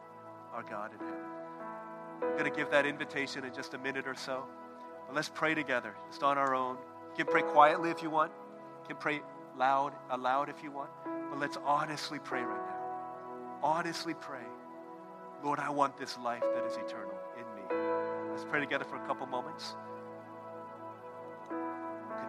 our 0.53 0.63
God 0.63 0.91
in 0.93 0.99
heaven. 0.99 1.23
I'm 2.21 2.37
going 2.37 2.49
to 2.49 2.55
give 2.55 2.69
that 2.71 2.85
invitation 2.85 3.43
in 3.43 3.53
just 3.53 3.73
a 3.73 3.77
minute 3.77 4.07
or 4.07 4.15
so. 4.15 4.45
But 5.07 5.15
let's 5.15 5.29
pray 5.29 5.53
together, 5.53 5.93
just 6.09 6.23
on 6.23 6.37
our 6.37 6.55
own. 6.55 6.77
You 7.17 7.25
can 7.25 7.31
pray 7.31 7.41
quietly 7.41 7.89
if 7.89 8.01
you 8.01 8.09
want. 8.09 8.31
You 8.81 8.87
can 8.87 8.97
pray 8.97 9.21
loud, 9.57 9.93
aloud 10.09 10.49
if 10.49 10.63
you 10.63 10.71
want. 10.71 10.89
But 11.29 11.39
let's 11.39 11.57
honestly 11.65 12.19
pray 12.19 12.41
right 12.41 12.65
now. 12.67 13.59
Honestly 13.61 14.13
pray. 14.13 14.45
Lord, 15.43 15.59
I 15.59 15.69
want 15.69 15.97
this 15.97 16.17
life 16.19 16.43
that 16.55 16.65
is 16.65 16.77
eternal 16.77 17.13
in 17.35 17.43
me. 17.55 18.29
Let's 18.31 18.45
pray 18.45 18.59
together 18.59 18.85
for 18.85 18.95
a 18.95 19.05
couple 19.05 19.25
moments. 19.27 19.75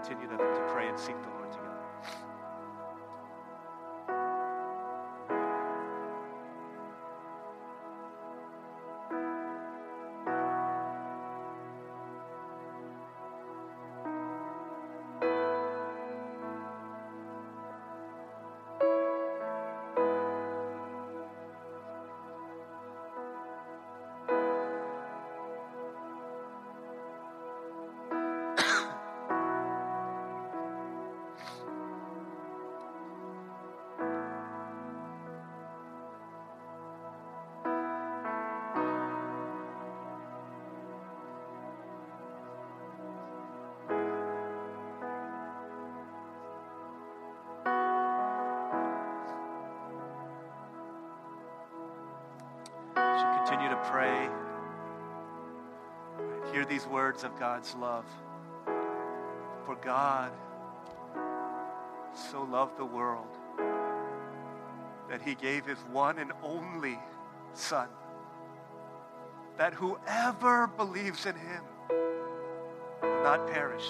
Continue 0.03 0.29
to, 0.29 0.37
to 0.37 0.69
pray 0.73 0.89
and 0.89 0.99
seek 0.99 1.17
the 1.23 1.29
Lord 1.31 1.53
together. 1.53 1.74
Words 57.15 57.23
of 57.23 57.39
God's 57.39 57.75
love. 57.77 58.05
For 59.67 59.77
God 59.77 60.33
so 62.13 62.43
loved 62.43 62.77
the 62.77 62.85
world 62.85 63.29
that 65.09 65.23
he 65.23 65.37
gave 65.37 65.65
his 65.65 65.79
one 65.93 66.19
and 66.19 66.33
only 66.43 66.99
Son, 67.53 67.87
that 69.59 69.75
whoever 69.75 70.67
believes 70.67 71.25
in 71.27 71.37
him 71.37 71.63
will 73.01 73.23
not 73.23 73.47
perish, 73.53 73.87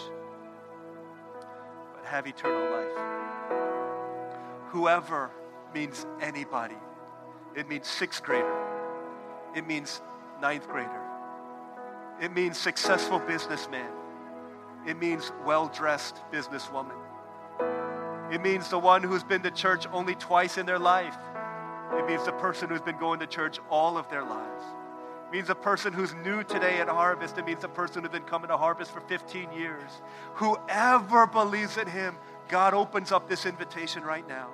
but 1.95 2.05
have 2.05 2.27
eternal 2.27 2.70
life. 2.77 2.99
Whoever 4.68 5.31
means 5.72 6.05
anybody. 6.20 6.77
It 7.57 7.70
means 7.70 7.87
sixth 7.87 8.22
grader. 8.22 8.55
It 9.57 9.66
means 9.66 10.03
ninth 10.43 10.68
grader. 10.68 11.04
It 12.21 12.33
means 12.33 12.57
successful 12.57 13.19
businessman. 13.19 13.91
It 14.87 14.99
means 14.99 15.33
well 15.45 15.69
dressed 15.69 16.21
businesswoman. 16.33 16.97
It 18.31 18.43
means 18.43 18.69
the 18.69 18.79
one 18.79 19.03
who's 19.03 19.25
been 19.25 19.43
to 19.43 19.51
church 19.51 19.87
only 19.93 20.15
twice 20.15 20.59
in 20.59 20.67
their 20.67 20.79
life. 20.79 21.17
It 21.93 22.07
means 22.07 22.25
the 22.25 22.33
person 22.33 22.69
who's 22.69 22.81
been 22.81 22.99
going 22.99 23.21
to 23.21 23.27
church 23.27 23.59
all 23.71 23.97
of 23.97 24.09
their 24.09 24.23
lives. 24.23 24.65
It 25.29 25.33
means 25.33 25.49
the 25.49 25.55
person 25.55 25.93
who's 25.93 26.15
new 26.15 26.43
today 26.43 26.79
at 26.81 26.89
Harvest. 26.89 27.39
It 27.39 27.47
means 27.47 27.62
the 27.62 27.69
person 27.69 28.03
who's 28.03 28.12
been 28.12 28.23
coming 28.23 28.49
to 28.49 28.57
Harvest 28.57 28.91
for 28.91 29.01
15 29.01 29.53
years. 29.53 29.91
Whoever 30.35 31.27
believes 31.27 31.77
in 31.77 31.87
him, 31.87 32.17
God 32.49 32.75
opens 32.75 33.12
up 33.12 33.29
this 33.29 33.47
invitation 33.47 34.03
right 34.03 34.27
now. 34.29 34.49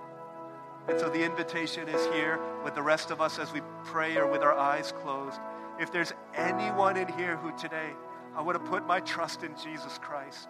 And 0.89 0.99
so 0.99 1.09
the 1.09 1.23
invitation 1.25 1.89
is 1.89 2.05
here 2.15 2.41
with 2.65 2.75
the 2.75 2.83
rest 2.83 3.11
of 3.11 3.21
us 3.21 3.39
as 3.39 3.53
we 3.53 3.61
pray 3.85 4.17
or 4.17 4.27
with 4.27 4.43
our 4.43 4.57
eyes 4.57 4.93
closed. 5.03 5.39
If 5.81 5.91
there's 5.91 6.13
anyone 6.35 6.99
in 6.99 7.09
here 7.09 7.39
who 7.39 7.57
today, 7.57 7.91
I 8.37 8.43
want 8.43 8.63
to 8.63 8.71
put 8.71 8.87
my 8.87 9.01
trust 9.01 9.43
in 9.43 9.57
Jesus 9.57 9.99
Christ 9.99 10.47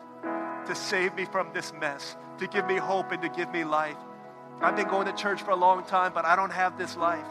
to 0.66 0.74
save 0.74 1.14
me 1.14 1.24
from 1.24 1.52
this 1.54 1.72
mess, 1.72 2.16
to 2.38 2.48
give 2.48 2.66
me 2.66 2.76
hope 2.76 3.12
and 3.12 3.22
to 3.22 3.28
give 3.28 3.48
me 3.52 3.62
life. 3.62 3.96
I've 4.60 4.74
been 4.74 4.88
going 4.88 5.06
to 5.06 5.12
church 5.12 5.42
for 5.42 5.52
a 5.52 5.56
long 5.56 5.84
time, 5.84 6.12
but 6.12 6.24
I 6.24 6.34
don't 6.34 6.50
have 6.50 6.76
this 6.76 6.96
life. 6.96 7.26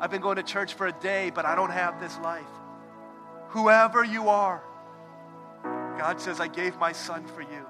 I've 0.00 0.10
been 0.10 0.20
going 0.20 0.36
to 0.36 0.42
church 0.42 0.74
for 0.74 0.88
a 0.88 0.92
day, 0.92 1.30
but 1.32 1.46
I 1.46 1.54
don't 1.54 1.70
have 1.70 2.00
this 2.00 2.18
life. 2.18 2.44
Whoever 3.50 4.04
you 4.04 4.28
are, 4.28 4.60
God 5.98 6.20
says, 6.20 6.40
I 6.40 6.48
gave 6.48 6.76
my 6.78 6.90
son 6.90 7.26
for 7.28 7.42
you. 7.42 7.64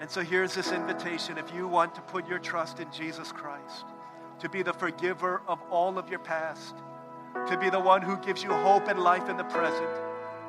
And 0.00 0.10
so 0.10 0.20
here's 0.20 0.54
this 0.54 0.70
invitation 0.70 1.38
if 1.38 1.52
you 1.54 1.66
want 1.66 1.94
to 1.94 2.02
put 2.02 2.28
your 2.28 2.38
trust 2.38 2.78
in 2.78 2.92
Jesus 2.92 3.32
Christ, 3.32 3.86
to 4.40 4.50
be 4.50 4.62
the 4.62 4.74
forgiver 4.74 5.40
of 5.48 5.60
all 5.70 5.98
of 5.98 6.10
your 6.10 6.18
past, 6.18 6.74
to 7.48 7.56
be 7.58 7.70
the 7.70 7.80
one 7.80 8.02
who 8.02 8.16
gives 8.18 8.42
you 8.42 8.50
hope 8.50 8.88
and 8.88 8.98
life 8.98 9.28
in 9.28 9.36
the 9.36 9.44
present, 9.44 9.88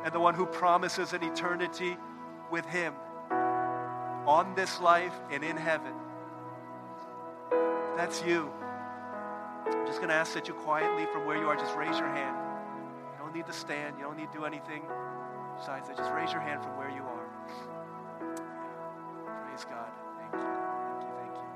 and 0.04 0.14
the 0.14 0.20
one 0.20 0.36
who 0.36 0.46
promises 0.46 1.14
an 1.14 1.24
eternity 1.24 1.98
with 2.52 2.66
Him 2.66 2.94
on 4.28 4.54
this 4.56 4.80
life 4.80 5.14
and 5.32 5.44
in 5.44 5.58
heaven. 5.58 5.94
That's 7.98 8.24
you. 8.24 8.52
I'm 9.66 9.86
just 9.86 9.98
going 9.98 10.10
to 10.10 10.16
ask 10.16 10.34
that 10.34 10.48
you 10.48 10.54
quietly, 10.54 11.06
from 11.12 11.26
where 11.26 11.38
you 11.38 11.48
are, 11.48 11.56
just 11.56 11.76
raise 11.76 11.98
your 11.98 12.10
hand. 12.10 12.36
You 13.14 13.20
don't 13.20 13.36
need 13.36 13.46
to 13.48 13.54
stand, 13.54 13.98
you 13.98 14.04
don't 14.04 14.18
need 14.18 14.32
to 14.32 14.38
do 14.38 14.46
anything 14.46 14.84
besides 15.58 15.88
that. 15.88 15.98
Just 15.98 16.12
raise 16.12 16.32
your 16.32 16.42
hand 16.42 16.64
from 16.64 16.78
where 16.78 16.90
you 16.90 17.04
are. 17.04 17.30
Praise 19.46 19.66
God. 19.66 19.92
Thank 20.20 20.34
you. 20.44 20.50
Thank 21.20 21.36
you. 21.38 21.48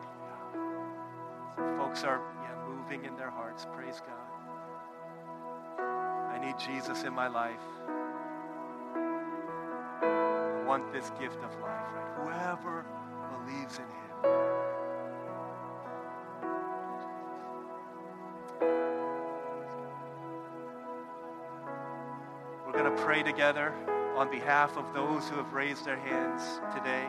Thank 0.00 0.16
you. 0.54 0.60
Yeah. 1.58 1.78
Folks 1.78 2.04
are 2.04 2.20
moving 2.84 3.04
in 3.04 3.16
their 3.16 3.30
hearts. 3.30 3.66
Praise 3.74 4.00
God. 4.00 4.10
I 6.32 6.38
need 6.44 6.58
Jesus 6.58 7.04
in 7.04 7.12
my 7.12 7.28
life. 7.28 7.60
I 10.02 10.64
want 10.66 10.92
this 10.92 11.10
gift 11.20 11.42
of 11.42 11.52
life, 11.60 11.86
right? 11.94 12.12
Whoever 12.22 12.84
believes 13.38 13.78
in 13.78 13.84
him. 13.84 13.90
We're 22.66 22.72
going 22.72 22.96
to 22.96 23.02
pray 23.02 23.22
together 23.22 23.72
on 24.16 24.30
behalf 24.30 24.76
of 24.76 24.92
those 24.92 25.28
who 25.28 25.36
have 25.36 25.52
raised 25.52 25.84
their 25.84 25.98
hands 25.98 26.60
today, 26.74 27.08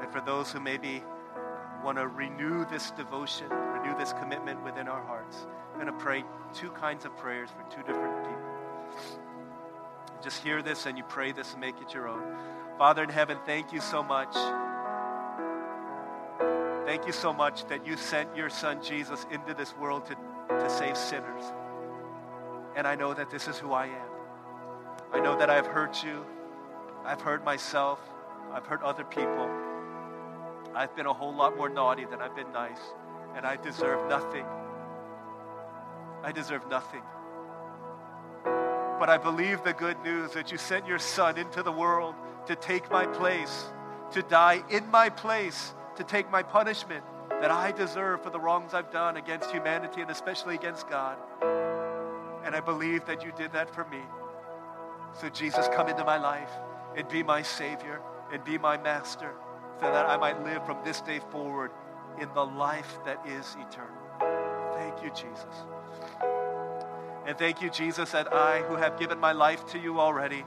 and 0.00 0.12
for 0.12 0.20
those 0.20 0.52
who 0.52 0.60
maybe 0.60 1.02
want 1.82 1.98
to 1.98 2.08
renew 2.08 2.64
this 2.66 2.90
devotion, 2.92 3.48
renew 3.84 3.98
this 3.98 4.12
commitment 4.14 4.62
within 4.64 4.88
our 4.88 5.02
hearts. 5.02 5.46
I'm 5.72 5.80
going 5.80 5.86
to 5.86 6.04
pray 6.04 6.24
two 6.52 6.70
kinds 6.70 7.04
of 7.04 7.16
prayers 7.16 7.50
for 7.50 7.62
two 7.74 7.82
different 7.82 8.24
people. 8.24 8.42
Just 10.22 10.42
hear 10.42 10.62
this 10.62 10.86
and 10.86 10.96
you 10.96 11.04
pray 11.04 11.32
this 11.32 11.52
and 11.52 11.60
make 11.60 11.80
it 11.80 11.92
your 11.92 12.08
own. 12.08 12.22
Father 12.78 13.02
in 13.02 13.10
heaven, 13.10 13.38
thank 13.44 13.72
you 13.72 13.80
so 13.80 14.02
much. 14.02 14.34
Thank 16.86 17.06
you 17.06 17.12
so 17.12 17.32
much 17.32 17.66
that 17.66 17.86
you 17.86 17.96
sent 17.96 18.34
your 18.36 18.50
son 18.50 18.82
Jesus 18.82 19.26
into 19.30 19.54
this 19.54 19.76
world 19.76 20.06
to, 20.06 20.14
to 20.48 20.70
save 20.70 20.96
sinners. 20.96 21.44
And 22.76 22.86
I 22.86 22.94
know 22.94 23.14
that 23.14 23.30
this 23.30 23.48
is 23.48 23.58
who 23.58 23.72
I 23.72 23.86
am. 23.86 24.08
I 25.12 25.20
know 25.20 25.38
that 25.38 25.50
I've 25.50 25.66
hurt 25.66 26.02
you. 26.02 26.24
I've 27.04 27.20
hurt 27.20 27.44
myself. 27.44 28.00
I've 28.52 28.66
hurt 28.66 28.82
other 28.82 29.04
people. 29.04 29.50
I've 30.74 30.94
been 30.96 31.06
a 31.06 31.12
whole 31.12 31.34
lot 31.34 31.56
more 31.56 31.68
naughty 31.68 32.04
than 32.04 32.20
I've 32.20 32.34
been 32.34 32.52
nice. 32.52 32.80
And 33.36 33.46
I 33.46 33.56
deserve 33.56 34.08
nothing. 34.08 34.46
I 36.22 36.32
deserve 36.32 36.68
nothing. 36.68 37.02
But 38.44 39.08
I 39.08 39.18
believe 39.18 39.62
the 39.62 39.72
good 39.72 40.00
news 40.02 40.32
that 40.32 40.52
you 40.52 40.58
sent 40.58 40.86
your 40.86 40.98
son 40.98 41.36
into 41.36 41.62
the 41.62 41.72
world 41.72 42.14
to 42.46 42.56
take 42.56 42.90
my 42.90 43.06
place, 43.06 43.66
to 44.12 44.22
die 44.22 44.62
in 44.70 44.90
my 44.90 45.08
place, 45.08 45.74
to 45.96 46.04
take 46.04 46.30
my 46.30 46.42
punishment 46.42 47.04
that 47.28 47.50
I 47.50 47.72
deserve 47.72 48.22
for 48.22 48.30
the 48.30 48.40
wrongs 48.40 48.72
I've 48.72 48.90
done 48.90 49.16
against 49.16 49.50
humanity 49.50 50.00
and 50.00 50.10
especially 50.10 50.54
against 50.54 50.88
God. 50.88 51.18
And 52.44 52.54
I 52.54 52.60
believe 52.60 53.04
that 53.06 53.24
you 53.24 53.32
did 53.36 53.52
that 53.52 53.74
for 53.74 53.84
me. 53.86 54.00
So, 55.12 55.28
Jesus, 55.28 55.68
come 55.74 55.88
into 55.88 56.04
my 56.04 56.16
life 56.16 56.50
and 56.96 57.08
be 57.08 57.22
my 57.22 57.42
Savior 57.42 58.00
and 58.32 58.42
be 58.44 58.58
my 58.58 58.76
Master 58.76 59.32
so 59.80 59.86
that 59.92 60.06
I 60.06 60.16
might 60.16 60.42
live 60.44 60.64
from 60.64 60.78
this 60.84 61.00
day 61.00 61.20
forward 61.30 61.70
in 62.20 62.28
the 62.34 62.44
life 62.44 62.98
that 63.04 63.24
is 63.26 63.56
eternal. 63.58 63.96
Thank 64.74 65.02
you, 65.02 65.10
Jesus. 65.10 65.54
And 67.26 67.38
thank 67.38 67.62
you, 67.62 67.70
Jesus, 67.70 68.10
that 68.10 68.32
I, 68.32 68.60
who 68.62 68.76
have 68.76 68.98
given 68.98 69.18
my 69.18 69.32
life 69.32 69.66
to 69.68 69.78
you 69.78 69.98
already, 69.98 70.44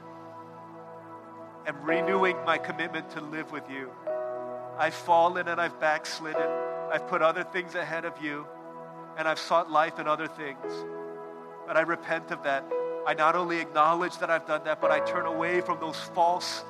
am 1.65 1.82
renewing 1.84 2.38
my 2.45 2.57
commitment 2.57 3.09
to 3.11 3.22
live 3.22 3.51
with 3.51 3.70
you. 3.70 3.91
I've 4.78 4.93
fallen 4.93 5.47
and 5.47 5.59
I've 5.59 5.80
backslidden. 5.80 6.49
I've 6.91 7.07
put 7.07 7.22
other 7.22 7.43
things 7.43 7.76
ahead 7.76 8.05
of 8.05 8.13
you, 8.22 8.45
and 9.18 9.28
I've 9.28 9.39
sought 9.39 9.72
life 9.72 9.99
in 9.99 10.07
other 10.07 10.28
things. 10.28 10.72
But 11.65 11.76
I 11.76 11.82
repent 11.82 12.32
of 12.32 12.43
that. 12.43 12.63
I 13.07 13.13
not 13.13 13.36
only 13.36 13.59
acknowledge 13.59 14.18
that 14.20 14.30
I've 14.30 14.45
done 14.45 14.63
that, 14.65 14.80
but 14.80 14.91
I 14.91 14.99
turn 14.99 15.26
away 15.26 15.61
from 15.61 15.80
those 15.80 15.99
false 16.13 16.63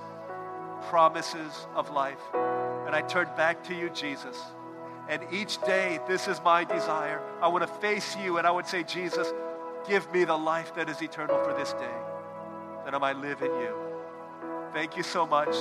promises 0.83 1.67
of 1.75 1.89
life. 1.91 2.21
And 2.85 2.95
I 2.95 3.01
turn 3.01 3.27
back 3.35 3.63
to 3.65 3.75
you, 3.75 3.89
Jesus. 3.89 4.37
And 5.09 5.23
each 5.31 5.61
day, 5.61 5.99
this 6.07 6.27
is 6.27 6.41
my 6.43 6.63
desire. 6.63 7.21
I 7.41 7.47
want 7.47 7.65
to 7.65 7.73
face 7.79 8.15
you 8.17 8.37
and 8.37 8.45
I 8.45 8.51
would 8.51 8.67
say, 8.67 8.83
Jesus, 8.83 9.31
give 9.87 10.11
me 10.11 10.25
the 10.25 10.35
life 10.35 10.75
that 10.75 10.89
is 10.89 11.01
eternal 11.01 11.41
for 11.43 11.53
this 11.53 11.73
day, 11.73 11.97
that 12.83 12.93
I 12.93 12.97
might 12.97 13.17
live 13.17 13.41
in 13.41 13.51
you. 13.51 13.73
Thank 14.73 14.97
you 14.97 15.03
so 15.03 15.25
much 15.25 15.55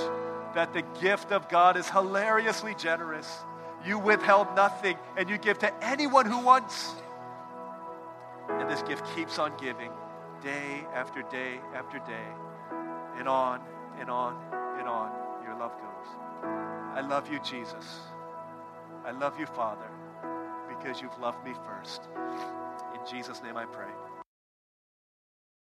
that 0.53 0.73
the 0.73 0.83
gift 0.99 1.31
of 1.31 1.47
God 1.49 1.77
is 1.77 1.89
hilariously 1.89 2.75
generous. 2.75 3.27
You 3.85 3.99
withheld 3.99 4.55
nothing 4.55 4.97
and 5.15 5.29
you 5.29 5.37
give 5.37 5.59
to 5.59 5.85
anyone 5.85 6.25
who 6.25 6.39
wants. 6.39 6.93
And 8.49 8.69
this 8.69 8.81
gift 8.83 9.05
keeps 9.15 9.39
on 9.39 9.53
giving 9.57 9.91
day 10.41 10.85
after 10.93 11.21
day 11.23 11.59
after 11.73 11.99
day, 11.99 12.27
and 13.17 13.27
on 13.27 13.61
and 13.99 14.09
on 14.09 14.35
and 14.79 14.87
on. 14.87 15.11
Your 15.43 15.57
love 15.57 15.73
goes. 15.73 16.07
I 16.95 17.01
love 17.01 17.31
you, 17.31 17.39
Jesus. 17.39 17.99
I 19.07 19.11
love 19.11 19.39
you, 19.39 19.45
Father, 19.45 19.89
because 20.67 21.01
you've 21.01 21.17
loved 21.17 21.41
me 21.45 21.53
first. 21.65 22.09
In 22.93 22.99
Jesus' 23.09 23.41
name 23.41 23.55
I 23.55 23.63
pray. 23.63 23.87